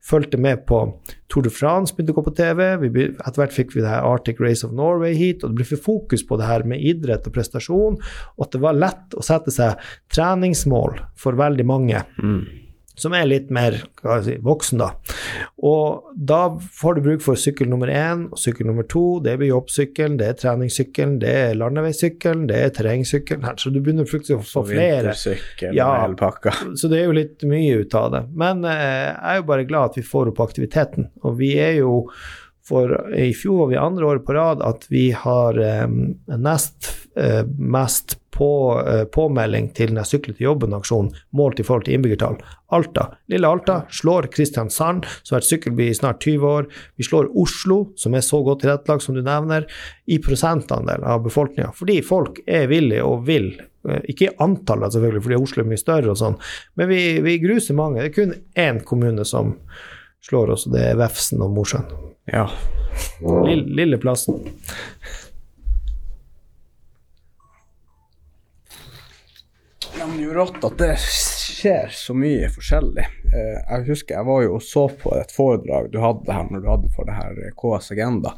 fulgte 0.05 0.39
med 0.41 0.65
på 0.69 0.83
Tour 1.31 1.43
de 1.47 1.51
France 1.51 1.95
begynte 1.95 2.15
å 2.15 2.19
gå 2.19 2.25
på 2.27 2.35
TV. 2.37 2.61
Etter 2.77 3.41
hvert 3.41 3.55
fikk 3.55 3.73
vi 3.75 3.83
det 3.83 3.91
her 3.91 4.05
Arctic 4.07 4.39
Race 4.43 4.67
of 4.67 4.75
Norway 4.75 5.17
hit, 5.17 5.43
og 5.43 5.51
det 5.51 5.61
ble 5.61 5.71
for 5.73 5.87
fokus 5.89 6.23
på 6.27 6.39
det 6.39 6.47
her 6.47 6.67
med 6.67 6.83
idrett 6.83 7.27
og 7.27 7.35
prestasjon, 7.35 7.99
og 8.37 8.47
at 8.47 8.55
det 8.55 8.63
var 8.63 8.77
lett 8.77 9.17
å 9.17 9.25
sette 9.25 9.53
seg 9.53 9.81
treningsmål 10.13 11.01
for 11.19 11.39
veldig 11.39 11.67
mange. 11.67 12.05
Mm 12.21 12.66
som 12.97 13.13
er 13.13 13.27
litt 13.29 13.51
mer 13.53 13.77
si, 14.25 14.37
voksen, 14.43 14.81
da. 14.81 14.89
Og 15.65 16.13
da 16.17 16.41
får 16.79 16.97
du 16.97 17.03
bruk 17.05 17.23
for 17.25 17.39
sykkel 17.39 17.69
nummer 17.69 17.91
én 17.93 18.25
og 18.31 18.41
sykkel 18.41 18.69
nummer 18.69 18.87
to. 18.89 19.19
Det 19.23 19.35
blir 19.39 19.51
jobbsykkelen, 19.51 20.17
det 20.19 20.31
er 20.31 20.39
treningssykkelen, 20.41 21.19
det 21.21 21.35
er 21.43 21.59
landeveissykkelen, 21.61 22.47
det 22.49 22.63
er 22.63 22.73
terrengsykkelen. 22.77 23.45
Så 23.61 23.73
du 23.73 23.79
begynner 23.79 24.09
faktisk 24.09 24.39
å 24.39 24.41
få 24.45 24.65
flere. 24.71 25.13
Ja, 25.61 25.91
hele 26.01 26.17
pakka. 26.19 26.55
Så 26.77 26.89
det 26.91 27.01
er 27.03 27.07
jo 27.09 27.19
litt 27.19 27.45
mye 27.47 27.83
ut 27.83 27.97
av 27.97 28.11
det. 28.15 28.25
Men 28.33 28.65
eh, 28.65 29.13
jeg 29.13 29.31
er 29.35 29.39
jo 29.41 29.47
bare 29.53 29.69
glad 29.69 29.93
at 29.93 30.01
vi 30.01 30.07
får 30.07 30.33
opp 30.33 30.43
aktiviteten. 30.47 31.11
Og 31.25 31.39
vi 31.41 31.53
er 31.61 31.79
jo 31.83 32.03
for 32.67 32.91
i 33.15 33.31
fjor 33.37 33.61
var 33.61 33.69
vi 33.71 33.77
andre 33.79 34.07
året 34.09 34.25
på 34.27 34.35
rad 34.35 34.63
at 34.65 34.89
vi 34.91 35.09
har 35.15 35.55
eh, 35.63 35.85
nest 36.35 36.89
eh, 37.15 37.45
mest 37.47 38.17
på, 38.37 38.49
uh, 38.77 39.03
påmelding 39.13 39.71
til 39.77 39.91
den 39.91 40.05
Sykle 40.07 40.35
til 40.37 40.47
jobben-aksjonen 40.47 41.11
målt 41.35 41.59
i 41.59 41.65
forhold 41.67 41.87
til 41.87 41.97
innbyggertall. 41.97 42.37
Alta. 42.73 43.07
Lille 43.31 43.49
Alta 43.49 43.81
slår 43.93 44.29
Kristiansand, 44.33 45.07
som 45.23 45.35
har 45.35 45.41
vært 45.41 45.49
sykkelby 45.49 45.87
i 45.89 45.97
snart 45.97 46.21
20 46.23 46.47
år. 46.47 46.67
Vi 46.99 47.07
slår 47.07 47.31
Oslo, 47.39 47.79
som 47.99 48.15
er 48.15 48.25
så 48.25 48.41
godt 48.45 48.63
tilrettelagt 48.65 49.05
som 49.05 49.17
du 49.17 49.23
nevner, 49.25 49.67
i 50.05 50.19
prosentandel 50.23 51.03
av 51.03 51.23
befolkninga. 51.25 51.73
Fordi 51.75 52.01
folk 52.05 52.41
er 52.45 52.69
villige 52.71 53.05
og 53.07 53.25
vil. 53.27 53.53
Ikke 54.09 54.27
i 54.27 54.33
antallet, 54.43 54.93
selvfølgelig, 54.93 55.23
fordi 55.27 55.39
Oslo 55.39 55.63
er 55.63 55.69
mye 55.69 55.79
større 55.79 56.11
og 56.11 56.19
sånn, 56.19 56.35
men 56.75 56.89
vi, 56.91 57.01
vi 57.23 57.37
gruser 57.43 57.77
mange. 57.77 58.03
Det 58.03 58.09
er 58.09 58.17
kun 58.17 58.35
én 58.59 58.81
kommune 58.87 59.23
som 59.27 59.55
slår 60.27 60.55
oss, 60.55 60.67
og 60.67 60.75
det 60.75 60.83
er 60.89 60.99
Vefsn 60.99 61.43
og 61.45 61.53
Mosjøen. 61.55 61.87
Ja. 62.33 62.49
Lille, 63.21 63.69
lille 63.77 63.99
plassen. 64.01 64.41
Er 70.17 70.23
jo 70.23 70.33
rått 70.33 70.63
at 70.65 70.79
det 70.79 70.95
skjer 70.97 71.91
så 71.93 72.15
mye 72.17 72.47
forskjellig. 72.49 73.03
Eh, 73.29 73.57
jeg 73.59 73.83
husker 73.91 74.15
jeg 74.15 74.25
var 74.25 74.39
jo 74.47 74.55
og 74.55 74.63
så 74.65 74.87
på 74.89 75.11
et 75.13 75.29
foredrag 75.35 75.91
du 75.93 75.99
hadde 76.01 76.33
her 76.33 76.49
når 76.49 76.63
du 76.63 76.69
hadde 76.71 76.89
for 76.95 77.05
det 77.05 77.17
her 77.19 77.37
KS 77.59 77.91
Agenda. 77.93 78.31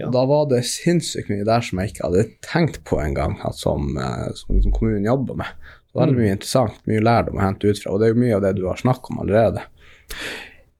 Ja. 0.00 0.08
Da 0.10 0.24
var 0.26 0.48
det 0.50 0.64
sinnssykt 0.66 1.30
mye 1.30 1.46
der 1.46 1.62
som 1.62 1.78
jeg 1.78 1.92
ikke 1.92 2.08
hadde 2.08 2.26
tenkt 2.42 2.82
på 2.88 2.98
engang, 2.98 3.36
som, 3.54 3.92
eh, 3.94 4.32
som 4.34 4.56
liksom 4.56 4.74
kommunen 4.74 5.06
jobber 5.06 5.38
med. 5.44 5.66
Så 5.92 6.02
veldig 6.02 6.16
mm. 6.16 6.22
mye 6.24 6.38
interessant, 6.40 6.86
mye 6.90 7.04
lærdom 7.06 7.38
å 7.38 7.44
hente 7.46 7.70
ut 7.70 7.84
fra. 7.84 7.92
Og 7.92 8.02
det 8.02 8.08
er 8.08 8.16
jo 8.16 8.22
mye 8.24 8.40
av 8.40 8.42
det 8.48 8.56
du 8.58 8.64
har 8.66 8.82
snakket 8.82 9.14
om 9.14 9.22
allerede. 9.22 9.62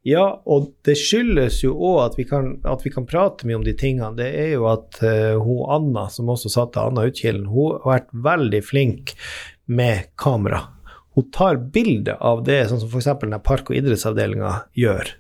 Ja, 0.03 0.25
og 0.51 0.73
det 0.83 0.97
skyldes 0.99 1.61
jo 1.63 1.77
òg 1.79 2.01
at, 2.09 2.17
at, 2.19 2.81
vi 2.83 2.91
kan 2.91 3.07
prate 3.07 3.47
mye 3.47 3.61
om 3.61 3.67
de 3.67 3.75
tingene. 3.79 4.17
Det 4.19 4.27
er 4.35 4.57
jo 4.57 4.67
at 4.67 4.99
uh, 5.07 5.39
hun 5.39 5.63
Anna, 5.71 6.09
som 6.11 6.33
også 6.33 6.51
satte 6.51 6.83
Anna 6.83 7.05
Utkilden, 7.07 7.47
hun 7.53 7.77
har 7.85 7.93
vært 7.93 8.11
veldig 8.27 8.63
flink 8.67 9.15
med 9.73 10.13
kamera. 10.21 10.63
Hun 11.15 11.31
tar 11.35 11.59
bilde 11.75 12.15
av 12.25 12.45
det, 12.47 12.63
sånn 12.71 12.81
som 12.81 12.93
f.eks. 12.93 13.09
park- 13.45 13.73
og 13.73 13.77
idrettsavdelinga 13.77 14.53
gjør. 14.79 15.11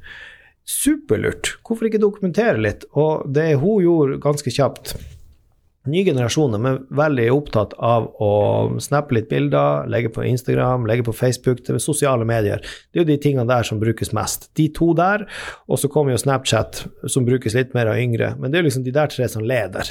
Superlurt. 0.68 1.56
Hvorfor 1.66 1.88
ikke 1.88 2.00
dokumentere 2.00 2.60
litt? 2.60 2.86
Og 2.96 3.26
det 3.34 3.50
hun 3.60 3.82
gjorde 3.84 4.20
ganske 4.22 4.52
kjapt 4.54 4.94
Nye 5.90 6.04
generasjoner 6.06 6.62
er 6.68 6.76
veldig 6.94 7.24
opptatt 7.34 7.72
av 7.82 8.04
å 8.22 8.28
snappe 8.82 9.16
litt 9.16 9.26
bilder, 9.32 9.88
legge 9.90 10.12
på 10.14 10.22
Instagram, 10.22 10.84
legge 10.86 11.02
på 11.08 11.14
Facebook, 11.16 11.64
det 11.66 11.80
sosiale 11.82 12.26
medier. 12.28 12.62
Det 12.62 13.00
er 13.00 13.02
jo 13.02 13.08
de 13.08 13.16
tingene 13.24 13.48
der 13.50 13.66
som 13.66 13.80
brukes 13.82 14.12
mest. 14.14 14.46
De 14.58 14.68
to 14.76 14.92
der, 14.94 15.24
og 15.66 15.80
så 15.82 15.90
kommer 15.90 16.14
jo 16.14 16.20
Snapchat, 16.22 16.84
som 17.10 17.26
brukes 17.26 17.58
litt 17.58 17.74
mer 17.74 17.90
av 17.90 17.98
yngre. 17.98 18.30
Men 18.38 18.54
det 18.54 18.60
er 18.60 18.68
liksom 18.68 18.86
de 18.86 18.94
der 18.94 19.10
tre 19.10 19.26
som 19.32 19.42
leder. 19.42 19.90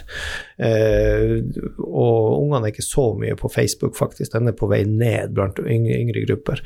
Eh, 0.63 1.41
og 1.84 2.39
ungene 2.39 2.69
er 2.69 2.71
ikke 2.71 2.88
så 2.88 3.10
mye 3.19 3.36
på 3.36 3.51
Facebook, 3.51 3.97
faktisk. 3.99 4.32
Den 4.32 4.47
er 4.47 4.56
på 4.56 4.71
vei 4.71 4.86
ned 4.88 5.36
blant 5.36 5.60
yngre, 5.60 5.99
yngre 5.99 6.23
grupper. 6.30 6.63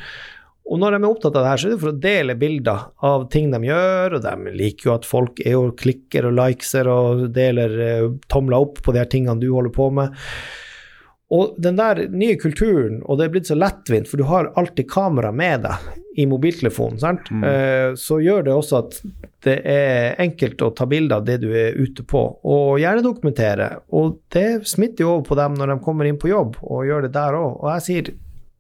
Og 0.65 0.79
når 0.81 0.95
de 0.95 0.99
er 1.03 1.07
opptatt 1.11 1.35
av 1.37 1.43
det 1.45 1.49
her, 1.51 1.61
så 1.61 1.67
er 1.67 1.73
det 1.75 1.81
for 1.83 1.91
å 1.91 1.99
dele 2.01 2.35
bilder 2.41 2.85
av 3.05 3.27
ting 3.33 3.51
de 3.53 3.59
gjør, 3.67 4.17
og 4.17 4.23
de 4.25 4.53
liker 4.57 4.89
jo 4.89 4.93
at 4.95 5.05
folk 5.05 5.41
er 5.45 5.57
og 5.59 5.75
klikker 5.77 6.25
og 6.25 6.37
likeser 6.39 6.89
og 6.89 7.25
deler 7.35 7.75
eh, 7.85 8.07
tomler 8.31 8.65
opp 8.65 8.81
på 8.81 8.95
de 8.95 9.03
her 9.03 9.11
tingene 9.11 9.37
du 9.41 9.51
holder 9.51 9.75
på 9.75 9.91
med. 9.93 10.15
Og 11.35 11.53
den 11.61 11.77
der 11.77 12.03
nye 12.13 12.37
kulturen, 12.41 12.99
og 13.05 13.17
det 13.17 13.27
er 13.27 13.31
blitt 13.33 13.49
så 13.49 13.57
lettvint, 13.57 14.09
for 14.09 14.21
du 14.21 14.25
har 14.29 14.51
alltid 14.57 14.89
kamera 14.89 15.31
med 15.33 15.65
deg 15.65 16.01
i 16.21 16.25
mobiltelefonen, 16.29 16.99
sant? 17.01 17.29
Mm. 17.29 17.45
Eh, 17.49 17.87
så 17.99 18.19
gjør 18.23 18.45
det 18.45 18.53
også 18.55 18.77
at 18.79 18.99
det 19.45 19.55
er 19.69 20.15
enkelt 20.21 20.61
å 20.63 20.71
ta 20.73 20.87
bilde 20.89 21.17
av 21.17 21.25
det 21.27 21.39
du 21.43 21.49
er 21.51 21.77
ute 21.77 22.05
på, 22.07 22.21
og 22.41 22.77
gjerne 22.81 23.05
dokumentere. 23.05 23.71
Og 23.93 24.19
det 24.33 24.63
smitter 24.69 25.05
jo 25.05 25.15
over 25.15 25.25
på 25.29 25.39
dem 25.41 25.57
når 25.59 25.73
de 25.73 25.81
kommer 25.85 26.09
inn 26.09 26.21
på 26.21 26.31
jobb 26.31 26.61
og 26.63 26.85
gjør 26.87 27.05
det 27.05 27.15
der 27.17 27.37
òg. 27.37 27.57
Og 27.59 27.73
jeg 27.73 27.85
sier 27.89 28.13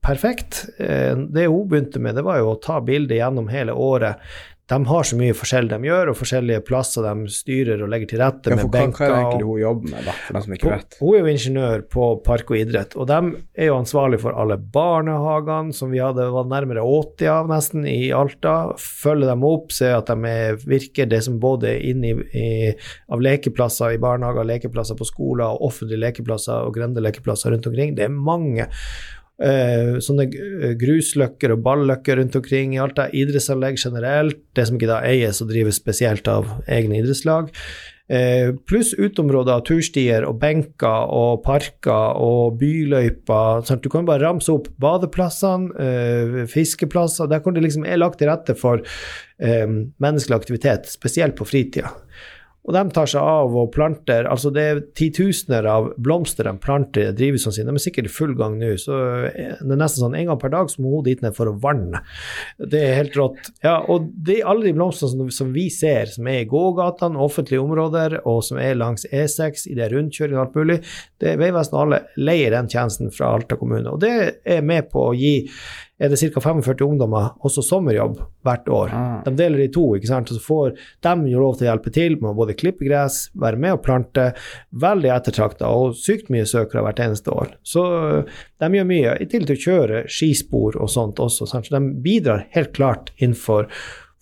perfekt. 0.05 0.65
Eh, 0.77 1.15
det 1.35 1.47
hun 1.51 1.67
begynte 1.71 2.01
med, 2.01 2.15
det 2.15 2.25
var 2.25 2.41
jo 2.41 2.53
å 2.53 2.59
ta 2.61 2.81
bilder 2.85 3.19
gjennom 3.19 3.49
hele 3.51 3.73
året. 3.73 4.21
De 4.65 4.77
har 4.89 5.03
så 5.05 5.13
mye 5.13 5.33
forskjellig 5.37 5.69
de 5.75 5.85
gjør, 5.85 6.09
og 6.09 6.15
forskjellige 6.17 6.63
plasser 6.65 7.03
de 7.05 7.27
styrer 7.29 7.83
og 7.85 7.89
legger 7.93 8.09
til 8.09 8.17
rette 8.23 8.49
Ja, 8.49 8.55
med 8.57 8.71
benker. 8.73 8.97
hva 8.97 9.05
er 9.05 9.11
det 9.13 9.19
egentlig 9.19 9.45
hun 9.51 9.59
jobber 9.61 9.91
med, 9.91 10.07
da, 10.07 10.15
for 10.25 10.33
dem 10.33 10.41
som 10.41 10.55
ikke 10.55 10.71
vet? 10.71 10.95
hun 11.03 11.11
er 11.11 11.19
jo 11.19 11.33
ingeniør 11.35 11.83
på 11.93 12.07
Park 12.25 12.49
og 12.49 12.57
idrett, 12.57 12.95
og 12.97 13.05
de 13.11 13.19
er 13.61 13.69
jo 13.69 13.75
ansvarlig 13.77 14.19
for 14.23 14.33
alle 14.41 14.57
barnehagene, 14.57 15.75
som 15.77 15.93
vi 15.93 16.01
hadde 16.01 16.25
var 16.33 16.49
nærmere 16.49 16.81
80 16.81 17.29
av 17.35 17.51
nesten 17.53 17.85
i 17.85 18.09
Alta. 18.17 18.55
Følge 18.81 19.29
dem 19.29 19.45
opp, 19.45 19.69
se 19.75 19.91
at 19.93 20.09
de 20.09 20.31
er, 20.33 20.57
virker 20.65 21.13
det 21.13 21.21
som 21.27 21.37
både 21.43 21.69
er 21.75 21.85
inne 21.91 22.15
i, 22.15 22.15
i, 22.33 22.47
av 23.13 23.21
lekeplasser 23.21 23.93
i 23.93 24.01
barnehager, 24.01 24.49
lekeplasser 24.49 24.97
på 24.97 25.05
skoler, 25.05 25.61
offentlige 25.61 26.01
lekeplasser 26.07 26.65
og 26.65 26.73
grendelekeplasser 26.79 27.53
rundt 27.53 27.69
omkring. 27.69 27.93
Det 28.01 28.09
er 28.09 28.17
mange. 28.17 28.65
Eh, 29.35 29.97
sånne 29.99 30.29
grusløkker 30.79 31.51
og 31.57 31.65
balløkker 31.65 32.21
rundt 32.21 32.37
omkring 32.39 32.75
i 32.75 32.79
Alta. 32.79 33.09
Idrettsanlegg 33.11 33.81
generelt, 33.81 34.39
det 34.55 34.67
som 34.69 34.77
ikke 34.79 34.93
da 34.93 35.01
eies 35.03 35.41
og 35.43 35.51
drives 35.51 35.81
spesielt 35.81 36.29
av 36.31 36.47
egne 36.71 37.01
idrettslag. 37.01 37.51
Uh, 38.05 38.51
pluss 38.69 38.91
uteområder 38.93 39.63
turstier 39.65 40.27
og 40.27 40.35
benker 40.37 41.07
og 41.09 41.39
parker 41.41 42.19
og 42.21 42.59
byløyper. 42.61 43.63
Sant? 43.65 43.81
Du 43.81 43.89
kan 43.89 44.05
bare 44.05 44.21
ramse 44.21 44.53
opp 44.53 44.67
badeplassene, 44.77 45.71
uh, 45.73 46.43
fiskeplasser. 46.45 47.25
Der 47.31 47.41
hvor 47.41 47.55
det 47.55 47.63
liksom 47.65 47.87
er 47.89 47.97
lagt 47.97 48.21
til 48.21 48.29
rette 48.29 48.53
for 48.59 48.85
eh, 49.41 49.65
menneskelig 49.65 50.37
aktivitet, 50.37 50.85
spesielt 50.93 51.33
på 51.39 51.49
fritida. 51.49 51.95
Og 52.65 52.73
de 52.73 52.81
tar 52.93 53.09
seg 53.09 53.21
av 53.21 53.53
og 53.55 53.69
planter 53.75 54.25
altså 54.29 54.51
Det 54.53 54.63
er 54.65 54.81
titusener 54.97 55.67
av 55.69 55.91
blomster 56.01 56.47
de 56.49 56.55
planter 56.61 57.11
i 57.11 57.15
drivhusene 57.15 57.53
sine. 57.53 57.73
De 57.73 57.79
er 57.79 57.83
sikkert 57.83 58.09
i 58.09 58.13
full 58.13 58.33
gang 58.37 58.57
nå. 58.59 58.71
så 58.81 58.97
Det 59.29 59.69
er 59.69 59.79
nesten 59.79 60.01
sånn 60.01 60.17
en 60.17 60.31
gang 60.31 60.41
per 60.41 60.53
dag 60.53 60.71
så 60.71 60.81
må 60.81 60.95
hun 60.97 61.05
dit 61.05 61.21
ned 61.23 61.35
for 61.37 61.51
å 61.51 61.55
vanne. 61.61 62.01
Det 62.57 62.81
er 62.81 62.99
helt 63.01 63.17
rått. 63.19 63.51
Ja, 63.65 63.77
og 63.91 64.09
det, 64.25 64.39
alle 64.47 64.69
de 64.69 64.75
blomstene 64.77 65.13
som, 65.13 65.31
som 65.33 65.53
vi 65.55 65.67
ser, 65.73 66.09
som 66.11 66.27
er 66.31 66.41
i 66.43 66.49
gågatene, 66.49 67.21
offentlige 67.21 67.61
områder, 67.61 68.19
og 68.25 68.41
som 68.47 68.59
er 68.61 68.77
langs 68.79 69.05
E6, 69.11 69.67
i 69.71 69.77
det 69.77 69.91
rundkjøringen 69.93 70.39
og 70.39 70.45
alt 70.47 70.57
mulig, 70.59 70.79
det 71.21 71.33
er 71.33 71.41
Vegvesenet 71.41 71.77
og 71.77 71.83
alle 71.85 72.01
leier 72.17 72.55
den 72.55 72.71
tjenesten 72.71 73.13
fra 73.13 73.33
Alta 73.35 73.59
kommune. 73.59 73.93
Og 73.93 74.01
det 74.01 74.41
er 74.41 74.65
med 74.65 74.89
på 74.91 75.09
å 75.11 75.15
gi 75.17 75.37
er 75.99 76.11
det 76.11 76.19
ca. 76.19 76.41
45 76.43 76.83
ungdommer 76.83 77.29
også 77.45 77.63
sommerjobb 77.63 78.17
hvert 78.45 78.67
år. 78.67 78.93
Ah. 78.93 79.19
De 79.25 79.31
deler 79.37 79.63
i 79.63 79.71
to, 79.71 79.85
ikke 79.95 80.09
sant? 80.09 80.31
så 80.31 80.41
får 80.43 80.75
de 81.05 81.15
jo 81.31 81.41
lov 81.41 81.55
til 81.55 81.67
å 81.67 81.69
hjelpe 81.71 81.93
til 81.95 82.17
med 82.19 82.33
å 82.33 82.37
både 82.41 82.57
klippe 82.59 82.87
gress, 82.87 83.29
være 83.39 83.59
med 83.61 83.77
og 83.77 83.83
plante. 83.85 84.29
Veldig 84.85 85.11
ettertrakta 85.15 85.71
og 85.71 85.95
sykt 85.99 86.31
mye 86.33 86.47
søkere 86.49 86.83
hvert 86.85 86.99
eneste 87.05 87.31
år. 87.31 87.53
Så 87.63 87.85
øh, 87.85 88.39
de 88.63 88.71
gjør 88.75 88.89
mye, 88.91 89.17
i 89.23 89.29
tillegg 89.31 89.53
til 89.53 89.55
å 89.55 89.65
kjøre 89.65 90.01
skispor 90.11 90.79
og 90.81 90.91
sånt 90.91 91.21
også. 91.23 91.47
Sant? 91.49 91.69
Så 91.69 91.77
de 91.77 91.95
bidrar 92.03 92.47
helt 92.55 92.75
klart 92.75 93.13
innenfor 93.15 93.69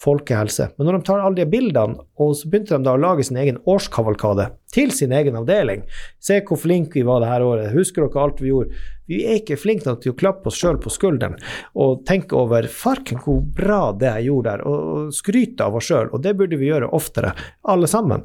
folkehelse. 0.03 0.69
Men 0.77 0.89
når 0.89 0.99
de 0.99 1.07
tar 1.07 1.23
alle 1.23 1.39
de 1.39 1.49
bildene, 1.49 2.01
og 2.21 2.35
så 2.37 2.49
begynte 2.49 2.77
de 2.77 2.85
da 2.85 2.93
å 2.93 3.01
lage 3.01 3.25
sin 3.25 3.39
egen 3.41 3.57
årskavalkade 3.69 4.51
til 4.73 4.91
sin 4.93 5.13
egen 5.13 5.37
avdeling 5.39 5.81
Se 6.21 6.39
hvor 6.45 6.59
flinke 6.61 6.99
vi 6.99 7.05
var 7.07 7.23
det 7.23 7.31
her 7.31 7.45
året. 7.45 7.71
Husker 7.73 8.05
dere 8.05 8.21
alt 8.21 8.41
vi 8.41 8.51
gjorde? 8.51 8.83
Vi 9.09 9.23
er 9.27 9.41
ikke 9.41 9.57
flinke 9.59 9.89
nok 9.89 10.03
til 10.03 10.13
å 10.13 10.19
klappe 10.19 10.47
oss 10.51 10.59
sjøl 10.61 10.77
på 10.81 10.93
skulderen 10.93 11.35
og 11.79 12.05
tenke 12.07 12.37
over 12.39 12.69
farken 12.71 13.19
hvor 13.23 13.41
bra 13.57 13.81
det 13.97 14.13
jeg 14.19 14.29
gjorde 14.29 14.53
der, 14.53 14.63
og 14.63 15.09
skryte 15.15 15.65
av 15.65 15.75
oss 15.79 15.89
sjøl. 15.89 16.13
Og 16.15 16.23
det 16.23 16.37
burde 16.39 16.59
vi 16.61 16.69
gjøre 16.69 16.93
oftere, 16.95 17.33
alle 17.67 17.89
sammen. 17.91 18.23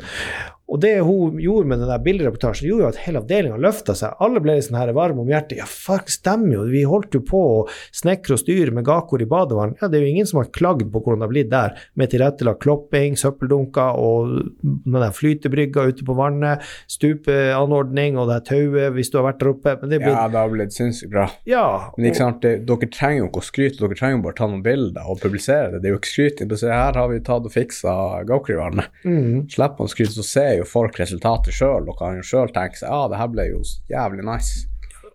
Og 0.68 0.80
det 0.82 0.98
hun 1.00 1.38
gjorde 1.40 1.70
med 1.70 1.80
den 1.80 1.88
der 1.88 2.02
bildereportasjen, 2.04 2.68
gjorde 2.68 2.84
jo 2.84 2.88
at 2.90 3.00
hele 3.00 3.22
avdelinga 3.22 3.56
løfta 3.64 3.94
seg. 3.96 4.18
Alle 4.20 4.42
ble 4.44 4.58
sånn 4.60 4.76
her 4.76 4.92
varme 4.96 5.22
om 5.22 5.30
hjertet. 5.32 5.62
Ja, 5.62 5.68
fuck, 5.68 6.10
stemmer 6.12 6.58
jo. 6.58 6.66
Vi 6.68 6.82
holdt 6.88 7.16
jo 7.16 7.22
på 7.24 7.40
å 7.40 7.62
snekre 7.96 8.36
og 8.36 8.42
styre 8.42 8.74
med 8.76 8.84
gakor 8.84 9.24
i 9.24 9.28
badevann. 9.28 9.72
Ja, 9.80 9.88
det 9.88 9.98
er 9.98 10.04
jo 10.04 10.12
ingen 10.12 10.28
som 10.28 10.42
har 10.42 10.50
klagd 10.52 10.90
på 10.92 11.00
hvordan 11.00 11.24
det 11.24 11.26
har 11.26 11.32
blitt 11.32 11.50
der, 11.54 11.78
med 11.96 12.12
tilrettelagt 12.12 12.60
klopping, 12.66 13.16
søppeldunker 13.16 13.77
og 13.98 14.34
med 14.62 15.02
den 15.02 15.14
flytebrygga 15.14 15.86
ute 15.90 16.06
på 16.06 16.16
vannet, 16.18 16.64
stupeanordning 16.90 18.18
og 18.20 18.30
det 18.32 18.40
tauet 18.48 18.94
hvis 18.96 19.12
du 19.12 19.18
har 19.20 19.28
vært 19.30 19.42
der 19.42 19.52
oppe. 19.52 19.76
Men 19.80 19.92
det 19.92 20.00
er 20.00 20.08
Ja, 20.08 20.26
det 20.32 20.40
har 20.40 20.52
blitt 20.52 20.76
sinnssykt 20.76 21.12
bra. 21.12 21.26
Ja. 21.48 21.66
Men 21.96 22.10
ikke 22.10 22.22
sant, 22.22 22.40
det, 22.44 22.54
dere 22.68 22.90
trenger 22.94 23.22
jo 23.22 23.30
ikke 23.30 23.42
å 23.42 23.48
skryte, 23.48 23.82
dere 23.82 23.98
trenger 23.98 24.18
jo 24.18 24.24
bare 24.28 24.38
ta 24.40 24.50
noen 24.50 24.64
bilder 24.66 25.10
og 25.10 25.22
publisere 25.22 25.74
det. 25.74 25.82
Det 25.84 25.90
er 25.90 25.96
jo 25.96 26.00
ikke 26.02 26.12
skryting. 26.14 26.56
Se, 26.58 26.72
her 26.72 26.98
har 26.98 27.12
vi 27.12 27.20
tatt 27.24 27.46
og 27.48 27.54
fiksa 27.54 27.94
Gokrivannet. 28.28 28.90
Mm. 29.04 29.46
man 29.48 29.86
å 29.86 29.90
skryte, 29.90 30.16
så 30.16 30.26
ser 30.26 30.56
jo 30.58 30.68
folk 30.68 30.98
resultatet 30.98 31.54
sjøl 31.54 31.88
og 31.88 31.98
kan 32.00 32.18
jo 32.18 32.26
sjøl 32.26 32.50
tenke 32.54 32.80
seg 32.80 32.88
ja, 32.88 33.04
det 33.10 33.20
her 33.20 33.30
ble 33.32 33.48
jo 33.50 33.62
jævlig 33.92 34.24
nice. 34.26 34.66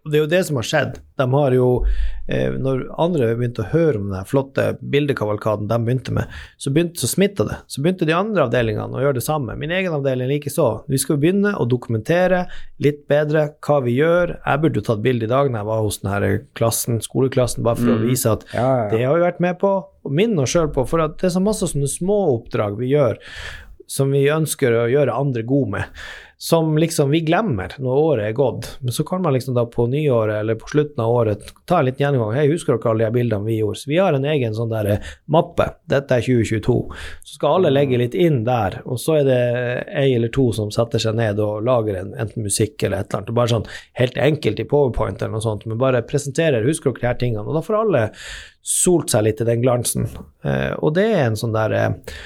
Det 0.04 0.18
er 0.18 0.24
jo 0.26 0.32
det 0.34 0.42
som 0.46 0.58
har 0.60 0.66
skjedd. 0.68 0.98
De 1.16 1.26
har 1.32 1.54
jo, 1.56 1.68
eh, 2.28 2.52
Når 2.52 2.82
andre 3.00 3.30
begynte 3.40 3.64
å 3.64 3.70
høre 3.72 4.02
om 4.02 4.10
den 4.12 4.26
flotte 4.28 4.78
bildekavalkaden 4.84 5.70
de 5.70 5.78
begynte 5.80 6.12
med, 6.12 6.28
så, 6.58 6.74
begynte, 6.76 7.00
så 7.00 7.08
smitta 7.08 7.46
det. 7.48 7.58
Så 7.72 7.82
begynte 7.82 8.06
de 8.06 8.12
andre 8.12 8.44
avdelingene 8.44 8.92
å 8.92 9.00
gjøre 9.00 9.16
det 9.22 9.24
samme. 9.24 9.56
Min 9.58 9.72
egen 9.72 9.94
avdeling 9.96 10.28
likeså. 10.28 10.84
Vi 10.92 10.98
skal 11.00 11.18
begynne 11.18 11.56
å 11.56 11.68
dokumentere 11.70 12.48
litt 12.84 13.08
bedre 13.08 13.54
hva 13.64 13.80
vi 13.86 13.96
gjør. 13.96 14.36
Jeg 14.46 14.62
burde 14.66 14.82
jo 14.82 14.88
tatt 14.90 15.02
bilde 15.06 15.24
i 15.24 15.32
dag 15.32 15.50
når 15.50 15.62
jeg 15.64 15.72
var 15.72 15.82
hos 15.88 16.00
denne 16.04 16.34
klassen, 16.60 17.00
skoleklassen, 17.00 17.64
bare 17.64 17.80
for 17.80 17.96
å 17.96 18.00
Mm. 18.02 18.08
vise 18.10 18.32
at 18.32 18.44
Ja, 18.54 18.60
ja, 18.84 18.90
det 18.92 19.06
har 19.06 19.16
vi 19.16 19.22
vært 19.32 19.40
med 19.40 19.60
på, 19.60 19.86
og 20.04 20.12
minne 20.12 20.42
oss 20.44 20.52
sjøl 20.52 20.68
på. 20.74 20.86
For 20.86 20.98
det 21.08 21.24
er 21.24 21.30
så 21.30 21.42
masse 21.42 21.64
sånne 21.64 21.88
små 21.88 22.44
oppdrag 22.44 22.78
vi 22.78 22.92
gjør 22.92 23.18
som 23.88 24.12
vi 24.12 24.26
ønsker 24.28 24.72
å 24.72 24.90
gjøre 24.92 25.14
andre 25.16 25.44
gode 25.44 25.70
med. 25.70 25.84
Som 26.44 26.78
liksom 26.78 27.10
vi 27.10 27.22
glemmer 27.24 27.72
når 27.80 28.00
året 28.00 28.26
er 28.28 28.34
gått. 28.36 28.66
Men 28.82 28.92
så 28.92 29.04
kan 29.08 29.22
man 29.24 29.32
liksom 29.34 29.56
da 29.56 29.64
på 29.66 29.86
nyåret 29.88 30.42
eller 30.42 30.58
på 30.60 30.68
slutten 30.68 31.00
av 31.00 31.12
året 31.16 31.46
ta 31.66 31.78
en 31.80 31.86
liten 31.88 32.04
gjennomgang. 32.04 32.34
Hei, 32.36 32.50
husker 32.52 32.76
dere 32.76 32.92
alle 32.92 33.06
de 33.08 33.16
bildene 33.16 33.48
vi 33.48 33.62
gjorde? 33.62 33.80
Så 33.80 33.88
vi 33.88 34.02
har 34.04 34.18
en 34.18 34.28
egen 34.28 34.58
sånn 34.58 34.74
der 34.74 34.90
eh, 34.92 35.14
mappe. 35.32 35.70
Dette 35.88 36.18
er 36.20 36.26
2022. 36.26 36.76
Så 37.24 37.38
skal 37.38 37.62
alle 37.62 37.72
legge 37.72 38.02
litt 38.02 38.20
inn 38.20 38.42
der, 38.44 38.82
og 38.84 39.00
så 39.00 39.22
er 39.22 39.30
det 39.30 39.40
ei 40.04 40.10
eller 40.18 40.36
to 40.36 40.50
som 40.60 40.68
setter 40.76 41.00
seg 41.06 41.16
ned 41.16 41.40
og 41.40 41.64
lager 41.64 42.02
en, 42.02 42.12
enten 42.20 42.44
musikk 42.44 42.76
eller 42.84 43.06
et 43.06 43.08
eller 43.08 43.24
annet. 43.24 43.36
Bare 43.40 43.56
sånn 43.56 43.72
helt 44.04 44.20
enkelt 44.28 44.60
i 44.60 44.70
powerpoint 44.76 45.24
eller 45.24 45.38
noe 45.38 45.48
sånt, 45.48 45.64
men 45.64 45.80
bare 45.80 46.04
presenterer. 46.12 46.68
Husker 46.68 46.92
dere 46.92 47.06
de 47.06 47.14
her 47.14 47.22
tingene? 47.24 47.48
Og 47.48 47.56
da 47.56 47.64
får 47.64 47.84
alle 47.86 48.08
solt 48.76 49.16
seg 49.16 49.30
litt 49.30 49.40
i 49.40 49.48
den 49.48 49.64
glansen. 49.64 50.12
Eh, 50.44 50.74
og 50.76 50.98
det 51.00 51.08
er 51.14 51.30
en 51.30 51.40
sånn 51.40 51.56
der 51.56 51.80
eh, 51.80 52.18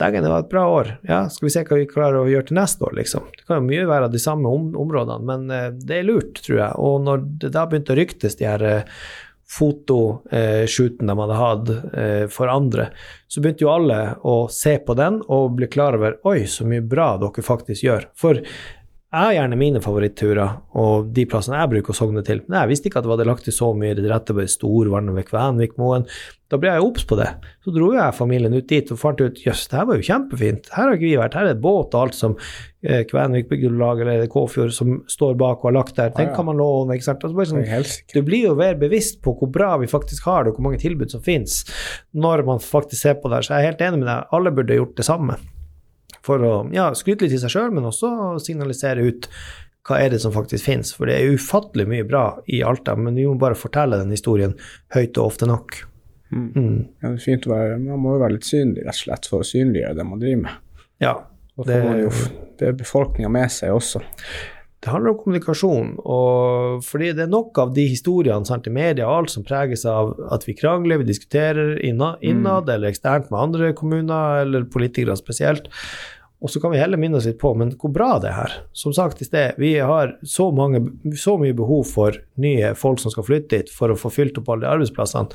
Dægen, 0.00 0.24
det 0.26 0.30
var 0.30 0.42
et 0.42 0.50
bra 0.50 0.64
år. 0.66 0.88
Ja, 1.06 1.20
skal 1.30 1.46
vi 1.46 1.52
se 1.54 1.62
hva 1.68 1.76
vi 1.78 1.86
klarer 1.86 2.24
å 2.24 2.30
gjøre 2.30 2.48
til 2.48 2.58
neste 2.58 2.82
år, 2.88 2.96
liksom. 2.98 3.28
Det 3.30 3.44
kan 3.46 3.60
jo 3.60 3.68
mye 3.68 3.84
være 3.86 4.08
av 4.08 4.14
de 4.14 4.22
samme 4.22 4.50
om 4.50 4.72
områdene, 4.82 5.22
men 5.28 5.44
eh, 5.54 5.68
det 5.86 6.00
er 6.00 6.08
lurt, 6.08 6.40
tror 6.42 6.58
jeg. 6.58 6.80
Og 6.82 7.04
når 7.06 7.22
det 7.44 7.52
da 7.54 7.62
begynte 7.70 7.94
å 7.94 7.98
ryktes, 8.00 8.34
de 8.40 8.48
her 8.48 8.64
eh, 8.66 8.88
fotoshootene 9.54 11.14
de 11.14 11.20
hadde 11.20 11.38
hatt 11.38 11.70
eh, 11.94 12.24
for 12.32 12.50
andre, 12.50 12.88
så 13.30 13.42
begynte 13.42 13.66
jo 13.66 13.70
alle 13.70 14.00
å 14.26 14.36
se 14.50 14.74
på 14.82 14.96
den 14.98 15.20
og 15.28 15.60
bli 15.60 15.70
klar 15.70 15.94
over 15.98 16.18
Oi, 16.26 16.40
så 16.50 16.66
mye 16.66 16.82
bra 16.82 17.12
dere 17.22 17.46
faktisk 17.46 17.86
gjør. 17.86 18.08
For 18.18 18.42
har 19.14 19.34
gjerne 19.36 19.58
mine 19.58 19.80
favoritturer 19.84 20.56
og 20.80 21.10
de 21.14 21.24
plassene 21.30 21.60
jeg 21.60 21.70
bruker 21.72 21.94
å 21.94 21.96
sogne 21.96 22.22
til. 22.26 22.40
Men 22.46 22.62
jeg 22.62 22.70
visste 22.72 22.90
ikke 22.90 23.00
at 23.00 23.06
det 23.06 23.12
var 23.12 23.28
lagt 23.28 23.46
til 23.46 23.54
så 23.54 23.68
mye 23.76 23.94
til 23.94 24.08
rette 24.10 24.36
ved 24.36 24.50
Storvannet 24.50 25.16
ved 25.16 25.28
Kvenvikmoen. 25.28 26.06
Da 26.52 26.58
ble 26.60 26.70
jeg 26.70 26.84
obs 26.84 27.06
på 27.08 27.16
det. 27.18 27.28
Så 27.64 27.72
dro 27.74 27.88
jeg 27.94 28.16
familien 28.16 28.54
ut 28.54 28.66
dit 28.70 28.90
og 28.92 29.00
fant 29.00 29.22
ut 29.22 29.40
jøss, 29.40 29.64
det 29.70 29.78
her 29.78 29.88
var 29.88 29.98
jo 29.98 30.06
kjempefint. 30.06 30.68
Her 30.74 30.86
har 30.86 30.98
ikke 30.98 31.06
vi 31.06 31.14
vært. 31.18 31.38
Her 31.38 31.48
er 31.48 31.56
det 31.56 31.64
båt 31.64 31.96
og 31.96 32.02
alt 32.02 32.18
som 32.18 32.36
eh, 32.84 33.02
Kvenvik 33.08 33.48
bygdelag 33.50 34.04
eller 34.04 34.28
Kåfjord 34.30 34.74
som 34.76 34.98
står 35.10 35.38
bak 35.40 35.64
og 35.64 35.70
har 35.70 35.78
lagt 35.78 35.96
der. 35.98 36.12
Den 36.14 36.28
ah, 36.28 36.30
ja. 36.30 36.36
kan 36.36 36.50
man 36.50 36.60
låne. 36.60 36.98
ikke 36.98 37.08
sant? 37.08 37.24
Sånn, 37.24 37.64
er 37.64 37.88
du 38.12 38.20
blir 38.26 38.50
jo 38.50 38.58
mer 38.60 38.78
bevisst 38.80 39.22
på 39.24 39.34
hvor 39.38 39.50
bra 39.54 39.72
vi 39.82 39.90
faktisk 39.90 40.28
har 40.30 40.44
det, 40.44 40.52
og 40.52 40.60
hvor 40.60 40.68
mange 40.68 40.82
tilbud 40.84 41.14
som 41.14 41.24
finnes, 41.24 41.62
når 42.12 42.44
man 42.50 42.62
faktisk 42.62 43.06
ser 43.06 43.18
på 43.18 43.32
det. 43.32 43.40
her. 43.40 43.48
Så 43.48 43.56
jeg 43.56 43.62
er 43.62 43.72
helt 43.72 43.84
enig 43.88 44.04
med 44.04 44.10
deg. 44.12 44.32
Alle 44.34 44.54
burde 44.54 44.82
gjort 44.82 44.96
det 45.00 45.08
samme. 45.08 45.40
For 46.24 46.40
å 46.40 46.54
ja, 46.72 46.88
skryte 46.96 47.26
litt 47.26 47.36
i 47.36 47.40
seg 47.42 47.52
sjøl, 47.52 47.72
men 47.74 47.84
også 47.84 48.40
signalisere 48.42 49.04
ut 49.04 49.28
hva 49.84 49.98
er 50.00 50.14
det 50.14 50.22
som 50.22 50.32
faktisk 50.32 50.64
finnes. 50.64 50.94
For 50.96 51.10
det 51.10 51.18
er 51.18 51.34
ufattelig 51.36 51.84
mye 51.90 52.06
bra 52.08 52.22
i 52.48 52.62
Alta, 52.64 52.94
men 52.96 53.18
vi 53.18 53.26
må 53.28 53.36
bare 53.40 53.58
fortelle 53.58 53.98
den 54.00 54.14
historien 54.14 54.54
høyt 54.96 55.18
og 55.18 55.26
ofte 55.26 55.48
nok. 55.50 55.82
Mm. 56.32 56.48
Mm. 56.54 56.78
Ja, 57.02 57.10
det 57.10 57.12
er 57.12 57.20
fint 57.22 57.44
å 57.46 57.52
være, 57.52 57.76
Man 57.78 58.00
må 58.00 58.16
jo 58.16 58.22
være 58.24 58.38
litt 58.38 58.48
synlig, 58.48 58.86
rett 58.86 58.96
og 58.96 59.02
slett, 59.02 59.28
for 59.30 59.44
å 59.44 59.46
synliggjøre 59.46 59.98
det 60.00 60.06
man 60.08 60.22
driver 60.24 60.42
med. 60.48 60.88
Ja, 61.04 61.14
Og 61.56 61.66
Det- 61.66 61.82
får 61.84 62.00
jo 62.00 62.10
det 62.58 62.76
befolkninga 62.78 63.30
med 63.30 63.48
seg 63.48 63.70
også. 63.70 64.00
Det 64.82 64.90
handler 64.90 65.10
om 65.10 65.18
kommunikasjon, 65.18 65.92
og 66.04 66.82
fordi 66.84 67.14
det 67.14 67.20
er 67.24 67.30
nok 67.32 67.56
av 67.56 67.72
de 67.72 67.86
historiene 67.88 68.44
sant, 68.44 68.66
i 68.66 68.70
media 68.70 69.06
alt 69.06 69.30
som 69.30 69.42
preges 69.42 69.86
av 69.86 70.10
at 70.30 70.44
vi 70.44 70.52
krangler, 70.52 70.98
vi 70.98 71.04
diskuterer 71.04 71.78
innad, 71.80 72.18
innad 72.20 72.68
eller 72.68 72.90
eksternt 72.90 73.30
med 73.30 73.40
andre 73.40 73.72
kommuner 73.72 74.42
eller 74.42 74.64
politikere 74.64 75.16
spesielt. 75.16 75.68
Og 76.44 76.52
så 76.52 76.60
kan 76.60 76.74
vi 76.74 76.78
heller 76.78 77.00
minne 77.00 77.16
oss 77.16 77.24
litt 77.24 77.40
på 77.40 77.54
men 77.56 77.72
hvor 77.80 77.92
bra 77.92 78.18
det 78.20 78.28
er 78.28 78.36
her. 78.36 78.56
Som 78.76 78.92
sagt 78.92 79.22
i 79.24 79.26
sted, 79.28 79.56
vi 79.56 79.78
har 79.80 80.18
så, 80.28 80.50
mange, 80.52 80.82
så 81.16 81.38
mye 81.40 81.56
behov 81.56 81.86
for 81.88 82.18
nye 82.40 82.74
folk 82.76 83.00
som 83.00 83.14
skal 83.14 83.24
flytte 83.24 83.56
dit 83.62 83.72
for 83.72 83.92
å 83.92 83.96
få 83.96 84.12
fylt 84.12 84.36
opp 84.40 84.50
alle 84.52 84.66
de 84.66 84.72
arbeidsplassene. 84.74 85.32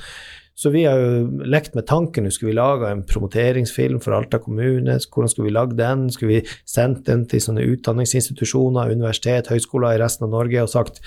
Så 0.59 0.73
vi 0.73 0.81
har 0.83 0.99
jo 0.99 1.43
lekt 1.47 1.75
med 1.77 1.85
tanken 1.87 2.25
nå 2.27 2.33
skulle 2.35 2.51
vi 2.51 2.57
lage 2.57 2.89
en 2.91 3.05
promoteringsfilm 3.07 4.01
for 4.03 4.17
Alta 4.17 4.41
kommune. 4.43 4.97
Hvordan 4.99 5.31
skulle 5.31 5.47
vi 5.47 5.53
lage 5.55 5.77
den? 5.79 6.09
Skulle 6.11 6.33
vi 6.33 6.55
sendt 6.67 7.05
den 7.07 7.23
til 7.31 7.39
sånne 7.45 7.63
utdanningsinstitusjoner, 7.63 8.91
universitet, 8.91 9.47
høyskoler 9.53 9.95
i 9.95 10.01
resten 10.01 10.27
av 10.27 10.33
Norge 10.35 10.65
og 10.65 10.71
sagt 10.73 10.99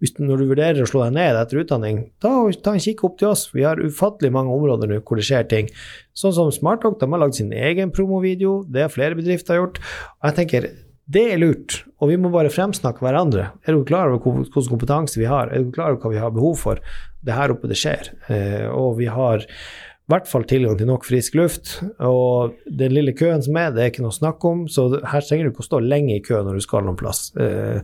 når 0.00 0.40
du 0.40 0.44
vurderer 0.52 0.78
å 0.84 0.88
slå 0.88 1.02
deg 1.04 1.16
ned 1.18 1.36
etter 1.40 1.60
utdanning, 1.60 1.98
ta, 2.22 2.30
ta 2.62 2.76
en 2.76 2.84
kikk 2.84 3.02
opp 3.08 3.18
til 3.20 3.32
oss. 3.32 3.48
Vi 3.52 3.66
har 3.66 3.82
ufattelig 3.82 4.30
mange 4.32 4.54
områder 4.54 4.88
nå 4.88 5.00
hvor 5.02 5.18
det 5.18 5.26
skjer 5.26 5.50
ting. 5.50 5.72
Sånn 6.16 6.36
som 6.36 6.54
SmartDoc, 6.54 7.00
de 7.02 7.10
har 7.10 7.20
lagd 7.20 7.36
sin 7.36 7.50
egen 7.50 7.90
promovideo, 7.92 8.60
det 8.70 8.86
har 8.86 8.94
flere 8.94 9.18
bedrifter 9.18 9.58
gjort. 9.58 9.82
Og 10.22 10.30
jeg 10.30 10.38
tenker 10.38 10.70
det 11.10 11.24
er 11.32 11.40
lurt, 11.42 11.80
og 11.98 12.12
vi 12.12 12.16
må 12.22 12.30
bare 12.30 12.52
fremsnakke 12.54 13.02
hverandre. 13.02 13.48
Er 13.66 13.74
du 13.74 13.82
klar 13.82 14.12
over 14.12 14.22
hvilken 14.22 14.70
kompetanse 14.70 15.18
vi 15.18 15.26
har? 15.26 15.50
Er 15.50 15.64
du 15.64 15.72
klar 15.74 15.96
over 15.96 16.04
hva 16.04 16.12
vi 16.12 16.20
har 16.22 16.30
behov 16.36 16.60
for? 16.60 16.78
Det 17.20 17.32
er 17.32 17.40
her 17.42 17.54
oppe 17.54 17.70
det 17.70 17.78
skjer. 17.78 18.12
Eh, 18.32 18.66
og 18.72 18.98
vi 19.00 19.08
har 19.10 19.44
i 20.10 20.10
hvert 20.10 20.26
fall 20.26 20.42
tilgang 20.48 20.74
til 20.74 20.88
nok 20.88 21.04
frisk 21.06 21.36
luft. 21.38 21.76
Og 22.02 22.56
den 22.66 22.96
lille 22.96 23.14
køen 23.14 23.44
som 23.46 23.58
er, 23.60 23.68
det 23.70 23.82
er 23.82 23.92
ikke 23.92 24.02
noe 24.02 24.16
snakk 24.16 24.42
om, 24.48 24.64
så 24.66 24.88
her 24.96 25.22
trenger 25.22 25.46
du 25.46 25.52
ikke 25.52 25.62
å 25.62 25.68
stå 25.68 25.82
lenge 25.84 26.16
i 26.16 26.22
kø 26.24 26.40
når 26.42 26.58
du 26.58 26.64
skal 26.64 26.82
noen 26.86 26.98
plass. 26.98 27.28
Eh, 27.38 27.78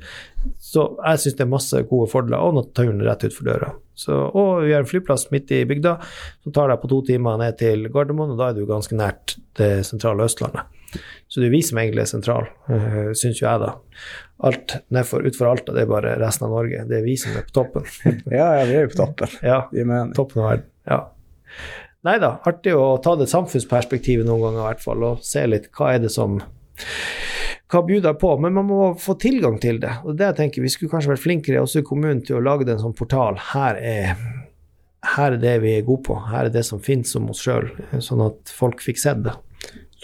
så 0.59 0.89
jeg 0.99 1.23
syns 1.23 1.39
det 1.39 1.45
er 1.47 1.53
masse 1.53 1.83
gode 1.87 2.11
fordeler, 2.11 2.43
og 2.43 2.57
naturen 2.59 3.05
rett 3.07 3.29
utfor 3.29 3.47
døra. 3.47 3.71
Så, 3.97 4.13
og 4.13 4.67
vi 4.67 4.75
har 4.75 4.83
en 4.83 4.91
flyplass 4.91 5.29
midt 5.33 5.55
i 5.55 5.63
bygda 5.69 5.95
som 6.03 6.57
tar 6.57 6.73
deg 6.73 6.83
på 6.83 6.91
to 6.91 6.99
timer 7.07 7.39
ned 7.41 7.61
til 7.63 7.87
Gardermoen, 7.95 8.35
og 8.35 8.43
da 8.43 8.51
er 8.51 8.59
du 8.59 8.67
ganske 8.69 8.99
nært 8.99 9.39
det 9.61 9.71
sentrale 9.89 10.27
Østlandet. 10.27 10.67
Så 11.29 11.43
det 11.43 11.49
er 11.49 11.57
vi 11.57 11.63
som 11.67 11.81
egentlig 11.83 12.05
er 12.05 12.11
sentral, 12.11 12.49
uh, 12.71 13.11
syns 13.17 13.43
jo 13.43 13.49
jeg, 13.49 13.63
da. 13.65 13.73
Alt 14.47 14.77
nedfor, 14.93 15.25
utfor 15.29 15.51
Alta, 15.51 15.75
det 15.75 15.87
er 15.87 15.91
bare 15.91 16.17
resten 16.21 16.49
av 16.49 16.57
Norge. 16.59 16.85
Det 16.89 17.01
er 17.01 17.05
vi 17.07 17.17
som 17.21 17.37
er 17.37 17.47
på 17.49 17.57
toppen. 17.61 17.87
Ja, 18.39 18.51
ja, 18.61 18.65
vi 18.69 18.79
er 18.79 18.87
jo 18.87 18.95
på 18.95 19.01
toppen. 19.03 19.37
Ja, 19.45 19.61
toppen 20.17 20.43
av 20.43 20.51
verden. 20.51 20.71
Ja. 20.87 21.01
Nei 22.07 22.19
da, 22.23 22.37
artig 22.47 22.75
å 22.77 22.97
ta 23.03 23.17
det 23.19 23.27
samfunnsperspektivet 23.33 24.29
noen 24.29 24.45
ganger 24.45 24.63
i 24.63 24.67
hvert 24.69 24.85
fall, 24.85 25.07
og 25.09 25.25
se 25.27 25.43
litt 25.49 25.71
hva 25.75 25.95
er 25.97 26.05
det 26.05 26.13
som 26.15 26.39
hva 27.73 27.83
bjuder 27.83 28.15
på, 28.21 28.37
men 28.39 28.55
man 28.55 28.69
må 28.69 28.81
få 29.01 29.17
tilgang 29.19 29.57
til 29.63 29.81
det. 29.83 29.91
Og 30.07 30.15
det 30.19 30.29
jeg 30.29 30.39
tenker, 30.41 30.63
Vi 30.63 30.71
skulle 30.71 30.93
kanskje 30.93 31.15
vært 31.15 31.25
flinkere 31.25 31.63
også 31.65 31.83
i 31.83 31.87
kommunen 31.87 32.23
til 32.23 32.39
å 32.39 32.45
lage 32.45 32.69
en 32.71 32.79
sånn 32.79 32.95
portal. 32.95 33.39
Her 33.53 33.75
er, 33.75 34.15
her 35.17 35.33
er 35.33 35.41
det 35.43 35.57
vi 35.65 35.75
er 35.77 35.87
gode 35.87 36.05
på, 36.07 36.19
her 36.31 36.47
er 36.47 36.55
det 36.55 36.65
som 36.65 36.83
finnes 36.83 37.15
om 37.17 37.31
oss 37.31 37.43
sjøl, 37.43 37.73
sånn 37.99 38.23
at 38.23 38.55
folk 38.55 38.83
fikk 38.85 39.03
sett 39.03 39.25
det. 39.27 39.35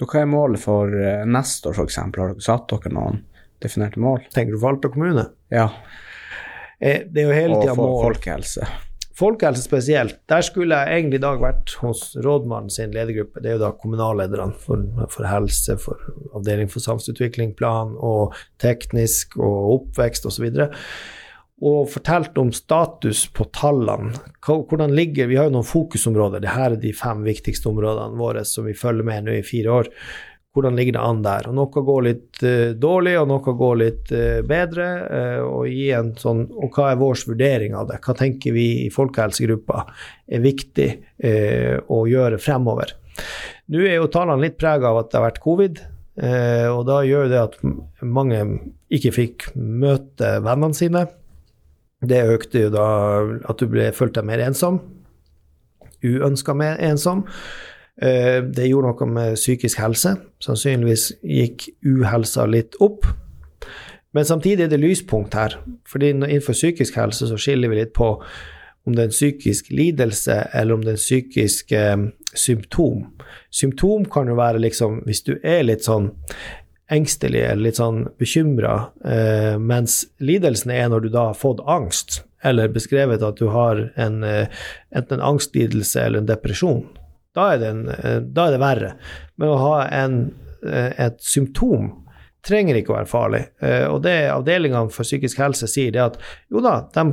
Så 0.03 0.09
hva 0.11 0.25
er 0.25 0.27
målet 0.27 0.59
for 0.59 0.91
eh, 0.91 1.23
neste 1.31 1.71
år, 1.71 1.77
f.eks.? 1.79 2.01
Har 2.03 2.11
dere 2.17 2.43
satt 2.43 2.73
dere 2.73 2.91
noen 2.91 3.21
definerte 3.63 4.03
mål? 4.03 4.25
Tenker 4.35 4.57
du 4.59 4.67
Alta 4.67 4.91
kommune? 4.91 5.29
Ja, 5.55 5.69
Eh, 6.83 7.05
Det 7.07 7.23
er 7.23 7.29
jo 7.29 7.35
hele 7.37 7.61
tida 7.61 7.75
for 7.79 7.93
Og 7.95 8.01
folkehelse. 8.09 8.67
Folkehelse 9.15 9.63
spesielt. 9.63 10.17
Der 10.27 10.43
skulle 10.43 10.75
jeg 10.75 10.99
egentlig 10.99 11.21
i 11.21 11.23
dag 11.23 11.39
vært 11.39 11.75
hos 11.79 12.17
rådmannen 12.17 12.73
sin 12.75 12.91
ledergruppe. 12.91 13.39
Det 13.39 13.53
er 13.53 13.55
jo 13.55 13.63
da 13.63 13.71
kommunallederne 13.79 14.57
for, 14.59 14.83
for 15.13 15.29
helse, 15.29 15.77
for 15.79 16.01
avdeling 16.35 16.67
for 16.73 16.83
samfunnsutvikling, 16.83 17.53
plan 17.55 17.93
og 18.01 18.35
teknisk 18.59 19.37
og 19.39 19.77
oppvekst 19.77 20.27
osv. 20.27 20.49
Og, 20.49 20.75
og 21.63 21.87
fortalt 21.93 22.39
om 22.43 22.51
status 22.55 23.29
på 23.31 23.47
tallene. 23.55 24.17
Hvordan 24.43 24.95
ligger 24.97 25.31
Vi 25.31 25.39
har 25.39 25.47
jo 25.47 25.55
noen 25.55 25.69
fokusområder. 25.69 26.43
Dette 26.43 26.67
er 26.67 26.77
de 26.83 26.91
fem 26.97 27.23
viktigste 27.23 27.71
områdene 27.71 28.19
våre 28.19 28.43
som 28.49 28.67
vi 28.67 28.75
følger 28.75 29.07
med 29.07 29.29
nå 29.29 29.37
i 29.39 29.47
fire 29.47 29.71
år. 29.71 29.91
Hvordan 30.53 30.77
ligger 30.77 30.99
det 30.99 31.05
an 31.07 31.23
der? 31.25 31.47
Og 31.49 31.55
Noe 31.57 31.85
går 31.87 32.03
litt 32.05 32.43
uh, 32.45 32.73
dårlig, 32.77 33.15
og 33.21 33.31
noe 33.31 33.55
går 33.57 33.79
litt 33.81 34.11
uh, 34.13 34.43
bedre. 34.45 34.89
Uh, 35.07 35.39
og, 35.47 35.63
gi 35.71 35.87
en 35.97 36.11
sånn, 36.19 36.43
og 36.51 36.75
hva 36.77 36.91
er 36.91 37.01
vår 37.01 37.23
vurdering 37.31 37.79
av 37.79 37.89
det? 37.89 38.03
Hva 38.05 38.17
tenker 38.19 38.53
vi 38.53 38.67
i 38.83 38.91
folkehelsegruppa 38.93 39.87
er 40.29 40.45
viktig 40.45 40.91
å 41.93 42.03
gjøre 42.09 42.41
fremover? 42.43 42.97
Nå 43.71 43.81
er 43.87 44.01
jo 44.01 44.11
tallene 44.11 44.43
litt 44.43 44.59
prega 44.61 44.91
av 44.91 45.05
at 45.05 45.13
det 45.13 45.21
har 45.21 45.29
vært 45.29 45.43
covid, 45.45 45.81
og 46.73 46.81
da 46.89 46.97
gjør 47.07 47.29
det 47.31 47.39
at 47.39 47.55
mange 48.03 48.41
ikke 48.93 49.13
fikk 49.15 49.47
møte 49.55 50.35
vennene 50.43 50.77
sine. 50.77 51.05
Det 52.03 52.23
økte 52.35 52.65
jo 52.67 52.71
da 52.75 52.87
at 53.49 53.61
du 53.61 53.69
ble, 53.71 53.91
følte 53.95 54.21
deg 54.21 54.27
mer 54.27 54.43
ensom. 54.49 54.81
Uønska 56.03 56.55
mer 56.59 56.81
ensom. 56.83 57.25
Eh, 58.03 58.41
Det 58.43 58.69
gjorde 58.69 58.91
noe 58.91 59.07
med 59.07 59.37
psykisk 59.39 59.79
helse. 59.79 60.17
Sannsynligvis 60.43 61.13
gikk 61.23 61.69
uhelsa 61.87 62.47
litt 62.51 62.75
opp. 62.81 63.07
Men 64.13 64.25
samtidig 64.25 64.65
er 64.65 64.69
det 64.69 64.81
lyspunkt 64.81 65.35
her. 65.35 65.57
fordi 65.87 66.11
innenfor 66.11 66.53
psykisk 66.53 66.95
helse 66.97 67.29
så 67.29 67.37
skiller 67.39 67.69
vi 67.69 67.77
litt 67.77 67.93
på 67.95 68.23
om 68.87 68.95
det 68.95 68.99
er 69.03 69.05
en 69.05 69.15
psykisk 69.15 69.71
lidelse 69.71 70.49
eller 70.55 70.75
om 70.75 70.81
det 70.83 70.89
er 70.89 70.99
en 70.99 71.07
psykisk 71.07 71.73
eh, 71.73 71.97
symptom. 72.35 73.07
Symptom 73.51 74.05
kan 74.05 74.29
jo 74.29 74.35
være 74.35 74.59
liksom 74.59 75.03
hvis 75.07 75.23
du 75.23 75.37
er 75.43 75.63
litt 75.63 75.85
sånn 75.85 76.11
engstelig 76.91 77.45
eller 77.47 77.69
litt 77.69 77.79
sånn 77.79 78.05
bekymra, 78.21 78.75
eh, 79.05 79.59
mens 79.59 80.03
lidelsen 80.21 80.73
er 80.75 80.91
når 80.91 81.07
du 81.07 81.09
da 81.15 81.29
har 81.31 81.39
fått 81.39 81.63
angst, 81.71 82.23
eller 82.43 82.73
beskrevet 82.73 83.23
at 83.23 83.39
du 83.39 83.49
har 83.55 83.93
en, 83.97 84.23
eh, 84.25 84.49
enten 84.95 85.21
en 85.21 85.27
angstlidelse 85.35 86.01
eller 86.01 86.19
en 86.19 86.27
depresjon. 86.27 86.85
Da 87.35 87.53
er 87.55 87.59
det, 87.59 87.69
en, 87.69 87.89
eh, 87.89 88.21
da 88.21 88.47
er 88.47 88.51
det 88.51 88.61
verre. 88.61 88.93
Men 89.39 89.49
å 89.49 89.59
ha 89.59 89.89
en, 89.89 90.35
eh, 90.67 90.93
et 90.99 91.21
symptom 91.21 92.02
trenger 92.47 92.79
ikke 92.79 92.93
å 92.93 92.97
være 92.97 93.11
farlig. 93.11 93.41
Eh, 93.63 93.85
og 93.87 94.01
det 94.05 94.17
avdelingene 94.33 94.91
for 94.93 95.07
psykisk 95.07 95.39
helse 95.43 95.69
sier, 95.71 95.93
det 95.95 96.03
at 96.03 96.19
jo 96.51 96.63
da, 96.65 96.75
de, 96.95 97.05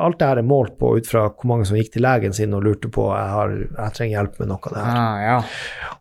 alt 0.00 0.18
det 0.20 0.30
her 0.30 0.40
er 0.40 0.48
målt 0.48 0.78
på 0.80 0.94
ut 0.96 1.08
fra 1.08 1.26
hvor 1.28 1.50
mange 1.50 1.68
som 1.68 1.76
gikk 1.76 1.92
til 1.94 2.04
legen 2.06 2.34
sin 2.36 2.56
og 2.56 2.64
lurte 2.64 2.88
på 2.92 3.04
jeg, 3.10 3.28
har, 3.34 3.54
jeg 3.66 3.96
trenger 3.98 4.16
hjelp 4.16 4.40
med 4.40 4.52
noe 4.52 4.70
av 4.70 4.76
det 4.76 4.86
her. 4.86 5.00
Ah, 5.04 5.22
ja. 5.26 5.38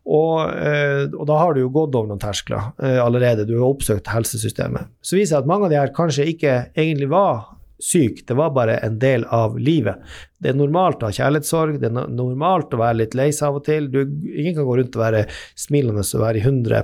Og, 0.08 0.36
eh, 0.64 1.04
og 1.12 1.30
da 1.30 1.40
har 1.44 1.56
du 1.56 1.64
jo 1.66 1.74
gått 1.76 2.00
over 2.00 2.12
noen 2.12 2.24
terskler 2.24 2.72
eh, 2.80 3.00
allerede. 3.04 3.48
Du 3.50 3.58
har 3.58 3.68
oppsøkt 3.68 4.12
helsesystemet. 4.14 4.92
Så 5.04 5.20
viser 5.20 5.38
det 5.38 5.44
at 5.44 5.52
mange 5.52 5.68
av 5.68 5.74
de 5.74 5.82
her 5.82 5.96
kanskje 5.96 6.30
ikke 6.32 6.60
egentlig 6.72 7.12
var 7.12 7.50
syke, 7.80 8.26
det 8.28 8.36
var 8.36 8.52
bare 8.52 8.78
en 8.84 8.98
del 9.00 9.24
av 9.32 9.56
livet. 9.60 10.00
Det 10.40 10.52
er 10.52 10.58
normalt 10.60 11.04
å 11.04 11.08
ha 11.08 11.16
kjærlighetssorg, 11.16 11.78
det 11.80 11.88
er 11.88 12.10
normalt 12.12 12.74
å 12.76 12.82
være 12.82 13.02
litt 13.02 13.16
lei 13.16 13.30
seg 13.36 13.48
av 13.50 13.60
og 13.62 13.68
til. 13.68 13.88
Du, 13.92 14.02
ingen 14.04 14.58
kan 14.58 14.68
gå 14.68 14.80
rundt 14.82 14.98
og 15.00 15.04
være 15.04 15.24
smilende 15.56 16.04
og 16.04 16.26
være 16.26 16.42
i 16.42 16.44
hundre. 16.44 16.84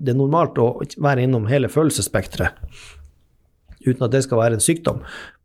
Det 0.00 0.14
er 0.14 0.18
normalt 0.18 0.58
å 0.58 0.72
være 0.96 1.26
innom 1.26 1.46
hele 1.50 1.68
følelsesspekteret 1.72 2.56
uten 3.80 4.04
at 4.04 4.12
det 4.12 4.24
skal 4.26 4.40
være 4.40 4.58
en 4.58 4.64
sykdom. 4.64 4.98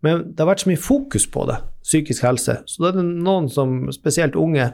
Men 0.03 0.26
det 0.28 0.43
har 0.43 0.49
vært 0.49 0.66
så 0.66 0.72
mye 0.72 0.82
fokus 0.82 1.24
på 1.32 1.45
det, 1.49 1.56
psykisk 1.86 2.26
helse. 2.28 2.58
Så 2.68 2.84
da 2.84 2.89
er 2.89 2.97
det 2.97 3.06
noen 3.08 3.47
som, 3.51 3.86
spesielt 3.95 4.36
unge, 4.39 4.74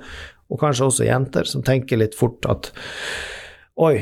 og 0.51 0.59
kanskje 0.59 0.87
også 0.87 1.05
jenter, 1.07 1.47
som 1.47 1.61
tenker 1.65 2.01
litt 2.01 2.17
fort 2.17 2.47
at 2.51 2.73
Oi, 3.81 3.95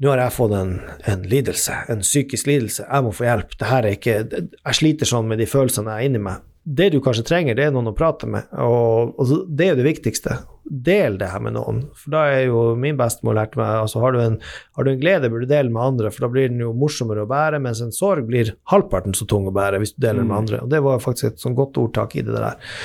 nå 0.00 0.08
har 0.08 0.18
jeg 0.22 0.34
fått 0.34 0.54
en, 0.56 0.70
en 1.06 1.24
lidelse, 1.28 1.74
en 1.92 2.00
psykisk 2.02 2.48
lidelse, 2.48 2.86
jeg 2.88 3.04
må 3.04 3.10
få 3.14 3.26
hjelp. 3.26 3.52
Det 3.60 3.68
her 3.68 3.86
er 3.86 3.98
ikke, 3.98 4.14
jeg 4.40 4.78
sliter 4.78 5.06
sånn 5.06 5.28
med 5.30 5.38
de 5.38 5.46
følelsene 5.46 5.92
jeg 5.92 6.08
er 6.08 6.10
inni 6.10 6.22
meg. 6.24 6.40
Det 6.62 6.92
du 6.94 7.00
kanskje 7.02 7.24
trenger, 7.26 7.56
det 7.58 7.64
er 7.66 7.72
noen 7.74 7.90
å 7.90 7.94
prate 7.96 8.28
med, 8.30 8.46
og, 8.62 9.16
og 9.18 9.30
det 9.50 9.64
er 9.64 9.72
jo 9.72 9.78
det 9.80 9.86
viktigste. 9.88 10.36
Del 10.62 11.16
det 11.18 11.32
her 11.32 11.42
med 11.42 11.56
noen, 11.56 11.80
for 11.98 12.14
da 12.14 12.20
er 12.30 12.44
jo 12.46 12.60
min 12.78 12.96
bestemor 12.96 13.34
lærte 13.34 13.58
meg 13.58 13.80
altså 13.80 13.98
har 14.04 14.14
du, 14.14 14.20
en, 14.22 14.36
har 14.78 14.86
du 14.86 14.92
en 14.92 15.00
glede, 15.00 15.30
bør 15.32 15.42
du 15.42 15.50
dele 15.50 15.74
med 15.74 15.82
andre, 15.82 16.12
for 16.14 16.24
da 16.24 16.30
blir 16.30 16.52
den 16.52 16.62
jo 16.62 16.70
morsommere 16.78 17.24
å 17.26 17.30
bære, 17.30 17.58
mens 17.64 17.82
en 17.82 17.90
sorg 17.94 18.28
blir 18.30 18.54
halvparten 18.70 19.16
så 19.18 19.26
tung 19.28 19.50
å 19.50 19.54
bære 19.54 19.82
hvis 19.82 19.96
du 19.96 20.04
deler 20.06 20.22
med 20.22 20.38
andre. 20.38 20.62
Og 20.62 20.70
det 20.70 20.84
var 20.86 21.02
faktisk 21.02 21.32
et 21.32 21.42
sånn 21.42 21.58
godt 21.58 21.82
ordtak 21.82 22.14
i 22.14 22.24
det 22.28 22.38
der. 22.38 22.78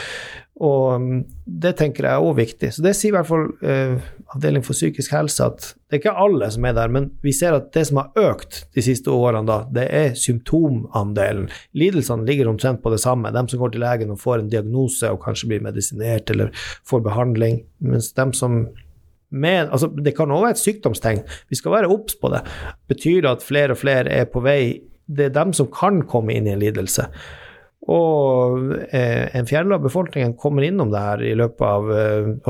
Og 0.58 0.96
um, 0.98 1.10
det 1.46 1.76
tenker 1.78 2.08
jeg 2.08 2.18
er 2.18 2.24
òg 2.26 2.38
viktig. 2.40 2.72
Så 2.74 2.84
det 2.86 2.96
sier 2.98 3.12
i 3.12 3.18
hvert 3.18 3.30
fall 3.30 3.50
uh, 3.62 4.08
Avdeling 4.34 4.64
for 4.66 4.76
psykisk 4.76 5.14
helse 5.16 5.46
at 5.46 5.70
det 5.88 5.96
er 5.96 6.02
ikke 6.02 6.16
alle 6.20 6.50
som 6.52 6.66
er 6.68 6.74
der, 6.76 6.92
men 6.92 7.12
vi 7.24 7.32
ser 7.36 7.56
at 7.56 7.70
det 7.76 7.86
som 7.88 8.02
har 8.02 8.32
økt 8.34 8.64
de 8.76 8.84
siste 8.84 9.14
årene, 9.14 9.46
da, 9.48 9.62
det 9.72 9.86
er 9.94 10.18
symptomandelen. 10.20 11.46
Lidelsene 11.78 12.28
ligger 12.28 12.50
omtrent 12.52 12.82
på 12.84 12.92
det 12.92 13.00
samme. 13.04 13.32
De 13.32 13.46
som 13.48 13.62
går 13.62 13.76
til 13.76 13.86
legen 13.86 14.12
og 14.12 14.20
får 14.20 14.42
en 14.42 14.52
diagnose 14.52 15.14
og 15.14 15.22
kanskje 15.24 15.54
blir 15.54 15.64
medisinert 15.64 16.34
eller 16.34 16.52
får 16.90 17.06
behandling, 17.06 17.62
mens 17.86 18.12
de 18.18 18.28
som 18.36 18.66
med, 19.28 19.68
altså 19.76 19.88
Det 19.88 20.14
kan 20.16 20.32
også 20.32 20.44
være 20.44 20.56
et 20.56 20.60
sykdomstegn. 20.62 21.18
Vi 21.50 21.56
skal 21.60 21.72
være 21.72 21.90
obs 21.92 22.16
på 22.16 22.30
det. 22.32 22.46
Betyr 22.88 23.22
det 23.22 23.32
at 23.32 23.44
flere 23.44 23.76
og 23.76 23.78
flere 23.82 24.08
er 24.08 24.24
på 24.32 24.40
vei 24.40 24.88
det 25.08 25.30
er 25.30 25.36
dem 25.36 25.54
som 25.56 25.70
kan 25.72 26.02
komme 26.08 26.36
inn 26.36 26.48
i 26.48 26.54
en 26.54 26.62
lidelse. 26.62 27.08
Og 27.88 28.72
eh, 28.90 29.30
en 29.38 29.48
fjerdedel 29.48 29.78
av 29.78 29.86
befolkningen 29.86 30.34
kommer 30.40 30.66
innom 30.66 30.90
det 30.92 31.04
her 31.04 31.24
i 31.24 31.36
løpet 31.38 31.62
av 31.62 31.92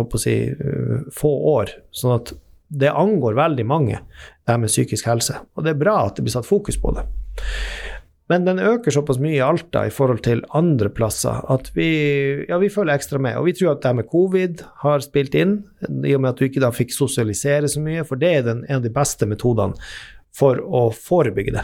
å 0.01 0.21
si, 0.21 0.37
uh, 0.49 1.03
få 1.13 1.33
år. 1.51 1.73
Sånn 1.91 2.15
at 2.15 2.31
det 2.67 2.91
angår 2.91 3.37
veldig 3.37 3.65
mange, 3.67 3.99
det 4.43 4.55
her 4.55 4.63
med 4.63 4.71
psykisk 4.71 5.07
helse. 5.07 5.37
Og 5.55 5.67
det 5.67 5.75
er 5.75 5.83
bra 5.83 5.99
at 6.07 6.17
det 6.17 6.25
blir 6.25 6.35
satt 6.35 6.47
fokus 6.47 6.79
på 6.81 6.95
det. 6.95 7.05
Men 8.27 8.43
den 8.43 8.59
øker 8.59 8.91
såpass 8.91 9.21
mye 9.23 9.37
i 9.37 9.43
Alta 9.43 9.85
i 9.87 9.93
forhold 9.93 10.19
til 10.25 10.41
andre 10.57 10.89
plasser 10.91 11.45
at 11.53 11.69
vi, 11.77 11.87
ja, 12.49 12.57
vi 12.59 12.71
følger 12.71 12.97
ekstra 12.97 13.21
med. 13.23 13.37
Og 13.39 13.47
vi 13.47 13.53
tror 13.55 13.71
at 13.71 13.83
det 13.83 13.91
her 13.93 13.99
med 14.01 14.09
covid 14.11 14.63
har 14.83 15.05
spilt 15.05 15.37
inn, 15.39 15.61
i 16.03 16.15
og 16.17 16.23
med 16.23 16.33
at 16.33 16.41
du 16.41 16.47
ikke 16.49 16.63
da 16.63 16.73
fikk 16.75 16.91
sosialisere 16.95 17.71
så 17.71 17.83
mye, 17.83 18.03
for 18.07 18.19
det 18.19 18.33
er 18.39 18.47
den, 18.49 18.65
en 18.67 18.81
av 18.81 18.83
de 18.83 18.91
beste 18.91 19.29
metodene 19.29 19.79
for 20.35 20.59
å 20.59 20.89
forebygge 20.91 21.55
det. 21.55 21.63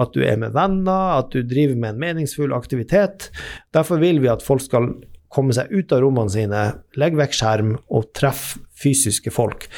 At 0.00 0.14
du 0.14 0.22
er 0.26 0.38
med 0.40 0.54
venner, 0.56 1.20
at 1.20 1.30
du 1.34 1.44
driver 1.46 1.78
med 1.78 1.94
en 1.94 2.00
meningsfull 2.02 2.54
aktivitet. 2.56 3.30
Derfor 3.74 4.02
vil 4.02 4.22
vi 4.24 4.32
at 4.32 4.42
folk 4.42 4.64
skal 4.64 4.90
komme 5.34 5.54
seg 5.54 5.70
ut 5.74 5.92
av 5.94 6.02
rommene 6.04 6.30
sine, 6.30 6.62
legge 6.98 7.18
vekk 7.18 7.34
skjerm 7.34 7.74
og 7.90 8.10
treffe 8.14 8.62
fysiske 8.78 9.32
folk. 9.34 9.68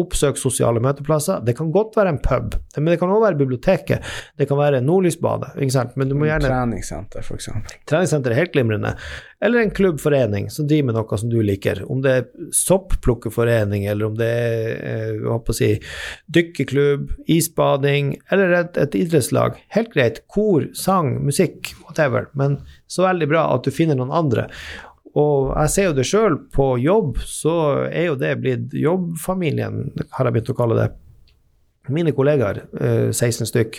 Oppsøk 0.00 0.38
sosiale 0.40 0.82
møteplasser. 0.82 1.42
Det 1.46 1.56
kan 1.58 1.70
godt 1.74 1.98
være 1.98 2.14
en 2.14 2.20
pub, 2.24 2.56
men 2.76 2.90
det 2.90 2.98
kan 3.00 3.12
også 3.12 3.26
være 3.26 3.40
biblioteket. 3.40 4.14
Det 4.38 4.48
kan 4.50 4.58
være 4.58 4.82
Nordlysbadet. 4.84 5.54
ikke 5.60 5.76
sant? 5.76 5.94
Men 6.00 6.10
du 6.10 6.16
må 6.18 6.28
gjerne 6.28 6.50
Treningssenter, 6.50 7.24
f.eks. 7.24 7.50
Treningssenter 7.90 8.34
er 8.34 8.42
helt 8.42 8.54
glimrende. 8.56 8.94
Eller 9.44 9.60
en 9.60 9.74
klubbforening 9.76 10.48
som 10.50 10.68
driver 10.68 10.88
med 10.88 10.96
noe 10.96 11.18
som 11.20 11.30
du 11.32 11.36
liker. 11.44 11.82
Om 11.90 12.00
det 12.04 12.14
er 12.16 12.48
soppplukkerforening, 12.56 13.84
eller 13.90 14.08
om 14.08 14.16
det 14.18 14.30
er 14.30 14.72
eh, 14.88 15.20
hva 15.24 15.36
på 15.44 15.52
å 15.52 15.58
si, 15.58 15.70
dykkerklubb, 16.32 17.10
isbading, 17.30 18.14
eller 18.32 18.56
et, 18.62 18.80
et 18.80 18.96
idrettslag. 18.98 19.60
Helt 19.76 19.92
greit. 19.92 20.22
Kor, 20.32 20.70
sang, 20.78 21.18
musikk, 21.26 21.74
whatever. 21.84 22.30
Men 22.38 22.58
så 22.90 23.06
veldig 23.06 23.30
bra 23.30 23.46
at 23.54 23.68
du 23.68 23.74
finner 23.74 23.98
noen 24.00 24.14
andre. 24.14 24.48
Og 25.20 25.52
jeg 25.54 25.70
ser 25.70 25.88
jo 25.88 25.96
det 25.96 26.06
sjøl, 26.08 26.38
på 26.54 26.74
jobb 26.82 27.18
så 27.22 27.56
er 27.86 28.08
jo 28.10 28.18
det 28.18 28.34
blitt 28.42 28.74
jobbfamilien, 28.74 29.84
har 30.16 30.26
jeg 30.26 30.34
begynt 30.34 30.50
å 30.50 30.58
kalle 30.58 30.78
det. 30.80 30.88
Mine 31.94 32.14
kollegaer, 32.16 32.64
16 32.74 33.28
eh, 33.28 33.50
stykk. 33.50 33.78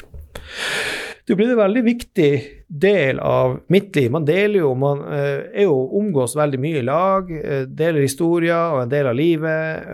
Det 1.25 1.33
blir 1.33 1.49
en 1.49 1.57
veldig 1.57 1.81
viktig 1.87 2.29
del 2.69 3.19
av 3.19 3.57
mitt 3.73 3.95
liv. 3.97 4.11
Man 4.13 4.27
deler 4.27 4.59
jo, 4.61 4.71
man 4.77 5.01
uh, 5.09 5.41
er 5.49 5.65
jo 5.65 5.73
omgås 5.97 6.35
veldig 6.37 6.59
mye 6.61 6.83
i 6.83 6.85
lag, 6.85 7.31
uh, 7.33 7.63
deler 7.65 8.05
historier 8.05 8.75
og 8.75 8.83
en 8.83 8.91
del 8.91 9.09
av 9.09 9.17
livet. 9.17 9.87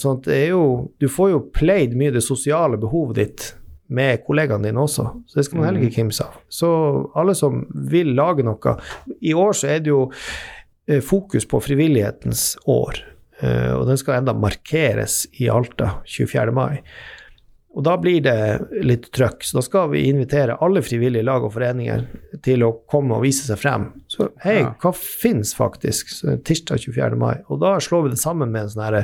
Sånn 0.00 0.22
at 0.22 0.30
det 0.30 0.38
er 0.38 0.54
jo 0.54 0.64
Du 0.96 1.04
får 1.12 1.34
jo 1.34 1.42
played 1.52 1.92
mye 2.00 2.14
det 2.14 2.24
sosiale 2.24 2.80
behovet 2.80 3.20
ditt 3.20 3.50
med 3.92 4.22
kollegaene 4.24 4.70
dine 4.70 4.80
også, 4.80 5.04
så 5.26 5.36
det 5.36 5.44
skal 5.44 5.58
man 5.58 5.66
heller 5.66 5.82
ikke 5.82 5.90
mm. 5.90 5.98
kimse 5.98 6.24
av. 6.30 6.40
Så 6.48 6.70
alle 7.18 7.34
som 7.36 7.64
vil 7.90 8.14
lage 8.16 8.46
noe 8.46 8.76
I 9.18 9.34
år 9.34 9.56
så 9.58 9.72
er 9.74 9.84
det 9.84 9.90
jo 9.92 10.06
Eh, 10.14 10.59
fokus 10.98 11.46
på 11.46 11.62
frivillighetens 11.62 12.56
år. 12.66 12.98
Eh, 13.40 13.72
og 13.76 13.86
den 13.88 13.98
skal 14.00 14.20
enda 14.20 14.34
markeres 14.36 15.22
i 15.40 15.48
Alta 15.52 16.00
24. 16.08 16.52
mai. 16.56 16.82
Og 17.70 17.84
da 17.86 17.94
blir 18.02 18.18
det 18.24 18.82
litt 18.82 19.06
trøkk. 19.14 19.44
Så 19.46 19.60
da 19.60 19.62
skal 19.62 19.92
vi 19.92 20.08
invitere 20.10 20.58
alle 20.64 20.82
frivillige 20.82 21.26
lag 21.26 21.44
og 21.46 21.54
foreninger 21.54 22.02
til 22.42 22.64
å 22.66 22.72
komme 22.90 23.14
og 23.16 23.22
vise 23.24 23.46
seg 23.46 23.60
frem. 23.62 23.86
Så 24.10 24.32
hei, 24.42 24.64
hva 24.82 24.92
finnes 24.96 25.54
faktisk 25.54 26.10
tirsdag 26.46 26.82
24. 26.88 27.20
mai? 27.20 27.36
Og 27.46 27.62
da 27.62 27.76
slår 27.82 28.08
vi 28.08 28.16
det 28.16 28.22
sammen 28.22 28.50
med 28.50 28.66
en 28.66 28.72
sånn 28.74 28.98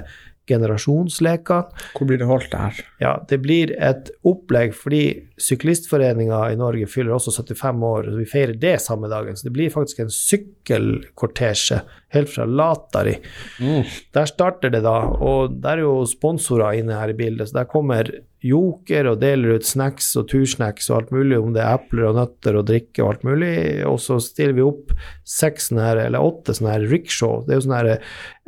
herre 0.47 0.57
generasjonsleker. 0.57 1.65
Hvor 1.97 2.07
blir 2.07 2.19
det 2.19 2.27
holdt 2.27 2.51
det 2.51 2.59
her? 2.59 2.81
Ja, 3.01 3.25
Det 3.29 3.39
blir 3.39 3.73
et 3.79 4.11
opplegg 4.25 4.75
fordi 4.75 5.27
Syklistforeninga 5.39 6.53
i 6.53 6.57
Norge 6.57 6.87
fyller 6.87 7.13
også 7.13 7.31
75 7.45 7.83
år, 7.83 8.09
og 8.09 8.19
vi 8.19 8.25
feirer 8.25 8.55
det 8.55 8.81
samme 8.81 9.09
dagen. 9.09 9.37
Så 9.37 9.49
det 9.49 9.53
blir 9.53 9.71
faktisk 9.71 10.01
en 10.01 10.11
sykkelkortesje 10.11 11.83
helt 12.15 12.31
fra 12.31 12.45
Latari. 12.45 13.19
Mm. 13.61 13.85
Der 14.13 14.27
starter 14.27 14.71
det 14.71 14.83
da, 14.83 14.97
og 15.21 15.61
der 15.61 15.79
er 15.79 15.85
jo 15.85 16.07
sponsorer 16.07 16.79
inne 16.79 16.97
her 16.97 17.09
i 17.09 17.19
bildet. 17.19 17.49
Så 17.49 17.59
der 17.59 17.69
kommer 17.69 18.11
Joker 18.47 19.09
og 19.11 19.21
deler 19.23 19.57
ut 19.59 19.67
snacks 19.67 20.09
og 20.21 20.29
tursnacks 20.31 20.89
og 20.91 20.97
alt 20.99 21.13
mulig, 21.15 21.39
om 21.41 21.53
det 21.55 21.63
er 21.65 21.77
epler 21.79 22.09
og 22.11 22.19
nøtter 22.21 22.59
og 22.61 22.69
drikke 22.69 23.03
og 23.03 23.11
alt 23.11 23.27
mulig. 23.27 23.53
Og 23.89 23.99
så 24.03 24.19
stiller 24.23 24.57
vi 24.57 24.65
opp 24.67 24.95
seks 25.27 25.73
her, 25.75 26.01
eller 26.07 26.23
åtte 26.23 26.55
sånne 26.57 26.77
her 26.77 26.87
rickshaw. 26.93 27.43
Det 27.45 27.55
er 27.55 27.61
jo 27.61 27.67
sånn 27.67 27.77
her 27.77 27.93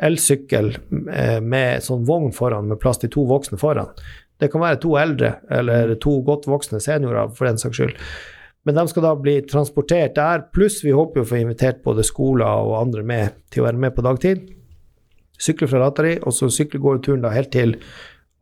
elsykkel 0.08 0.72
eh, 1.12 1.38
med 1.42 1.84
sånn 1.84 2.06
vogn 2.08 2.32
foran 2.36 2.70
med 2.70 2.80
plass 2.82 3.02
til 3.02 3.12
to 3.14 3.26
voksne 3.28 3.60
foran. 3.60 3.92
Det 4.38 4.50
kan 4.52 4.62
være 4.62 4.80
to 4.82 4.94
eldre 5.00 5.32
eller 5.50 5.96
to 6.02 6.20
godt 6.26 6.46
voksne 6.46 6.80
seniorer, 6.82 7.32
for 7.34 7.50
den 7.50 7.58
saks 7.58 7.80
skyld. 7.80 7.96
Men 8.66 8.76
de 8.76 8.84
skal 8.90 9.06
da 9.06 9.14
bli 9.16 9.38
transportert 9.48 10.14
der, 10.18 10.44
pluss 10.52 10.82
vi 10.84 10.92
håper 10.94 11.22
jo 11.22 11.24
å 11.26 11.30
få 11.30 11.40
invitert 11.40 11.82
både 11.84 12.04
skoler 12.06 12.68
og 12.68 12.76
andre 12.82 13.04
med 13.06 13.38
til 13.48 13.62
å 13.62 13.68
være 13.68 13.80
med 13.80 13.94
på 13.96 14.04
dagtid. 14.04 14.46
Sykle 15.38 15.68
fra 15.70 15.80
Ratari, 15.84 16.16
og 16.20 16.34
så 16.34 16.50
sykle 16.52 16.80
går 16.82 17.00
turen 17.06 17.22
da 17.24 17.30
helt 17.32 17.52
til 17.54 17.76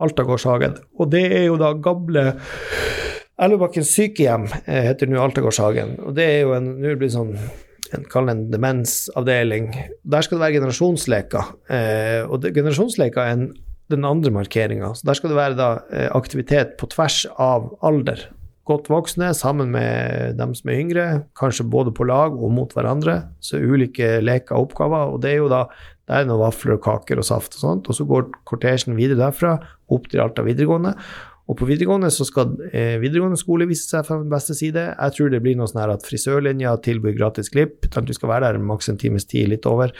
Altagårdshagen. 0.03 0.77
Og 1.01 1.11
det 1.13 1.25
er 1.33 1.47
jo 1.49 1.61
da 1.61 1.73
gamle 1.73 2.33
Elvebakken 3.37 3.85
sykehjem 3.85 4.47
eh, 4.65 4.87
heter 4.89 5.11
nå 5.11 5.21
Altagårdshagen. 5.21 5.99
Og 6.09 6.15
det 6.17 6.25
er 6.25 6.39
jo 6.47 6.55
en 6.57 6.71
Nå 6.81 6.95
blir 6.97 7.09
det 7.09 7.17
sånn 7.17 7.35
en, 7.95 8.07
kall 8.11 8.31
en 8.33 8.47
demensavdeling. 8.53 9.69
Der 10.09 10.25
skal 10.25 10.39
det 10.39 10.45
være 10.47 10.57
generasjonsleker. 10.59 11.53
Eh, 11.73 12.23
og 12.25 12.47
generasjonsleker 12.49 13.23
er 13.23 13.35
en, 13.37 13.51
den 13.93 14.09
andre 14.09 14.33
markeringa. 14.35 14.95
Så 14.97 15.07
der 15.09 15.19
skal 15.19 15.33
det 15.33 15.39
være 15.39 15.59
da, 15.59 15.69
eh, 15.93 16.09
aktivitet 16.17 16.75
på 16.81 16.89
tvers 16.93 17.25
av 17.37 17.71
alder. 17.87 18.25
Godt 18.67 18.89
voksne 18.91 19.29
sammen 19.39 19.71
med 19.71 20.41
dem 20.41 20.55
som 20.59 20.73
er 20.73 20.81
yngre, 20.81 21.07
kanskje 21.39 21.69
både 21.71 21.93
på 21.95 22.09
lag 22.09 22.35
og 22.35 22.51
mot 22.57 22.73
hverandre. 22.75 23.21
Så 23.39 23.61
ulike 23.63 24.17
leker 24.25 24.57
og 24.57 24.71
oppgaver. 24.71 25.13
Og 25.13 25.21
det 25.23 25.37
er 25.37 25.39
jo 25.45 25.53
da 25.53 25.67
der 26.07 26.23
er 26.23 26.29
noen 26.29 26.45
vafler 26.45 26.77
og 26.77 26.85
kaker 26.85 27.19
og 27.19 27.27
saft 27.27 27.57
og 27.59 27.63
sånt. 27.63 27.89
Og 27.91 27.99
så 27.99 28.07
går 28.07 28.29
kortesjen 28.47 28.97
videre 28.99 29.25
derfra 29.25 29.57
opp 29.93 30.07
til 30.11 30.23
Alta 30.23 30.45
videregående. 30.47 30.95
Og 31.47 31.59
på 31.61 31.67
videregående 31.69 32.11
så 32.11 32.27
skal 32.27 32.57
eh, 32.73 32.97
videregående 33.03 33.39
skole 33.39 33.69
vise 33.71 33.87
seg 33.87 34.07
fra 34.07 34.19
den 34.19 34.31
beste 34.31 34.55
side. 34.59 34.89
Jeg 34.97 35.15
tror 35.15 35.31
det 35.31 35.43
blir 35.45 35.59
noe 35.59 35.69
sånn 35.71 35.85
her 35.85 35.95
at 35.95 36.07
frisørlinja 36.07 36.75
tilbyr 36.83 37.15
gratis 37.19 37.51
klipp. 37.55 37.87
Du 37.87 38.15
skal 38.15 38.33
være 38.33 38.51
der 38.51 38.63
maks 38.63 38.91
en 38.91 38.99
times 38.99 39.29
tid, 39.31 39.53
litt 39.53 39.67
over. 39.71 39.95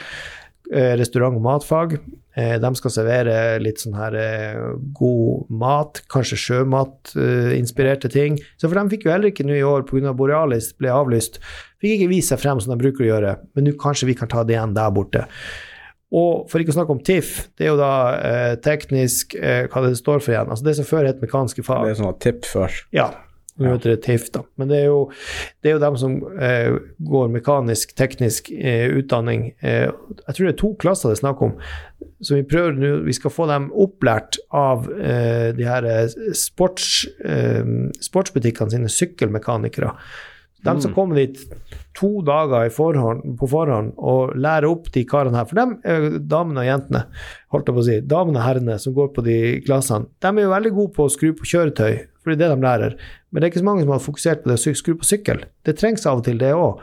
Eh, 0.73 0.97
restaurant- 0.99 1.39
og 1.39 1.45
matfag. 1.45 2.01
Eh, 2.37 2.57
de 2.59 2.71
skal 2.75 2.93
servere 2.93 3.37
litt 3.63 3.79
sånn 3.81 3.95
her 3.97 4.17
eh, 4.19 4.59
god 4.99 5.47
mat, 5.63 6.03
kanskje 6.11 6.41
sjømatinspirerte 6.43 8.11
ting. 8.11 8.41
Så 8.59 8.67
for 8.67 8.75
de 8.81 8.91
fikk 8.91 9.07
jo 9.07 9.15
heller 9.15 9.31
ikke 9.31 9.47
nå 9.47 9.55
i 9.55 9.63
år 9.67 9.87
pga. 9.87 10.11
Borealis 10.19 10.73
ble 10.75 10.91
avlyst. 10.91 11.39
Fikk 11.81 12.01
ikke 12.01 12.11
vist 12.11 12.35
seg 12.35 12.43
frem 12.43 12.59
som 12.61 12.75
de 12.75 12.83
bruker 12.83 13.07
å 13.07 13.11
gjøre, 13.13 13.39
men 13.55 13.69
nå 13.69 13.79
kanskje 13.79 14.11
vi 14.11 14.19
kan 14.19 14.29
ta 14.33 14.43
det 14.43 14.59
igjen 14.59 14.75
der 14.75 14.91
borte. 14.91 15.25
Og 16.15 16.47
for 16.51 16.63
ikke 16.63 16.71
å 16.71 16.77
snakke 16.77 16.95
om 16.95 17.03
TIFF, 17.03 17.49
det 17.59 17.67
er 17.67 17.73
jo 17.73 17.79
da 17.81 17.93
eh, 18.15 18.53
teknisk 18.63 19.35
eh, 19.35 19.65
Hva 19.67 19.83
det 19.83 19.97
står 19.99 20.21
for 20.23 20.37
igjen? 20.37 20.53
Altså 20.53 20.69
det 20.69 20.77
som 20.79 20.87
før 20.87 21.09
het 21.09 21.23
mekaniske 21.25 21.65
fag. 21.67 21.87
Det 21.89 21.97
er 21.97 21.99
sånn 21.99 22.13
at 22.13 22.21
TIP 22.23 22.47
før. 22.47 22.77
Ja. 22.95 23.09
Nå 23.57 23.71
heter 23.73 23.95
det 23.95 24.03
TIFF, 24.05 24.29
da. 24.35 24.43
Men 24.61 24.69
det 24.69 24.83
er 24.83 24.91
jo, 24.91 24.99
det 25.65 25.71
er 25.71 25.77
jo 25.79 25.81
dem 25.81 25.95
som 25.97 26.17
eh, 26.45 26.75
går 27.09 27.31
mekanisk, 27.33 27.95
teknisk 27.97 28.51
eh, 28.53 28.85
utdanning. 29.01 29.49
Eh, 29.65 29.89
jeg 29.89 30.37
tror 30.37 30.45
det 30.45 30.53
er 30.53 30.59
to 30.61 30.73
klasser 30.83 31.09
det 31.11 31.17
er 31.17 31.23
snakk 31.23 31.45
om. 31.47 31.55
Så 32.21 32.37
vi 32.37 32.45
prøver 32.49 32.77
nå 32.77 32.91
Vi 33.07 33.15
skal 33.17 33.33
få 33.33 33.47
dem 33.49 33.71
opplært 33.73 34.37
av 34.55 34.85
eh, 34.93 35.57
de 35.57 35.65
her 35.65 35.89
sports, 36.37 37.07
sportsbutikkene 38.05 38.77
sine 38.77 38.93
sykkelmekanikere. 38.93 39.95
De 40.67 40.75
som 40.83 40.93
mm. 40.93 40.97
kommer 40.97 41.21
dit 41.21 41.39
to 41.97 42.11
dager 42.27 42.69
forhånd, 42.75 43.23
på 43.41 43.49
forhånd 43.51 43.95
og 43.97 44.35
lærer 44.37 44.69
opp 44.69 44.91
de 44.93 45.05
karene 45.09 45.39
her, 45.39 45.49
for 45.49 45.59
dem 45.59 45.77
er 45.87 46.19
damene 46.21 46.65
og 46.65 46.69
jentene, 46.69 47.05
holdt 47.55 47.71
jeg 47.71 47.77
på 47.79 47.85
å 47.85 47.87
si, 47.87 47.99
damene 48.11 48.43
og 48.43 48.47
herrene 48.47 48.79
som 48.83 48.97
går 48.97 49.13
på 49.17 49.25
de 49.27 49.39
klassene, 49.67 50.11
de 50.21 50.33
er 50.33 50.45
jo 50.45 50.53
veldig 50.53 50.75
gode 50.77 50.95
på 50.97 51.07
å 51.07 51.13
skru 51.13 51.31
på 51.39 51.49
kjøretøy, 51.53 52.01
for 52.21 52.33
det 52.33 52.37
er 52.37 52.43
det 52.43 52.51
de 52.53 52.67
lærer. 52.67 52.99
Men 53.31 53.41
det 53.41 53.47
er 53.47 53.55
ikke 53.55 53.63
så 53.63 53.71
mange 53.71 53.87
som 53.87 53.95
har 53.95 54.05
fokusert 54.05 54.43
på 54.43 54.51
det 54.51 54.59
å 54.59 54.75
skru 54.83 54.97
på 54.99 55.09
sykkel. 55.09 55.47
Det 55.67 55.77
trengs 55.79 56.07
av 56.09 56.21
og 56.21 56.27
til, 56.27 56.41
det 56.43 56.53
òg. 56.57 56.83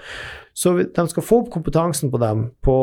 Så 0.54 0.76
de 0.82 1.06
skal 1.10 1.26
få 1.26 1.44
opp 1.44 1.52
kompetansen 1.54 2.12
på 2.14 2.22
dem 2.22 2.48
på 2.64 2.76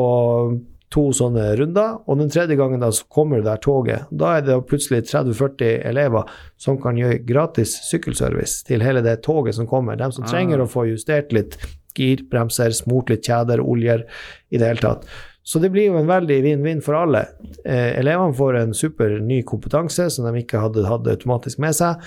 to 0.91 1.07
sånne 1.15 1.53
runder, 1.61 2.01
og 2.11 2.19
den 2.19 2.31
tredje 2.33 2.57
gangen 2.59 2.83
da 2.83 2.91
så 2.95 3.07
kommer 3.13 3.41
det 3.41 3.47
der 3.47 3.63
toget. 3.63 4.09
Da 4.11 4.37
er 4.37 4.47
det 4.47 4.59
plutselig 4.71 5.05
30-40 5.07 5.85
elever 5.87 6.31
som 6.61 6.81
kan 6.83 6.99
gjøre 6.99 7.23
gratis 7.29 7.77
sykkelservice 7.87 8.65
til 8.67 8.83
hele 8.83 9.05
det 9.07 9.21
toget 9.27 9.59
som 9.59 9.71
kommer. 9.71 9.99
De 10.01 10.11
som 10.15 10.27
trenger 10.27 10.59
ah. 10.59 10.67
å 10.67 10.71
få 10.71 10.89
justert 10.91 11.35
litt 11.37 11.59
gir, 11.97 12.25
bremser, 12.31 12.75
smurt 12.75 13.11
litt 13.13 13.27
kjeder, 13.27 13.63
oljer, 13.63 14.07
i 14.51 14.59
det 14.59 14.73
hele 14.73 14.83
tatt. 14.83 15.09
Så 15.43 15.59
det 15.59 15.71
blir 15.73 15.89
jo 15.89 15.97
en 15.99 16.11
veldig 16.11 16.37
vinn-vinn 16.45 16.83
for 16.85 16.99
alle. 16.99 17.25
Eh, 17.65 17.97
elevene 17.99 18.37
får 18.37 18.59
en 18.59 18.77
super 18.77 19.17
ny 19.25 19.41
kompetanse 19.47 20.11
som 20.13 20.29
de 20.29 20.43
ikke 20.43 20.61
hadde 20.63 20.85
hatt 20.87 21.09
automatisk 21.11 21.63
med 21.65 21.75
seg. 21.79 22.03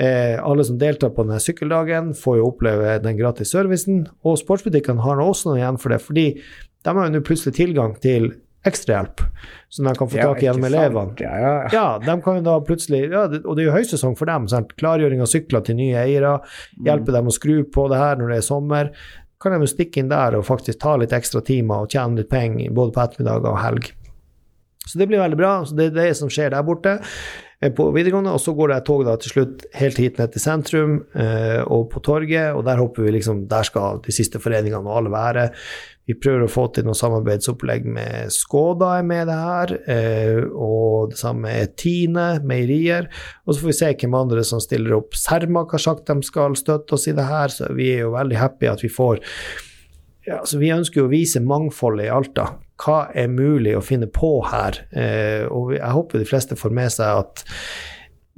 Eh, 0.00 0.38
alle 0.40 0.64
som 0.64 0.78
deltar 0.80 1.12
på 1.14 1.26
denne 1.26 1.42
sykkeldagen, 1.42 2.14
får 2.16 2.40
jo 2.40 2.48
oppleve 2.48 2.96
den 3.04 3.18
gratis 3.20 3.52
servicen. 3.52 4.06
Og 4.24 4.40
sportsbutikkene 4.40 5.04
har 5.04 5.20
nå 5.20 5.28
også 5.28 5.50
noe 5.50 5.60
igjen 5.60 5.80
for 5.82 5.94
det, 5.94 6.00
fordi 6.06 6.26
de 6.84 6.96
har 6.96 7.08
jo 7.08 7.12
nå 7.14 7.20
plutselig 7.26 7.56
tilgang 7.58 7.96
til 8.00 8.32
ekstrahjelp 8.68 9.22
som 9.72 9.86
de 9.88 9.92
kan 9.96 10.08
få 10.10 10.18
tak 10.20 10.42
i 10.42 10.46
gjennom 10.46 10.66
elevene. 10.68 11.14
Ja, 11.22 11.32
ja, 11.40 11.52
ja. 11.72 11.84
De 12.04 12.16
kan 12.24 12.40
jo 12.40 12.44
da 12.44 12.58
plutselig, 12.64 13.06
ja, 13.12 13.24
og 13.40 13.56
det 13.56 13.64
er 13.64 13.70
jo 13.70 13.76
høysesong 13.76 14.16
for 14.18 14.28
dem. 14.28 14.48
Sant? 14.52 14.74
Klargjøring 14.80 15.22
av 15.24 15.30
sykler 15.32 15.64
til 15.64 15.78
nye 15.78 15.96
eiere, 16.02 16.34
hjelpe 16.84 17.14
dem 17.14 17.30
å 17.30 17.34
skru 17.34 17.62
på 17.72 17.86
det 17.92 18.00
her 18.00 18.20
når 18.20 18.34
det 18.34 18.40
er 18.40 18.48
sommer. 18.48 18.92
Kan 19.40 19.56
de 19.56 19.64
jo 19.64 19.70
stikke 19.72 20.02
inn 20.02 20.10
der 20.10 20.36
og 20.36 20.44
faktisk 20.48 20.82
ta 20.82 20.98
litt 21.00 21.14
ekstra 21.16 21.40
timer 21.44 21.86
og 21.86 21.94
tjene 21.94 22.20
litt 22.20 22.32
penger 22.32 22.74
både 22.76 22.96
på 22.96 23.04
ettermiddag 23.06 23.48
og 23.48 23.60
helg. 23.62 23.92
Så 24.84 24.98
det 25.00 25.08
blir 25.08 25.22
veldig 25.22 25.38
bra. 25.38 25.54
Så 25.64 25.76
det 25.78 25.92
er 25.92 25.96
det 25.96 26.10
som 26.18 26.32
skjer 26.32 26.52
der 26.52 26.66
borte 26.66 26.98
på 27.76 27.90
videregående. 27.92 28.32
Og 28.32 28.40
så 28.40 28.54
går 28.56 28.72
det 28.72 28.80
tog 28.88 29.04
da 29.04 29.16
til 29.20 29.34
slutt 29.34 29.64
helt 29.76 30.00
hit 30.00 30.20
ned 30.20 30.32
til 30.32 30.42
sentrum 30.42 30.98
eh, 31.12 31.60
og 31.66 31.90
på 31.92 32.02
torget, 32.04 32.54
og 32.56 32.64
der 32.68 32.80
håper 32.80 33.04
vi 33.04 33.14
liksom 33.18 33.46
Der 33.50 33.66
skal 33.68 34.00
de 34.04 34.14
siste 34.14 34.40
foreningene 34.40 34.80
og 34.86 34.96
alle 35.02 35.12
være. 35.12 35.46
Vi 36.08 36.16
prøver 36.18 36.46
å 36.46 36.50
få 36.50 36.64
til 36.74 36.88
noe 36.88 36.98
samarbeidsopplegg 36.98 37.84
med 37.86 38.32
Skoda 38.34 38.96
er 38.98 39.04
med 39.06 39.28
det 39.30 39.36
her, 39.38 39.74
eh, 39.92 40.40
og 40.50 41.12
det 41.12 41.20
samme 41.20 41.52
er 41.52 41.70
Tine, 41.78 42.40
meierier. 42.42 43.10
Og 43.44 43.54
så 43.54 43.62
får 43.62 43.70
vi 43.70 43.78
se 43.78 43.90
hvem 44.00 44.16
andre 44.18 44.44
som 44.46 44.62
stiller 44.64 44.96
opp. 44.96 45.14
Cermaq 45.18 45.76
har 45.76 45.84
sagt 45.84 46.10
de 46.10 46.16
skal 46.26 46.56
støtte 46.58 46.96
oss 46.96 47.06
i 47.10 47.14
det 47.14 47.28
her, 47.28 47.52
så 47.52 47.70
vi 47.76 47.92
er 47.92 48.06
jo 48.06 48.14
veldig 48.16 48.40
happy 48.40 48.72
at 48.72 48.82
vi 48.82 48.90
får 48.92 49.20
ja, 50.26 50.42
så 50.44 50.58
Vi 50.60 50.68
ønsker 50.72 51.00
jo 51.00 51.06
å 51.08 51.10
vise 51.10 51.40
mangfoldet 51.42 52.06
i 52.06 52.12
Alta. 52.12 52.44
Hva 52.80 53.10
er 53.12 53.32
mulig 53.32 53.74
å 53.76 53.84
finne 53.84 54.08
på 54.10 54.38
her? 54.48 54.82
Eh, 54.90 55.44
og 55.52 55.74
jeg 55.76 55.96
håper 55.96 56.22
de 56.22 56.28
fleste 56.28 56.58
får 56.58 56.72
med 56.76 56.92
seg 56.94 57.24
at 57.24 57.44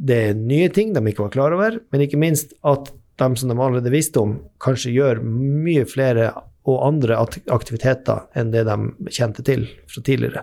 det 0.02 0.18
er 0.28 0.38
nye 0.38 0.70
ting 0.74 0.90
de 0.94 1.02
ikke 1.06 1.26
var 1.28 1.34
klar 1.34 1.54
over, 1.54 1.78
men 1.92 2.02
ikke 2.02 2.18
minst 2.18 2.56
at 2.66 2.90
de 3.20 3.28
som 3.38 3.52
de 3.52 3.54
allerede 3.54 3.92
visste 3.92 4.18
om, 4.22 4.38
kanskje 4.62 4.94
gjør 4.96 5.20
mye 5.22 5.84
flere 5.86 6.32
og 6.68 6.78
andre 6.86 7.18
aktiviteter 7.52 8.26
enn 8.38 8.50
det 8.54 8.64
de 8.66 9.12
kjente 9.12 9.44
til 9.46 9.66
fra 9.90 10.02
tidligere. 10.06 10.42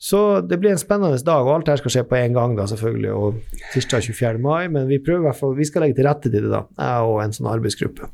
Så 0.00 0.40
det 0.40 0.56
blir 0.56 0.72
en 0.72 0.80
spennende 0.80 1.20
dag, 1.24 1.44
og 1.44 1.58
alt 1.58 1.68
her 1.68 1.80
skal 1.80 1.92
skje 1.92 2.06
på 2.08 2.16
én 2.16 2.32
gang, 2.32 2.54
da, 2.56 2.64
selvfølgelig, 2.70 3.10
og 3.12 3.58
tirsdag 3.74 4.06
24. 4.08 4.40
mai. 4.40 4.64
Men 4.72 4.88
vi 4.88 4.96
prøver 5.04 5.36
vi 5.58 5.68
skal 5.68 5.84
legge 5.84 5.98
til 5.98 6.08
rette 6.08 6.30
til 6.30 6.38
det, 6.38 6.48
da, 6.48 6.64
jeg 6.80 7.08
og 7.10 7.20
en 7.20 7.36
sånn 7.36 7.50
arbeidsgruppe. 7.52 8.08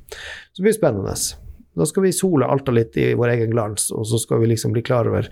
Så 0.50 0.59
det 0.59 0.66
blir 0.66 0.74
spennende. 0.74 1.14
Da 1.77 1.87
skal 1.89 2.07
vi 2.07 2.12
sole 2.16 2.49
Alta 2.49 2.72
litt 2.72 2.97
i 2.97 3.11
vår 3.18 3.35
egen 3.35 3.53
glans, 3.53 3.91
og 3.93 4.07
så 4.09 4.20
skal 4.20 4.41
vi 4.43 4.51
liksom 4.53 4.72
bli 4.74 4.85
klar 4.87 5.09
over 5.11 5.29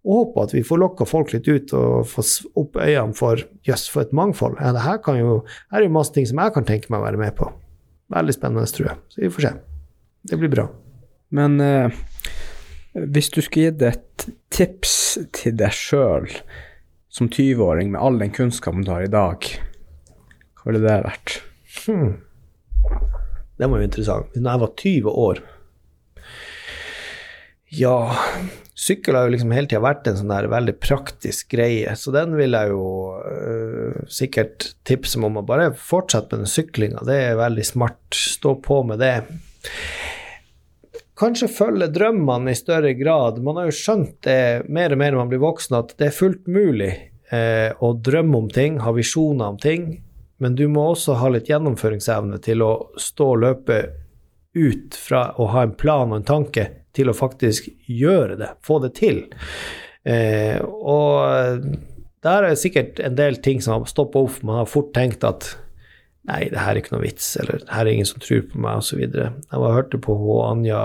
og 0.00 0.14
håpe 0.16 0.44
at 0.46 0.52
vi 0.54 0.62
får 0.64 0.78
lokka 0.80 1.04
folk 1.04 1.32
litt 1.34 1.48
ut 1.50 1.72
og 1.76 2.06
få 2.08 2.22
opp 2.62 2.78
øynene 2.80 3.16
for 3.16 3.42
jøss, 3.68 3.84
for 3.92 4.06
et 4.06 4.14
mangfold. 4.16 4.56
Ja, 4.56 4.72
det 4.72 4.84
her, 4.86 5.00
kan 5.04 5.18
jo, 5.18 5.42
her 5.72 5.82
er 5.82 5.90
jo 5.90 5.92
masse 5.92 6.14
ting 6.14 6.24
som 6.28 6.40
jeg 6.40 6.54
kan 6.54 6.64
tenke 6.68 6.88
meg 6.88 7.02
å 7.02 7.08
være 7.10 7.20
med 7.20 7.34
på. 7.36 7.50
Veldig 8.14 8.34
spennende, 8.34 8.64
tror 8.72 8.88
jeg. 8.88 9.02
Så 9.12 9.20
vi 9.20 9.30
får 9.34 9.44
se. 9.44 9.52
Det 10.30 10.38
blir 10.40 10.52
bra. 10.52 10.64
Men 11.36 11.60
eh, 11.60 12.00
hvis 12.96 13.28
du 13.34 13.42
skulle 13.44 13.68
gitt 13.68 13.84
et 13.86 14.26
tips 14.50 14.96
til 15.36 15.60
deg 15.60 15.76
sjøl 15.76 16.26
som 17.12 17.28
20-åring 17.28 17.92
med 17.92 18.00
all 18.00 18.16
den 18.22 18.32
kunnskapen 18.34 18.86
du 18.86 18.94
har 18.94 19.04
i 19.04 19.12
dag, 19.12 19.44
hva 20.56 20.70
ville 20.70 20.82
det 20.86 20.98
vært? 21.04 21.38
Hmm. 21.84 22.18
Det 23.60 23.68
var 23.68 23.82
jo 23.82 23.86
interessant. 23.86 24.32
Når 24.34 24.50
jeg 24.50 24.64
var 24.64 24.76
20 24.80 25.18
år 25.28 25.44
Ja, 27.70 28.16
sykkel 28.74 29.14
har 29.14 29.28
jo 29.28 29.34
liksom 29.36 29.52
hele 29.54 29.70
tida 29.70 29.82
vært 29.84 30.08
en 30.10 30.16
sånn 30.18 30.32
der 30.32 30.48
veldig 30.50 30.74
praktisk 30.82 31.52
greie, 31.54 31.92
så 31.94 32.10
den 32.14 32.34
vil 32.34 32.56
jeg 32.56 32.72
jo 32.72 32.86
øh, 33.22 34.00
sikkert 34.10 34.72
tipse 34.88 35.20
om 35.22 35.38
å 35.38 35.44
bare 35.46 35.68
fortsette 35.78 36.34
med 36.34 36.48
den 36.48 36.50
syklinga. 36.50 37.04
Det 37.06 37.18
er 37.28 37.38
veldig 37.38 37.66
smart. 37.68 38.00
Stå 38.10 38.56
på 38.64 38.80
med 38.88 38.98
det. 38.98 39.14
Kanskje 41.20 41.50
følge 41.52 41.90
drømmene 41.94 42.50
i 42.50 42.58
større 42.58 42.90
grad. 42.98 43.38
Man 43.44 43.60
har 43.60 43.70
jo 43.70 43.76
skjønt 43.76 44.18
det 44.26 44.66
mer 44.66 44.96
og 44.96 45.02
mer 45.04 45.14
når 45.14 45.22
man 45.22 45.30
blir 45.30 45.44
voksen, 45.44 45.78
at 45.78 45.94
det 46.00 46.08
er 46.08 46.16
fullt 46.16 46.50
mulig 46.50 46.90
eh, 47.30 47.70
å 47.70 47.92
drømme 47.94 48.40
om 48.40 48.50
ting, 48.50 48.80
ha 48.82 48.90
visjoner 48.96 49.54
om 49.54 49.60
ting, 49.62 49.92
men 50.42 50.58
du 50.58 50.66
må 50.72 50.88
også 50.90 51.20
ha 51.20 51.30
litt 51.30 51.52
gjennomføringsevne 51.52 52.40
til 52.42 52.66
å 52.66 52.72
stå 52.98 53.30
og 53.36 53.42
løpe 53.44 53.80
ut 54.58 54.96
fra 54.98 55.28
å 55.38 55.52
ha 55.52 55.62
en 55.68 55.78
plan 55.78 56.10
og 56.10 56.22
en 56.22 56.30
tanke 56.32 56.66
til 56.96 57.10
å 57.10 57.16
faktisk 57.16 57.68
gjøre 57.86 58.36
det, 58.40 58.50
få 58.66 58.80
det 58.84 58.94
til. 58.98 59.22
Eh, 60.04 60.58
og 60.64 61.66
der 62.24 62.46
er 62.50 62.58
sikkert 62.60 63.00
en 63.04 63.16
del 63.18 63.38
ting 63.44 63.60
som 63.64 63.78
har 63.78 63.90
stoppa 63.90 64.22
opp. 64.26 64.40
Man 64.46 64.60
har 64.62 64.68
fort 64.70 64.92
tenkt 64.96 65.24
at 65.24 65.52
nei, 66.28 66.44
det 66.52 66.60
her 66.60 66.74
er 66.74 66.82
ikke 66.82 66.92
noe 66.96 67.04
vits, 67.06 67.32
eller 67.40 67.62
det 67.62 67.72
her 67.72 67.86
er 67.86 67.94
ingen 67.94 68.08
som 68.08 68.20
tror 68.22 68.42
på 68.50 68.60
meg, 68.60 68.82
osv. 68.82 69.00
Jeg 69.00 69.62
var, 69.64 69.76
hørte 69.78 70.00
på 70.02 70.16
hun 70.20 70.44
Anja 70.50 70.82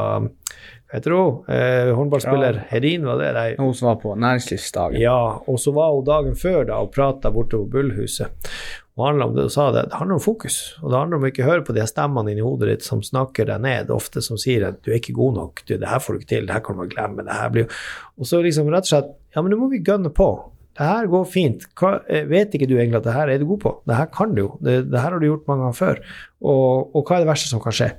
hva 0.85 0.99
heter 0.99 1.11
hun? 1.17 1.39
Eh, 1.51 1.89
håndballspiller 1.97 2.59
Ja. 2.59 2.63
Herin, 2.69 3.03
var 3.09 3.17
det? 3.19 3.31
Nei, 3.35 3.47
Hun 3.57 3.73
som 3.73 3.87
var 3.89 3.95
på 3.99 4.13
næringslivsdagen. 4.21 4.99
ja, 5.01 5.17
og 5.47 5.57
så 5.59 5.73
var 5.73 5.91
hun 5.95 6.05
dagen 6.05 6.35
før 6.39 6.63
da 6.69 6.77
og 6.85 6.93
prata 6.93 7.31
borte 7.33 7.57
på 7.57 7.65
Bullhuset. 7.73 8.29
Og 8.95 9.03
handla 9.09 9.25
om 9.27 9.49
sa 9.51 9.67
det, 9.75 9.89
det 9.91 9.97
handler 9.99 10.15
om 10.15 10.23
fokus. 10.23 10.57
Og 10.79 10.87
det 10.91 10.99
handler 10.99 11.19
om 11.19 11.25
å 11.27 11.29
ikke 11.31 11.47
høre 11.47 11.63
på 11.67 11.75
de 11.75 11.83
stemmene 11.89 12.31
inni 12.31 12.43
hodet 12.45 12.69
ditt 12.69 12.85
som 12.85 13.01
snakker 13.03 13.49
deg 13.49 13.63
ned, 13.65 13.91
ofte 13.91 14.23
som 14.23 14.39
sier 14.39 14.69
at 14.69 14.79
du 14.85 14.93
er 14.93 15.01
ikke 15.01 15.17
god 15.17 15.39
nok, 15.41 15.63
du, 15.67 15.75
det 15.81 15.89
her 15.91 16.03
får 16.03 16.15
du 16.15 16.21
ikke 16.21 16.31
til, 16.31 16.47
det 16.47 16.55
her 16.55 16.63
kan 16.63 16.79
du 16.79 16.85
glemme, 16.87 17.25
det 17.27 17.35
her 17.35 17.51
blir 17.51 17.79
Og 18.15 18.29
så 18.29 18.39
liksom 18.43 18.71
rett 18.71 18.87
og 18.87 18.93
slett 18.93 19.15
Ja, 19.35 19.43
men 19.43 19.51
nå 19.51 19.59
må 19.59 19.67
vi 19.67 19.81
gønne 19.83 20.13
på. 20.15 20.29
Det 20.75 20.85
her 20.87 21.07
går 21.11 21.25
fint. 21.27 21.65
Hva, 21.75 21.97
eh, 22.07 22.23
vet 22.27 22.55
ikke 22.55 22.67
du 22.71 22.77
egentlig 22.77 23.01
at 23.01 23.07
det 23.07 23.15
her 23.17 23.31
er 23.31 23.39
du 23.39 23.49
god 23.49 23.61
på? 23.63 23.73
Det 23.83 23.97
her 23.99 24.07
kan 24.15 24.31
du 24.35 24.41
jo. 24.45 24.49
Det, 24.63 24.77
det 24.91 25.01
her 25.01 25.11
har 25.11 25.19
du 25.19 25.27
gjort 25.27 25.47
mange 25.51 25.65
ganger 25.65 25.77
før. 25.79 25.99
Og, 26.39 26.95
og 26.95 27.03
hva 27.03 27.17
er 27.17 27.25
det 27.25 27.29
verste 27.33 27.51
som 27.51 27.63
kan 27.63 27.75
skje? 27.75 27.89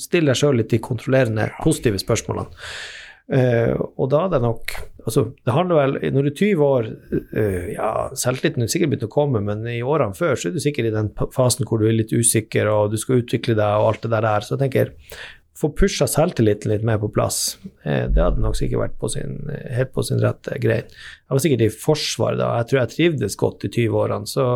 Still 0.00 0.30
deg 0.30 0.38
sjøl 0.38 0.56
litt 0.60 0.72
de 0.72 0.80
kontrollerende, 0.80 1.50
positive 1.60 2.00
spørsmålene. 2.00 2.64
Eh, 3.26 3.72
og 3.74 4.10
da 4.12 4.20
er 4.22 4.34
det 4.36 4.38
nok 4.44 4.70
altså, 5.02 5.24
det 5.42 5.54
handler 5.54 5.80
vel, 5.80 5.96
Når 6.14 6.22
du 6.22 6.28
er 6.30 6.36
20 6.38 6.60
år 6.62 6.84
uh, 7.34 7.64
ja, 7.72 7.88
Selvtilliten 8.14 8.62
er 8.62 8.70
sikkert 8.70 8.92
begynt 8.92 9.08
å 9.08 9.10
komme, 9.10 9.40
men 9.42 9.64
i 9.66 9.80
årene 9.82 10.14
før 10.14 10.38
så 10.38 10.46
er 10.46 10.54
du 10.54 10.62
sikkert 10.62 10.92
i 10.92 10.94
den 10.94 11.10
fasen 11.34 11.66
hvor 11.66 11.82
du 11.82 11.88
er 11.88 11.96
litt 11.96 12.14
usikker 12.14 12.70
og 12.70 12.92
du 12.92 13.00
skal 13.02 13.24
utvikle 13.24 13.56
deg 13.58 13.80
og 13.80 13.88
alt 13.88 14.06
det 14.06 14.12
der. 14.14 14.28
der. 14.28 14.46
Så 14.46 14.54
jeg 14.54 14.62
tenker 14.62 14.92
få 15.56 15.72
pusha 15.74 16.06
selvtilliten 16.06 16.70
litt 16.70 16.84
mer 16.86 17.00
på 17.02 17.10
plass. 17.10 17.56
Uh, 17.82 18.06
det 18.06 18.22
hadde 18.22 18.44
nok 18.44 18.58
sikkert 18.60 18.84
vært 18.84 18.98
på 19.02 19.10
sin, 19.16 19.40
helt 19.74 19.94
på 19.96 20.06
sin 20.06 20.22
rette 20.22 20.60
grein. 20.62 20.86
Jeg 20.86 21.34
var 21.34 21.42
sikkert 21.42 21.64
i 21.66 21.72
Forsvaret 21.82 22.42
da. 22.42 22.52
Jeg 22.60 22.70
tror 22.70 22.82
jeg 22.82 22.92
trivdes 22.94 23.40
godt 23.42 23.66
i 23.66 23.72
20-årene. 23.74 24.30
så 24.30 24.46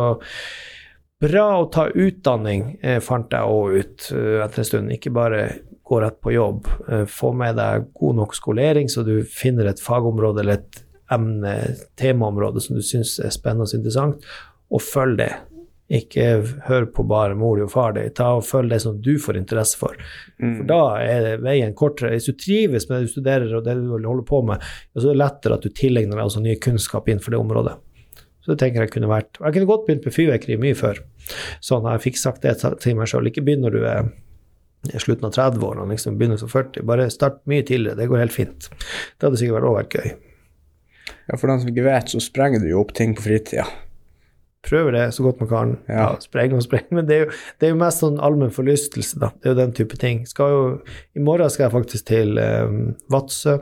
Bra 1.21 1.43
å 1.59 1.67
ta 1.69 1.83
utdanning, 1.85 2.79
fant 3.05 3.29
jeg 3.29 3.45
òg 3.45 3.75
ut 3.77 4.05
etter 4.09 4.63
en 4.63 4.65
stund. 4.65 4.93
Ikke 4.95 5.11
bare 5.13 5.43
gå 5.91 5.99
rett 6.01 6.21
på 6.23 6.33
jobb. 6.33 6.69
Eh, 6.87 7.05
få 7.09 7.33
med 7.35 7.59
deg 7.59 7.91
god 7.99 8.19
nok 8.21 8.35
skolering, 8.37 8.89
så 8.89 9.03
du 9.07 9.17
finner 9.27 9.69
et 9.71 9.83
fagområde 9.83 10.43
eller 10.43 10.61
et 10.61 10.83
emne, 11.11 11.55
temaområde 11.99 12.63
som 12.63 12.77
du 12.77 12.83
syns 12.85 13.17
er 13.19 13.33
spennende 13.35 13.67
og 13.67 13.75
interessant, 13.75 14.27
og 14.71 14.83
følg 14.85 15.19
det. 15.19 15.33
Ikke 15.91 16.25
hør 16.69 16.85
på 16.95 17.03
bare 17.03 17.35
mor 17.35 17.59
og 17.59 17.73
far 17.73 17.97
din. 17.97 18.13
Ta 18.15 18.29
og 18.37 18.45
Følg 18.47 18.71
det 18.71 18.79
som 18.79 19.01
du 19.03 19.17
får 19.19 19.41
interesse 19.41 19.75
for. 19.75 19.97
For 20.39 20.63
da 20.69 20.79
er 21.03 21.41
veien 21.43 21.75
kortere. 21.75 22.13
Hvis 22.15 22.29
du 22.29 22.37
trives 22.39 22.87
med 22.87 23.01
det 23.01 23.09
du 23.09 23.11
studerer 23.11 23.55
og 23.57 23.65
det 23.65 23.75
du 23.75 23.89
holder 23.91 24.23
på 24.23 24.39
med, 24.47 24.63
så 24.95 25.09
er 25.09 25.11
det 25.11 25.19
lettere 25.19 25.57
at 25.59 25.67
du 25.67 25.75
tilegner 25.75 26.15
deg 26.15 26.29
også 26.29 26.45
ny 26.45 26.55
kunnskap 26.63 27.11
innenfor 27.11 27.35
det 27.35 27.41
området. 27.43 27.75
Så 28.41 28.53
det 28.53 28.61
tenker 28.63 28.85
jeg 28.85 28.93
kunne 28.95 29.11
vært 29.11 29.37
Jeg 29.37 29.53
kunne 29.53 29.69
godt 29.69 29.83
begynt 29.85 30.07
med 30.07 30.15
fyrverkeri 30.15 30.57
mye 30.63 30.79
før. 30.79 31.03
Sånn 31.59 31.91
jeg 31.91 32.05
fikk 32.07 32.23
sagt 32.23 32.47
det 32.47 32.55
til 32.63 32.95
meg 32.97 33.11
sjøl. 33.11 33.27
Ikke 33.27 33.43
begynn 33.43 33.67
når 33.67 33.75
du 33.75 33.83
er 33.83 34.13
slutten 34.89 35.27
av 35.27 35.35
30-årene, 35.35 35.93
liksom 35.93 36.17
begynnelsen 36.17 36.49
av 36.49 36.55
40. 36.55 36.85
Bare 36.89 37.09
start 37.13 37.41
mye 37.49 37.63
tidligere. 37.67 37.99
Det 37.99 38.09
går 38.09 38.23
helt 38.23 38.35
fint. 38.35 38.69
Det 38.71 39.27
hadde 39.27 39.39
sikkert 39.41 39.67
også 39.67 39.77
vært 39.77 39.97
gøy. 39.99 40.11
Ja, 41.29 41.37
for 41.37 41.47
den 41.47 41.61
som 41.61 41.71
ikke 41.71 41.85
vet, 41.85 42.11
så 42.11 42.21
sprenger 42.23 42.63
du 42.63 42.69
jo 42.71 42.81
opp 42.81 42.93
ting 42.97 43.15
på 43.17 43.25
fritida. 43.25 43.67
Prøver 44.67 44.93
det 44.93 45.05
så 45.15 45.23
godt 45.25 45.39
man 45.41 45.49
kan. 45.49 45.71
Ja. 45.89 46.03
Ja, 46.03 46.09
spreng 46.21 46.53
og 46.53 46.61
spreng. 46.65 46.85
Men 46.93 47.07
det 47.09 47.15
er, 47.15 47.23
jo, 47.25 47.37
det 47.59 47.67
er 47.67 47.73
jo 47.73 47.79
mest 47.81 48.03
sånn 48.03 48.19
allmenn 48.21 48.53
forlystelse, 48.53 49.17
da. 49.21 49.31
Det 49.41 49.49
er 49.49 49.55
jo 49.55 49.61
den 49.61 49.75
type 49.77 49.97
ting. 50.01 50.21
Jo, 50.37 50.61
I 51.17 51.23
morgen 51.25 51.49
skal 51.49 51.67
jeg 51.67 51.75
faktisk 51.75 52.09
til 52.11 52.37
eh, 52.41 52.75
Vadsø. 53.13 53.57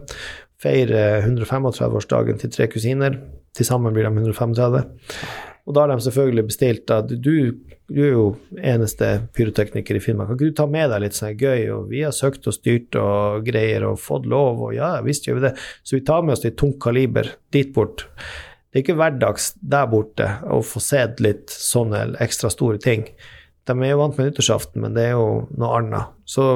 Feire 0.60 1.22
135-årsdagen 1.24 2.42
til 2.42 2.52
tre 2.52 2.68
kusiner. 2.72 3.16
Til 3.56 3.68
sammen 3.68 3.96
blir 3.96 4.10
de 4.10 4.12
135. 4.12 4.84
Og 5.70 5.76
da 5.78 5.84
har 5.84 5.92
de 5.92 6.02
selvfølgelig 6.02 6.48
bestilt 6.48 6.90
at 6.90 7.12
du, 7.14 7.34
du 7.94 8.00
er 8.02 8.14
jo 8.16 8.24
eneste 8.58 9.12
pyrotekniker 9.38 10.00
i 10.00 10.02
Finnmark. 10.02 10.32
Kan 10.32 10.40
ikke 10.40 10.50
du 10.50 10.58
ta 10.58 10.66
med 10.66 10.90
deg 10.90 11.04
litt 11.04 11.18
sånn 11.18 11.38
gøy? 11.38 11.68
Og 11.76 11.92
vi 11.92 12.02
har 12.02 12.16
søkt 12.16 12.50
og 12.50 12.56
styrt 12.56 12.98
og 12.98 13.46
greier 13.46 13.86
og 13.86 14.02
fått 14.02 14.26
lov, 14.30 14.64
og 14.66 14.74
ja, 14.74 14.96
visst 15.06 15.30
gjør 15.30 15.38
vi 15.38 15.46
det. 15.46 15.54
Så 15.86 16.00
vi 16.00 16.06
tar 16.10 16.26
med 16.26 16.34
oss 16.34 16.42
litt 16.48 16.58
tungt 16.58 16.80
kaliber 16.82 17.30
dit 17.54 17.70
bort. 17.76 18.08
Det 18.70 18.80
er 18.80 18.84
ikke 18.84 18.98
hverdags 18.98 19.52
der 19.62 19.86
borte 19.94 20.32
å 20.50 20.60
få 20.66 20.82
sett 20.82 21.22
litt 21.22 21.54
sånne 21.54 22.16
ekstra 22.26 22.50
store 22.54 22.82
ting. 22.82 23.06
De 23.70 23.78
er 23.78 23.94
jo 23.94 24.02
vant 24.02 24.18
med 24.18 24.32
nyttårsaften, 24.32 24.82
men 24.82 24.98
det 24.98 25.08
er 25.12 25.16
jo 25.20 25.32
noe 25.54 25.72
annet. 25.78 26.14
Så 26.26 26.52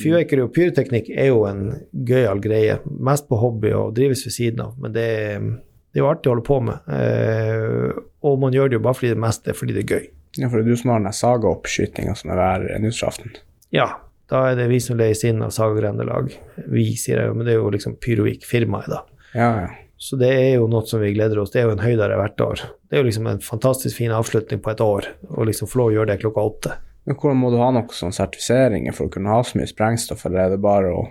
fyrverkeri 0.00 0.44
og 0.44 0.54
pyroteknikk 0.56 1.12
er 1.12 1.34
jo 1.34 1.44
en 1.48 1.66
gøyal 1.92 2.40
greie. 2.40 2.78
Mest 2.96 3.28
på 3.28 3.38
hobby 3.40 3.72
og 3.76 3.92
drives 3.96 4.24
ved 4.24 4.36
siden 4.36 4.64
av, 4.64 4.76
men 4.80 4.96
det 4.96 5.06
er, 5.20 5.50
det 5.90 5.98
er 5.98 6.04
jo 6.04 6.10
artig 6.12 6.30
å 6.30 6.34
holde 6.36 6.46
på 6.46 6.60
med. 6.62 6.90
Eh, 6.94 8.00
og 8.26 8.38
man 8.42 8.54
gjør 8.54 8.70
det 8.70 8.78
jo 8.78 8.84
bare 8.84 8.98
fordi 8.98 9.14
det 9.14 9.22
meste 9.24 9.50
er 9.50 9.58
fordi 9.58 9.74
det 9.76 9.84
er 9.84 9.96
gøy. 9.96 10.06
Ja, 10.38 10.46
for 10.46 10.60
det 10.60 10.62
er 10.62 10.70
du 10.70 10.78
som 10.78 10.92
har 10.94 11.02
den 11.02 11.16
sagaoppskytinga 11.16 12.14
som 12.18 12.30
er 12.30 12.38
hver 12.38 12.66
nyttårsaften. 12.78 13.34
Ja, 13.74 13.88
da 14.30 14.44
er 14.50 14.58
det 14.58 14.68
vi 14.70 14.78
som 14.82 14.98
leies 14.98 15.24
inn 15.26 15.42
av 15.42 15.50
Saga 15.54 15.74
Grendelag. 15.80 16.30
Vi, 16.70 16.84
sier 16.98 17.18
jeg 17.18 17.30
jo, 17.30 17.38
men 17.38 17.48
det 17.48 17.56
er 17.56 17.58
jo 17.58 17.72
liksom 17.74 17.96
Pyrovik, 18.02 18.46
firmaet, 18.46 18.90
da. 18.92 19.00
Ja, 19.34 19.50
ja. 19.64 19.70
Så 20.00 20.16
det 20.16 20.30
er 20.32 20.54
jo 20.54 20.68
noe 20.70 20.86
som 20.88 21.02
vi 21.02 21.10
gleder 21.12 21.42
oss 21.42 21.50
Det 21.52 21.58
er 21.60 21.66
jo 21.68 21.74
en 21.74 21.82
høydere 21.82 22.16
hvert 22.16 22.40
år. 22.40 22.62
Det 22.88 22.96
er 22.96 23.02
jo 23.02 23.08
liksom 23.10 23.26
en 23.28 23.42
fantastisk 23.44 23.98
fin 23.98 24.14
avslutning 24.16 24.62
på 24.64 24.72
et 24.72 24.80
år, 24.80 25.10
å 25.28 25.44
liksom 25.44 25.68
få 25.68 25.82
lov 25.82 25.90
å 25.90 25.96
gjøre 25.98 26.12
det 26.14 26.22
klokka 26.22 26.46
åtte. 26.52 26.76
Men 27.04 27.18
hvordan 27.20 27.40
må 27.42 27.50
du 27.52 27.58
ha 27.60 27.68
noen 27.74 27.92
sånne 27.92 28.16
sertifiseringer 28.16 28.96
for 28.96 29.08
å 29.08 29.12
kunne 29.12 29.34
ha 29.34 29.42
så 29.44 29.60
mye 29.60 29.68
sprengstoff, 29.68 30.24
eller 30.28 30.46
er 30.46 30.54
det 30.54 30.62
bare 30.64 30.94
å 30.94 31.08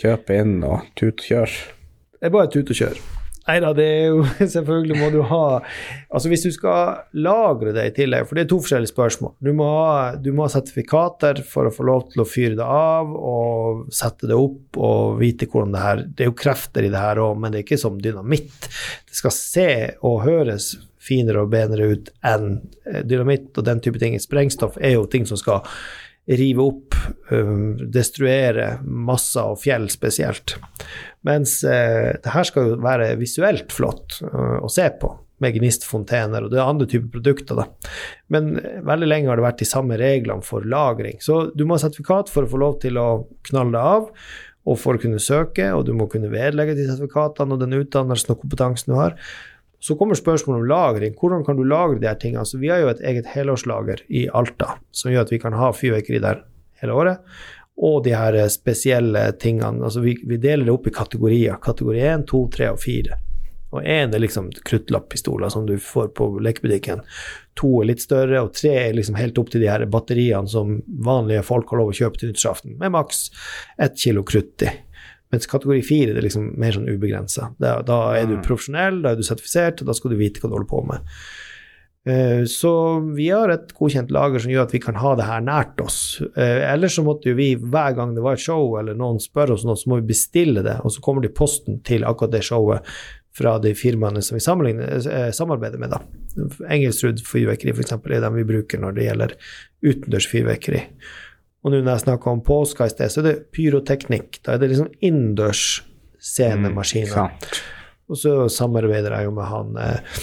kjøpe 0.00 0.38
inn 0.38 0.60
og 0.64 0.86
tute 0.94 1.18
og 1.18 1.26
kjøre? 1.28 1.66
Det 2.20 2.30
er 2.30 2.38
bare 2.38 2.52
tute 2.54 2.72
og 2.72 2.80
kjør. 2.80 3.02
Nei 3.42 3.56
da, 3.62 3.72
det 3.74 3.84
er 3.84 4.04
jo 4.12 4.22
Selvfølgelig 4.54 4.98
må 5.00 5.08
du 5.10 5.18
ha 5.26 5.46
Altså 6.12 6.30
hvis 6.30 6.44
du 6.46 6.52
skal 6.54 7.02
lagre 7.18 7.72
det 7.74 7.88
i 7.88 7.94
tillegg, 7.96 8.28
for 8.28 8.38
det 8.38 8.44
er 8.44 8.50
to 8.52 8.60
forskjellige 8.62 8.92
spørsmål. 8.92 9.32
Du 9.42 9.50
må 9.56 9.66
ha, 9.66 10.12
du 10.14 10.30
må 10.36 10.46
ha 10.46 10.52
sertifikater 10.52 11.40
for 11.46 11.66
å 11.66 11.74
få 11.74 11.86
lov 11.88 12.06
til 12.12 12.22
å 12.22 12.28
fyre 12.28 12.58
det 12.58 12.66
av 12.66 13.10
og 13.16 13.82
sette 13.94 14.28
det 14.30 14.38
opp 14.38 14.78
og 14.78 15.18
vite 15.20 15.48
hvordan 15.50 15.74
det 15.74 15.82
her 15.82 16.04
Det 16.06 16.26
er 16.26 16.30
jo 16.30 16.38
krefter 16.38 16.86
i 16.86 16.92
det 16.92 17.02
her 17.02 17.20
òg, 17.22 17.34
men 17.40 17.52
det 17.52 17.62
er 17.62 17.66
ikke 17.66 17.80
som 17.80 17.98
dynamitt. 18.02 18.68
Det 19.08 19.18
skal 19.18 19.34
se 19.34 19.68
og 20.04 20.22
høres 20.26 20.74
finere 21.02 21.42
og 21.42 21.50
bedre 21.52 21.88
ut 21.96 22.12
enn 22.26 22.60
eh, 22.86 23.02
dynamitt 23.08 23.56
og 23.58 23.66
den 23.66 23.82
type 23.82 24.00
ting. 24.02 24.14
Sprengstoff 24.22 24.78
er 24.78 24.96
jo 24.96 25.08
ting 25.10 25.26
som 25.28 25.40
skal 25.40 25.64
rive 26.30 26.62
opp, 26.62 26.94
destruere 27.92 28.76
masser 28.86 29.54
og 29.54 29.58
fjell 29.62 29.88
spesielt. 29.90 30.54
Mens 31.26 31.60
uh, 31.66 32.14
det 32.18 32.32
her 32.34 32.46
skal 32.46 32.70
jo 32.70 32.78
være 32.82 33.12
visuelt 33.20 33.74
flott 33.74 34.20
uh, 34.22 34.58
å 34.62 34.70
se 34.70 34.86
på, 35.00 35.10
med 35.42 35.56
gnistfontener, 35.56 36.44
og 36.44 36.52
det 36.52 36.60
er 36.60 36.70
andre 36.70 36.86
typer 36.90 37.10
produkter, 37.16 37.58
da. 37.58 37.92
Men 38.30 38.54
veldig 38.86 39.08
lenge 39.10 39.30
har 39.30 39.38
det 39.38 39.46
vært 39.48 39.62
de 39.64 39.70
samme 39.70 39.98
reglene 39.98 40.46
for 40.46 40.66
lagring. 40.66 41.18
Så 41.22 41.48
du 41.58 41.66
må 41.66 41.74
ha 41.74 41.82
sertifikat 41.82 42.30
for 42.30 42.46
å 42.46 42.50
få 42.50 42.62
lov 42.62 42.78
til 42.84 42.98
å 43.02 43.08
knalle 43.50 43.74
det 43.74 43.82
av, 43.96 44.10
og 44.62 44.78
for 44.78 44.94
å 44.94 45.02
kunne 45.02 45.22
søke, 45.22 45.66
og 45.74 45.88
du 45.88 45.96
må 45.98 46.06
kunne 46.10 46.30
vedlegge 46.30 46.76
de 46.78 46.86
sertifikatene 46.86 47.56
og 47.56 47.64
den 47.64 47.80
utdannelsen 47.80 48.36
og 48.36 48.44
kompetansen 48.44 48.94
du 48.94 48.98
har. 49.00 49.18
Så 49.82 49.96
kommer 49.98 50.14
spørsmålet 50.14 50.62
om 50.62 50.68
lagring. 50.70 51.14
Hvordan 51.18 51.42
kan 51.44 51.58
du 51.58 51.64
lagre 51.66 51.98
de 51.98 52.06
her 52.06 52.20
tingene? 52.22 52.46
Så 52.46 52.60
vi 52.62 52.70
har 52.70 52.78
jo 52.84 52.92
et 52.92 53.02
eget 53.02 53.26
helårslager 53.32 54.04
i 54.14 54.28
Alta, 54.30 54.76
som 54.94 55.10
gjør 55.10 55.26
at 55.26 55.32
vi 55.34 55.40
kan 55.42 55.56
ha 55.58 55.72
fyrverkeri 55.74 56.20
der 56.22 56.44
hele 56.78 56.94
året. 56.94 57.34
Og 57.82 58.04
de 58.04 58.14
her 58.14 58.36
spesielle 58.52 59.24
tingene. 59.42 59.82
Altså 59.82 60.04
vi, 60.04 60.14
vi 60.28 60.38
deler 60.38 60.68
det 60.68 60.76
opp 60.76 60.86
i 60.86 60.94
kategorier. 60.94 61.58
Kategori 61.62 61.98
1, 62.12 62.28
2, 62.30 62.42
3 62.54 62.70
og 62.76 62.80
4. 62.84 63.18
Og 63.72 63.82
én 63.88 64.12
er 64.12 64.20
liksom 64.20 64.52
kruttlapppistoler 64.68 65.50
som 65.50 65.66
du 65.66 65.74
får 65.80 66.12
på 66.18 66.28
lekebutikken. 66.44 67.00
To 67.58 67.72
er 67.80 67.88
litt 67.88 68.04
større, 68.04 68.44
og 68.44 68.52
tre 68.54 68.74
er 68.84 68.94
liksom 68.94 69.16
helt 69.16 69.38
opp 69.40 69.50
til 69.50 69.64
de 69.64 69.70
her 69.72 69.86
batteriene 69.90 70.50
som 70.52 70.76
vanlige 71.08 71.42
folk 71.48 71.72
har 71.72 71.80
lov 71.80 71.90
å 71.90 71.96
kjøpe 71.96 72.20
til 72.20 72.30
nyttårsaften, 72.30 72.76
med 72.78 72.92
maks 72.94 73.30
ett 73.80 73.96
kilo 73.98 74.22
krutt 74.28 74.68
i. 74.68 74.74
Mens 75.32 75.48
kategori 75.48 75.80
fire 75.86 76.12
er 76.12 76.26
liksom 76.26 76.50
mer 76.60 76.74
sånn 76.76 76.90
ubegrensa. 76.92 77.54
Da, 77.62 77.96
er 78.18 78.28
du 78.28 78.36
profesjonell, 78.44 79.00
da 79.00 79.14
er 79.14 79.20
du 79.20 79.24
sertifisert, 79.24 79.80
og 79.80 79.88
da 79.88 79.96
skal 79.96 80.12
du 80.12 80.18
vite 80.20 80.42
hva 80.42 80.50
du 80.50 80.58
holder 80.58 80.68
på 80.68 80.82
med. 80.90 81.14
Uh, 82.02 82.42
så 82.50 82.72
vi 83.14 83.28
har 83.30 83.52
et 83.52 83.70
godkjent 83.78 84.10
lager 84.10 84.42
som 84.42 84.50
gjør 84.50 84.66
at 84.66 84.72
vi 84.74 84.80
kan 84.82 84.96
ha 84.98 85.14
det 85.16 85.28
her 85.28 85.44
nært 85.46 85.80
oss. 85.80 86.18
Uh, 86.34 86.60
ellers 86.66 86.98
så 86.98 87.04
måtte 87.06 87.30
jo 87.30 87.38
vi 87.38 87.52
hver 87.54 87.94
gang 87.96 88.12
det 88.16 88.24
var 88.24 88.36
et 88.36 88.42
show 88.42 88.74
eller 88.80 88.98
noen 88.98 89.22
spør 89.22 89.54
oss 89.54 89.64
noe, 89.64 89.78
så 89.78 89.92
må 89.92 90.00
vi 90.00 90.10
bestille 90.10 90.66
det, 90.66 90.80
og 90.82 90.92
så 90.92 91.04
kommer 91.04 91.22
det 91.22 91.30
i 91.30 91.36
posten 91.38 91.78
til 91.86 92.04
akkurat 92.08 92.34
det 92.34 92.42
showet 92.48 92.92
fra 93.32 93.54
de 93.62 93.72
firmaene 93.78 94.20
som 94.20 94.36
vi 94.36 94.42
uh, 94.42 95.30
samarbeider 95.32 95.80
med. 95.80 95.94
da. 95.94 96.02
Engelsrud 96.66 97.22
fyrverkeri 97.24 97.72
f.eks. 97.72 97.94
er 97.94 98.24
dem 98.26 98.40
vi 98.40 98.48
bruker 98.50 98.82
når 98.82 98.98
det 98.98 99.06
gjelder 99.08 99.36
utendørs 99.86 100.28
fyrverkeri. 100.28 100.82
Og 101.62 101.70
nå 101.70 101.78
når 101.80 101.92
jeg 101.92 102.04
snakker 102.06 102.32
om 102.32 102.42
påska 102.44 102.88
i 102.88 102.92
sted, 102.92 103.12
så 103.12 103.22
er 103.22 103.28
det 103.28 103.38
pyroteknikk. 103.54 104.40
Da 104.42 104.54
er 104.54 104.62
det 104.62 104.72
liksom 104.72 104.90
innendørs 104.98 105.82
scenemaskiner. 106.22 107.28
Mm, 107.30 107.60
og 108.10 108.18
så 108.18 108.36
samarbeider 108.52 109.14
jeg 109.16 109.28
jo 109.28 109.34
med 109.36 109.48
han 109.50 109.76
eh, 109.82 110.22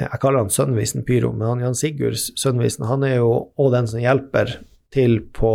Jeg 0.00 0.20
kaller 0.20 0.44
han 0.44 0.52
Sønnvisen 0.52 1.04
Pyro, 1.08 1.32
men 1.32 1.48
han 1.48 1.64
Jan 1.64 1.78
Sigurd 1.78 2.20
Sønnvisen 2.20 2.88
han 2.88 3.04
er 3.08 3.18
jo 3.18 3.32
òg 3.60 3.72
den 3.74 3.88
som 3.90 4.02
hjelper 4.02 4.58
til 4.92 5.20
på 5.36 5.52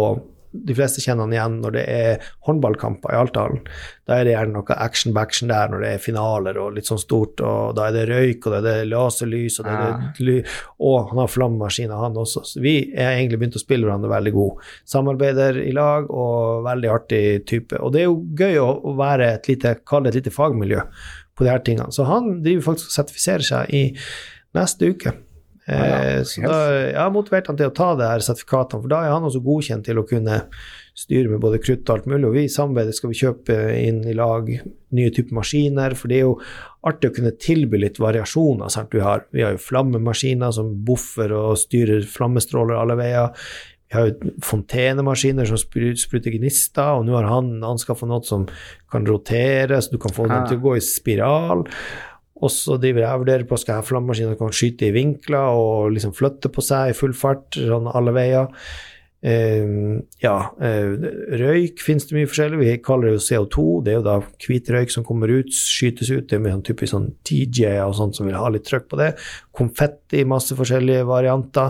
de 0.65 0.75
fleste 0.77 1.03
kjenner 1.03 1.25
han 1.25 1.35
igjen 1.35 1.57
når 1.63 1.75
det 1.75 1.83
er 1.91 2.25
håndballkamper 2.47 3.13
i 3.13 3.17
Altdalen. 3.19 3.61
Da 4.05 4.19
er 4.19 4.27
det 4.27 4.35
gjerne 4.35 4.59
noe 4.59 4.77
action-baction 4.85 5.49
der 5.51 5.71
når 5.71 5.83
det 5.83 5.89
er 5.95 6.03
finaler 6.03 6.59
og 6.61 6.75
litt 6.75 6.89
sånn 6.89 7.01
stort, 7.01 7.41
og 7.41 7.75
da 7.77 7.87
er 7.89 7.97
det 7.97 8.05
røyk, 8.11 8.45
og 8.45 8.53
da 8.53 8.59
er 8.61 8.67
det 8.67 8.89
laserlys, 8.91 9.59
og, 9.61 9.69
det 9.69 9.75
det 10.19 10.37
og 10.79 11.11
han 11.11 11.21
har 11.23 11.31
flammemaskiner, 11.31 11.97
han 11.99 12.17
også. 12.21 12.45
Så 12.51 12.63
vi 12.63 12.75
er 12.93 13.15
egentlig 13.15 13.41
begynt 13.41 13.59
å 13.59 13.63
spille 13.63 13.87
hverandre 13.87 14.13
veldig 14.13 14.33
god. 14.35 14.63
Samarbeider 14.95 15.61
i 15.63 15.73
lag 15.75 16.09
og 16.13 16.65
veldig 16.67 16.91
artig 16.93 17.23
type. 17.49 17.79
Og 17.81 17.93
det 17.95 18.03
er 18.03 18.09
jo 18.09 18.21
gøy 18.37 18.59
å, 18.61 18.95
være 18.95 19.33
et 19.35 19.49
lite, 19.51 19.77
kalle 19.87 20.07
det 20.07 20.15
et 20.15 20.23
lite 20.23 20.35
fagmiljø 20.35 20.83
på 21.35 21.45
de 21.45 21.51
her 21.51 21.63
tingene. 21.65 21.91
Så 21.91 22.07
han 22.07 22.39
driver 22.45 22.69
faktisk 22.71 22.91
og 22.91 22.99
sertifiserer 22.99 23.47
seg 23.49 23.73
i 23.75 23.85
neste 24.55 24.93
uke. 24.93 25.17
Eh, 25.66 26.22
så 26.24 26.43
da, 26.45 26.57
har 26.93 27.13
motivert 27.13 27.47
han 27.49 27.57
til 27.57 27.72
å 27.72 27.76
ta 27.76 27.91
det 27.97 28.09
her 28.09 28.24
sertifikatene, 28.26 28.84
for 28.84 28.91
da 28.91 29.01
er 29.01 29.16
han 29.16 29.26
også 29.26 29.41
godkjent 29.45 29.88
til 29.88 29.97
å 29.97 30.05
kunne 30.07 30.43
styre 30.95 31.32
med 31.32 31.41
både 31.43 31.59
krutt 31.63 31.84
og 31.89 31.97
alt 31.97 32.09
mulig. 32.09 32.24
Og 32.30 32.38
vi 32.38 32.45
i 32.45 32.53
samarbeidet 32.53 32.95
skal 32.95 33.11
vi 33.11 33.20
kjøpe 33.20 33.59
inn 33.82 34.03
i 34.07 34.16
lag 34.16 34.49
nye 34.95 35.13
typer 35.16 35.36
maskiner, 35.39 35.97
for 35.97 36.11
det 36.11 36.22
er 36.22 36.28
jo 36.28 36.38
artig 36.86 37.11
å 37.11 37.16
kunne 37.18 37.36
tilby 37.41 37.82
litt 37.82 37.99
variasjoner. 37.99 38.72
Sant? 38.72 38.93
Vi, 38.95 39.03
har, 39.03 39.26
vi 39.36 39.43
har 39.43 39.57
jo 39.57 39.63
flammemaskiner 39.66 40.53
som 40.55 40.72
buffer 40.88 41.34
og 41.36 41.57
styrer 41.59 42.05
flammestråler 42.07 42.78
alle 42.80 42.99
veier. 43.01 43.47
Vi 43.86 43.97
har 43.97 44.09
jo 44.09 44.34
fontenemaskiner 44.45 45.49
som 45.49 45.59
spruter 45.59 46.34
gnister, 46.38 46.99
og 46.99 47.05
nå 47.09 47.18
har 47.18 47.28
han 47.30 47.57
anskaffa 47.66 48.07
noe 48.09 48.26
som 48.26 48.47
kan 48.91 49.05
rotere, 49.09 49.82
så 49.82 49.93
du 49.93 50.01
kan 50.01 50.13
få 50.13 50.30
dem 50.30 50.45
til 50.47 50.61
å 50.61 50.68
gå 50.70 50.78
i 50.78 50.86
spiral. 50.86 51.66
Og 52.43 52.51
så 52.51 52.75
driver 52.81 53.05
jeg 53.05 53.15
og 53.15 53.21
vurderer 53.23 53.45
på 53.47 53.57
skal 53.59 53.77
jeg 53.77 53.83
ha 53.83 53.88
flammemaskiner 53.88 54.33
som 54.36 54.41
kan 54.41 54.55
skyte 54.55 54.89
i 54.89 54.95
vinkler 54.95 55.55
og 55.55 55.93
liksom 55.95 56.11
flytte 56.17 56.51
på 56.51 56.63
seg 56.65 56.91
i 56.91 56.97
full 56.97 57.15
fart 57.15 57.55
sånn 57.55 57.88
alle 57.88 58.11
veier. 58.15 58.49
Uh, 59.26 60.05
ja, 60.21 60.36
uh, 60.61 60.91
røyk 61.41 61.82
finnes 61.82 62.05
det 62.05 62.13
mye 62.13 62.30
forskjellig. 62.30 62.59
Vi 62.61 62.76
kaller 62.86 63.09
det 63.09 63.15
jo 63.15 63.23
CO2. 63.26 63.63
Det 63.86 63.91
er 63.93 63.97
jo 63.97 64.03
da 64.05 64.19
hvit 64.45 64.67
røyk 64.69 64.91
som 64.93 65.05
kommer 65.07 65.32
ut, 65.34 65.49
skytes 65.49 66.11
ut. 66.13 66.28
Det 66.30 66.38
er 66.38 66.43
mye 66.43 66.53
sånn 66.53 66.67
typisk 66.67 66.93
sånn 66.93 67.07
DJ 67.26 67.82
og 67.88 67.95
sånt 67.97 68.15
som 68.19 68.30
vil 68.30 68.38
ha 68.38 68.47
litt 68.53 68.67
trøkk 68.69 68.86
på 68.91 68.99
det. 69.01 69.09
Konfetti, 69.55 70.19
masse 70.30 70.53
forskjellige 70.57 71.07
varianter. 71.09 71.69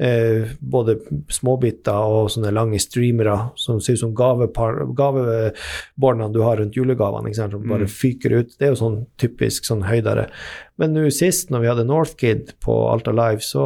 Uh, 0.00 0.40
både 0.58 0.96
småbiter 1.30 2.16
og 2.16 2.30
sånne 2.32 2.56
lange 2.56 2.78
streamere 2.82 3.36
som 3.60 3.80
ser 3.84 3.94
ut 3.98 4.04
som 4.06 4.16
gavebåndene 4.16 6.34
du 6.34 6.40
har 6.42 6.56
rundt 6.62 6.78
julegavene, 6.78 7.34
som 7.36 7.60
bare 7.60 7.84
mm. 7.84 7.96
fyker 8.00 8.30
ut. 8.40 8.50
Det 8.56 8.64
er 8.66 8.72
jo 8.72 8.80
sånn 8.80 8.98
typisk 9.20 9.60
sånn 9.68 9.84
høydere. 9.86 10.24
Men 10.80 10.90
nå 10.96 11.04
sist, 11.14 11.52
når 11.54 11.62
vi 11.62 11.68
hadde 11.70 11.86
Northkid 11.86 12.48
på 12.64 12.74
Alta 12.90 13.12
Live, 13.14 13.44
så 13.46 13.64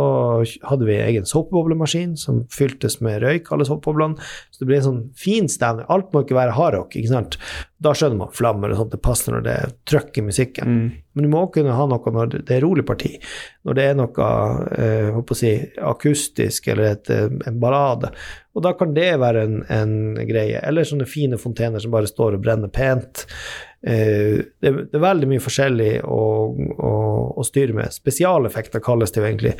hadde 0.69 0.89
vi 0.89 0.99
egen 1.01 1.25
såpeboblemaskin 1.29 2.19
som 2.21 2.43
fyltes 2.53 2.99
med 3.05 3.23
røyk, 3.23 3.49
alle 3.55 3.65
såpeboblene. 3.65 4.21
Så 4.53 4.61
det 4.61 4.69
ble 4.69 4.77
en 4.83 4.87
sånn 4.87 5.03
fin 5.17 5.49
stemning. 5.49 5.89
Alt 5.89 6.13
må 6.13 6.25
ikke 6.25 6.37
være 6.37 6.57
hardrock, 6.59 6.99
ikke 6.99 7.15
sant. 7.15 7.39
Da 7.81 7.95
skjønner 7.97 8.21
man 8.21 8.35
flammer 8.37 8.75
og 8.75 8.83
sånt, 8.83 8.93
det 8.93 9.01
passer 9.07 9.33
når 9.33 9.47
det 9.47 9.55
er 9.55 9.73
trøkk 9.89 10.21
i 10.21 10.27
musikken. 10.27 10.75
Mm. 10.75 10.89
Men 11.17 11.25
du 11.25 11.31
må 11.33 11.47
kunne 11.55 11.75
ha 11.75 11.87
noe 11.89 12.13
når 12.15 12.35
det 12.37 12.59
er 12.59 12.63
rolig 12.67 12.85
parti. 12.87 13.15
Når 13.65 13.79
det 13.79 13.87
er 13.89 13.97
noe 13.99 14.29
eh, 14.77 15.17
å 15.17 15.39
si, 15.39 15.55
akustisk 15.81 16.69
eller 16.75 16.93
et, 16.93 17.11
eh, 17.15 17.33
en 17.49 17.59
ballade. 17.63 18.13
Og 18.59 18.65
da 18.67 18.73
kan 18.75 18.93
det 18.95 19.13
være 19.23 19.45
en, 19.47 19.59
en, 19.71 19.93
greie. 20.29 20.61
Eller 20.67 20.87
sånne 20.87 21.07
fine 21.09 21.39
fontener 21.39 21.83
som 21.83 21.95
bare 21.95 22.11
står 22.11 22.37
og 22.37 22.43
brenner 22.45 22.71
pent. 22.75 23.25
Eh, 23.87 24.41
det, 24.61 24.71
det, 24.73 24.95
er 24.97 25.05
veldig 25.05 25.29
mye 25.31 25.43
forskjellig 25.43 25.93
å, 26.03 26.23
å, 26.89 26.95
å 27.39 27.47
styre 27.47 27.77
med. 27.77 27.95
Spesialeffekter 27.95 28.83
kalles 28.85 29.15
det 29.15 29.23
jo 29.23 29.29
egentlig. 29.29 29.55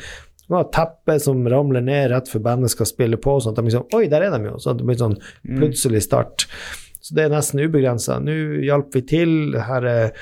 Du 0.49 0.57
har 0.57 0.69
teppe 0.73 1.19
som 1.21 1.43
ramler 1.45 1.83
ned 1.85 2.09
rett 2.11 2.29
før 2.31 2.41
bandet 2.47 2.73
skal 2.73 2.89
spille 2.89 3.19
på, 3.21 3.37
sånn 3.39 3.53
at 3.53 3.61
de 3.61 3.69
liksom 3.69 3.95
Oi, 3.95 4.07
der 4.09 4.25
er 4.25 4.33
de 4.33 4.49
jo! 4.49 4.57
Sånn 4.61 4.79
det 4.79 4.87
blir 4.87 4.97
sånn 4.99 5.17
mm. 5.19 5.59
plutselig 5.59 6.03
start. 6.07 6.47
Så 6.99 7.15
det 7.15 7.27
er 7.27 7.33
nesten 7.35 7.61
ubegrensa. 7.61 8.17
Nå 8.23 8.35
hjalp 8.65 8.97
vi 8.97 9.05
til. 9.13 9.35
Her 9.55 9.87
er 9.87 10.15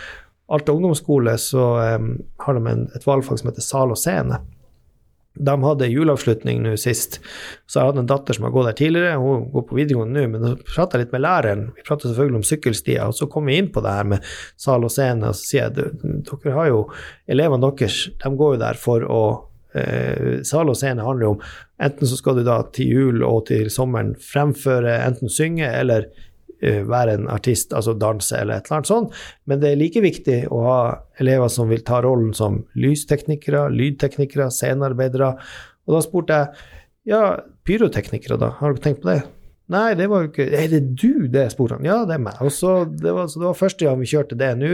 Alta 0.47 0.71
ungdomsskole 0.71 1.33
så 1.43 1.63
um, 1.99 2.13
har 2.39 2.55
de 2.55 2.69
en, 2.71 2.85
et 2.95 3.03
valgfag 3.03 3.41
som 3.41 3.49
heter 3.49 3.65
sal 3.65 3.91
og 3.91 3.99
scene. 3.99 4.37
De 5.37 5.55
hadde 5.63 5.89
juleavslutning 5.91 6.61
nå 6.63 6.75
sist. 6.79 7.19
Så 7.67 7.79
jeg 7.79 7.91
hadde 7.91 8.03
en 8.03 8.09
datter 8.09 8.37
som 8.37 8.47
har 8.47 8.53
gått 8.55 8.69
der 8.69 8.77
tidligere, 8.79 9.19
hun 9.21 9.47
går 9.53 9.65
på 9.69 9.77
videregående 9.77 10.21
nå, 10.21 10.31
men 10.33 10.45
så 10.45 10.53
prata 10.75 10.97
jeg 10.97 11.05
litt 11.05 11.15
med 11.15 11.25
læreren. 11.25 11.65
Vi 11.77 11.85
prata 11.87 12.07
selvfølgelig 12.07 12.41
om 12.41 12.47
sykkelstier, 12.47 13.03
og 13.07 13.17
så 13.17 13.29
kom 13.31 13.49
vi 13.49 13.59
inn 13.59 13.71
på 13.73 13.83
det 13.85 13.95
her 13.99 14.07
med 14.15 14.31
sal 14.59 14.87
og 14.87 14.93
scene, 14.93 15.29
og 15.29 15.37
så 15.37 15.51
sier 15.51 15.67
jeg 15.67 15.77
dere 15.77 16.55
har 16.57 16.71
jo 16.71 16.81
Elevene 17.27 17.67
deres 17.67 18.07
de 18.21 18.29
går 18.39 18.55
jo 18.55 18.61
der 18.61 18.77
for 18.79 19.03
å 19.03 19.21
eh, 19.75 20.39
Sal 20.47 20.71
og 20.71 20.77
scene 20.79 21.03
handler 21.05 21.27
jo 21.27 21.33
om 21.35 21.41
enten 21.83 22.09
så 22.09 22.17
skal 22.17 22.39
du 22.39 22.45
da 22.47 22.61
til 22.73 22.93
jul 22.93 23.25
og 23.27 23.47
til 23.51 23.69
sommeren 23.73 24.15
fremføre, 24.21 24.95
enten 25.05 25.31
synge 25.31 25.67
eller 25.67 26.07
være 26.61 27.17
en 27.17 27.29
artist, 27.31 27.73
altså 27.75 27.93
danse 27.97 28.35
eller 28.37 28.57
et 28.57 28.67
eller 28.67 28.79
annet 28.79 28.91
sånt. 28.91 29.15
Men 29.45 29.61
det 29.61 29.71
er 29.71 29.79
like 29.81 30.03
viktig 30.03 30.39
å 30.53 30.63
ha 30.65 30.79
elever 31.21 31.51
som 31.53 31.69
vil 31.69 31.85
ta 31.87 32.01
rollen 32.05 32.33
som 32.37 32.63
lysteknikere, 32.79 33.67
lydteknikere, 33.73 34.49
scenearbeidere. 34.53 35.33
Og 35.87 35.97
da 35.97 36.03
spurte 36.03 36.41
jeg 36.41 36.75
ja, 37.07 37.23
pyroteknikere, 37.67 38.39
da, 38.41 38.51
har 38.59 38.75
dere 38.75 38.83
tenkt 38.83 39.05
på 39.05 39.13
det? 39.13 39.21
Nei, 39.71 39.97
det 39.99 40.05
var 40.07 40.23
jo 40.23 40.29
ikke 40.29 40.45
Er 40.55 40.69
det 40.71 40.79
du, 40.95 41.27
det? 41.31 41.49
spurte 41.51 41.75
han. 41.75 41.87
Ja, 41.87 41.97
det 42.07 42.15
er 42.15 42.21
meg. 42.23 42.37
Og 42.43 42.53
så, 42.55 42.85
det, 42.87 43.11
var, 43.11 43.27
så 43.27 43.41
det 43.41 43.49
var 43.49 43.57
første 43.59 43.83
gang 43.83 43.99
vi 43.99 44.07
kjørte 44.07 44.37
det 44.39 44.53
nå. 44.59 44.69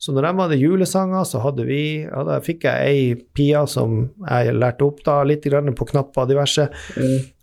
Så 0.00 0.14
når 0.16 0.26
de 0.26 0.30
hadde 0.40 0.60
julesanger, 0.62 1.26
så 1.28 1.42
hadde 1.44 1.66
vi 1.68 1.80
ja, 2.06 2.22
Da 2.24 2.38
fikk 2.44 2.64
jeg 2.68 2.88
ei 2.88 3.02
pia 3.36 3.66
som 3.68 4.06
jeg 4.24 4.56
lærte 4.56 4.86
opp 4.88 5.02
da, 5.04 5.18
litt 5.28 5.44
grann 5.44 5.68
på 5.76 5.88
knapper 5.92 6.24
og 6.24 6.32
diverse, 6.32 6.70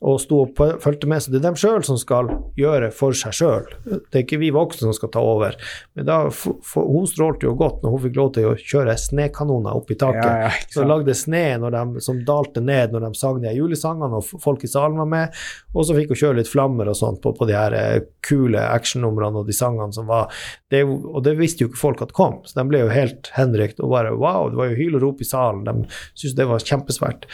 og 0.06 0.20
sto 0.22 0.44
og 0.44 0.60
fulgte 0.84 1.10
med. 1.10 1.24
Så 1.24 1.32
det 1.34 1.40
er 1.40 1.48
dem 1.48 1.58
sjøl 1.58 1.84
som 1.86 1.98
skal 1.98 2.30
gjøre 2.60 2.92
for 2.94 3.18
seg 3.18 3.34
sjøl. 3.34 3.66
Det 3.86 4.14
er 4.14 4.26
ikke 4.26 4.40
vi 4.42 4.52
voksne 4.54 4.86
som 4.86 4.96
skal 4.96 5.12
ta 5.14 5.24
over. 5.26 5.58
Men 5.98 6.08
da, 6.10 6.18
for, 6.34 6.60
for, 6.66 6.86
hun 6.92 7.08
strålte 7.10 7.48
jo 7.48 7.56
godt 7.58 7.82
når 7.84 7.96
hun 7.96 8.04
fikk 8.06 8.20
lov 8.20 8.32
til 8.38 8.50
å 8.52 8.56
kjøre 8.58 8.98
snekanoner 9.02 9.78
opp 9.78 9.90
i 9.94 9.98
taket. 9.98 10.28
Ja, 10.28 10.52
ja, 10.52 10.68
så 10.74 10.86
lagde 10.86 11.18
sne 11.18 11.44
når 11.64 11.78
de, 11.78 12.04
som 12.06 12.22
dalte 12.28 12.62
ned 12.64 12.94
når 12.94 13.08
de 13.08 13.12
sang 13.18 13.42
de 13.42 13.56
julesangene, 13.58 14.22
og 14.22 14.44
folk 14.44 14.66
i 14.68 14.72
salen 14.72 15.02
var 15.02 15.10
med. 15.10 15.42
Og 15.74 15.88
så 15.88 15.98
fikk 15.98 16.14
hun 16.14 16.22
kjøre 16.22 16.42
litt 16.42 16.52
flammer 16.52 16.92
og 16.92 17.00
sånt 17.00 17.24
på, 17.24 17.34
på 17.38 17.50
de 17.50 17.58
her 17.58 17.78
eh, 17.78 18.06
kule 18.28 18.62
actionnumrene 18.62 19.42
og 19.42 19.50
de 19.50 19.56
sangene 19.56 19.96
som 19.96 20.10
var 20.10 20.30
det, 20.74 20.84
Og 20.86 21.22
det 21.26 21.38
visste 21.40 21.64
jo 21.64 21.72
ikke 21.72 21.82
folk 21.82 22.04
at 22.06 22.14
kom, 22.18 22.42
så 22.46 22.60
de 22.60 22.68
ble 22.70 22.84
jo 22.84 22.94
helt 22.94 23.32
henrykt 23.36 23.82
og 23.82 23.94
bare 23.94 24.14
wow, 24.14 24.52
det 24.52 24.60
var 24.60 24.72
jo 24.72 24.78
hyl 24.78 25.00
og 25.00 25.06
rop 25.08 25.24
i 25.24 25.28
salen. 25.28 25.66
De 25.66 25.88
syntes 26.14 26.38
det 26.38 26.50
var 26.50 26.64
kjempesvært. 26.64 27.26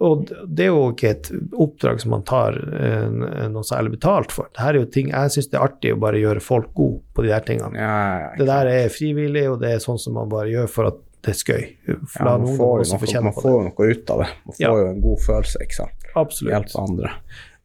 Og 0.00 0.28
det 0.46 0.68
er 0.68 0.70
jo 0.70 0.82
ikke 0.92 1.08
et 1.10 1.28
oppdrag 1.58 1.98
som 1.98 2.12
man 2.14 2.22
tar 2.28 2.54
eh, 2.54 3.08
noe 3.50 3.66
særlig 3.66 3.96
betalt 3.96 4.30
for. 4.30 4.46
Det 4.54 4.62
her 4.62 4.76
er 4.76 4.84
jo 4.84 4.90
ting, 4.94 5.08
Jeg 5.10 5.32
syns 5.34 5.48
det 5.50 5.58
er 5.58 5.64
artig 5.66 5.90
å 5.96 5.98
bare 5.98 6.20
gjøre 6.22 6.42
folk 6.44 6.70
gode 6.78 7.00
på 7.16 7.24
de 7.26 7.32
der 7.32 7.42
tingene. 7.48 7.74
Ja, 7.74 7.96
ja, 8.22 8.28
Det 8.38 8.46
der 8.46 8.70
er 8.76 8.88
frivillig, 8.94 9.44
og 9.50 9.58
det 9.64 9.72
er 9.74 9.82
sånn 9.82 9.98
som 9.98 10.14
man 10.14 10.30
bare 10.30 10.52
gjør 10.52 10.70
for 10.70 10.92
at 10.92 11.00
det 11.26 11.34
er 11.34 11.38
skøy. 11.40 11.64
For 12.14 12.22
ja, 12.22 12.36
man 12.38 12.46
får, 12.54 12.84
noe, 12.86 13.22
man 13.26 13.34
får 13.34 13.50
jo 13.50 13.60
noe 13.66 13.90
ut 13.90 14.10
av 14.14 14.22
det. 14.22 14.28
Man 14.46 14.58
får 14.60 14.82
jo 14.84 14.88
en 14.92 15.00
god 15.08 15.22
følelse, 15.26 15.62
ikke 15.66 15.78
sant. 15.80 16.10
Absolutt. 16.14 16.52
Hjelpe 16.54 16.84
andre. 16.86 17.14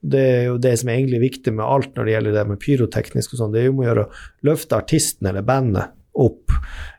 Det 0.03 0.23
er 0.34 0.41
jo 0.49 0.55
det 0.59 0.73
som 0.81 0.89
er 0.89 0.97
egentlig 0.99 1.19
viktig 1.29 1.53
med 1.55 1.63
alt 1.63 1.93
når 1.95 2.09
det 2.09 2.15
gjelder 2.17 2.34
det 2.39 2.47
med 2.49 2.59
pyroteknisk 2.65 3.36
og 3.38 3.39
sånn, 3.43 3.53
det 3.53 3.61
er 3.61 3.69
jo 3.69 3.75
om 3.77 3.84
å 3.84 3.86
gjøre 3.86 4.07
å 4.07 4.23
løfte 4.49 4.79
artisten 4.81 5.29
eller 5.29 5.45
bandet 5.47 5.93
opp. 6.19 6.51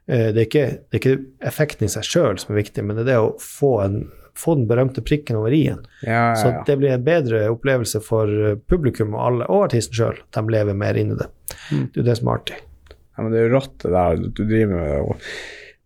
Eh, 0.07 0.31
Det 0.33 0.41
er 0.41 0.47
ikke, 0.47 0.67
det 0.89 0.95
er 0.97 1.03
ikke 1.03 1.19
effekten 1.51 1.85
i 1.85 1.93
seg 1.93 2.07
sjøl 2.07 2.39
som 2.41 2.55
er 2.55 2.63
viktig, 2.63 2.87
men 2.87 2.97
det 2.97 3.05
er 3.05 3.11
det 3.11 3.19
å 3.27 3.35
få, 3.43 3.75
en, 3.85 3.99
få 4.37 4.55
den 4.59 4.67
berømte 4.71 5.03
prikken 5.07 5.37
over 5.39 5.53
i-en. 5.55 5.83
Ja, 6.03 6.35
Så 6.35 6.49
ja, 6.51 6.61
Så 6.61 6.67
det 6.67 6.79
blir 6.81 6.91
en 6.97 7.05
bedre 7.07 7.45
opplevelse 7.53 8.01
for 8.03 8.27
eh, 8.51 8.57
publikum 8.69 9.15
og 9.15 9.27
alle, 9.27 9.47
og 9.49 9.67
artisten 9.69 9.95
sjøl. 9.95 10.19
De 10.35 10.43
lever 10.51 10.75
mer 10.75 10.95
inn 10.99 11.13
i 11.15 11.19
det. 11.21 11.29
Mm. 11.71 11.85
Det 11.93 12.01
er 12.01 12.03
jo 12.03 12.09
det 12.11 12.17
som 12.19 12.29
er 12.33 12.41
artig. 12.41 12.57
ja. 12.59 13.23
Men 13.23 13.31
det 13.33 13.39
er 13.41 13.49
jo 13.49 13.55
rått, 13.59 13.77
det 13.85 13.93
der. 13.95 14.17
Du 14.35 14.45
driver 14.45 14.75
med, 14.75 14.97
og- 15.01 15.21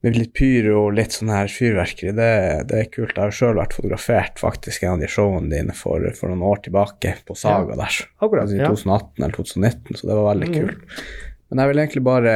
med 0.01 0.15
litt 0.17 0.33
pyro 0.33 0.87
og 0.87 0.93
litt 0.95 1.11
sånn 1.11 1.29
her 1.35 1.49
fyrverkeri. 1.51 2.13
Det, 2.15 2.69
det 2.71 2.77
er 2.79 2.85
kult. 2.95 3.17
Jeg 3.17 3.19
har 3.25 3.35
sjøl 3.35 3.57
vært 3.59 3.73
fotografert 3.75 4.39
faktisk 4.39 4.85
en 4.87 4.93
av 4.95 5.01
de 5.01 5.09
showene 5.11 5.51
dine 5.51 5.75
for, 5.75 6.05
for 6.15 6.31
noen 6.31 6.45
år 6.47 6.63
tilbake 6.63 7.17
på 7.27 7.35
Saga 7.37 7.75
der. 7.77 7.97
Akkurat, 8.23 8.45
Altså 8.47 8.55
i 8.55 8.63
ja. 8.63 8.69
2018 8.71 9.25
eller 9.25 9.35
2019, 9.35 9.97
så 9.99 10.07
det 10.07 10.15
var 10.21 10.29
veldig 10.35 10.49
Mm. 10.49 10.55
kult. 10.55 11.03
Men 11.51 11.59
jeg 11.65 11.69
vil 11.73 11.79
egentlig 11.83 12.05
bare 12.05 12.33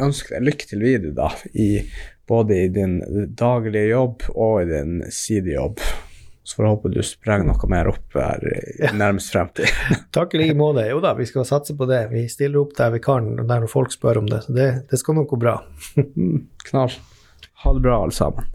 ønske 0.00 0.28
deg 0.32 0.42
lykke 0.48 0.66
til 0.70 0.78
videre, 0.80 1.12
da, 1.14 1.28
i, 1.54 1.68
både 2.32 2.62
i 2.64 2.70
din 2.72 2.96
daglige 3.36 3.92
jobb 3.92 4.24
og 4.32 4.62
i 4.62 4.70
din 4.70 5.02
sidejobb. 5.12 5.84
Så 6.42 6.56
får 6.56 6.64
jeg 6.64 6.74
håpe 6.74 6.90
du 6.90 7.02
sprenger 7.06 7.46
noe 7.46 7.68
mer 7.70 7.90
opp 7.92 8.16
her 8.18 8.42
i 8.48 8.90
nærmest 8.98 9.30
fremtid. 9.34 9.70
Takk 10.16 10.34
i 10.34 10.40
like 10.42 10.56
måte. 10.58 10.88
Jo 10.90 10.98
da, 11.04 11.12
vi 11.18 11.28
skal 11.28 11.46
satse 11.46 11.76
på 11.78 11.86
det. 11.90 12.06
Vi 12.10 12.24
stiller 12.32 12.64
opp 12.64 12.74
der 12.78 12.96
vi 12.96 13.02
kan 13.04 13.30
når 13.38 13.68
folk 13.70 13.94
spør 13.94 14.24
om 14.24 14.32
det. 14.32 14.42
Så 14.46 14.56
det, 14.56 14.68
det 14.90 14.98
skal 15.00 15.20
nok 15.20 15.30
gå 15.30 15.38
bra. 15.44 15.58
Knall. 16.70 16.98
Ha 17.62 17.76
det 17.76 17.84
bra, 17.84 18.00
alle 18.02 18.16
sammen. 18.16 18.51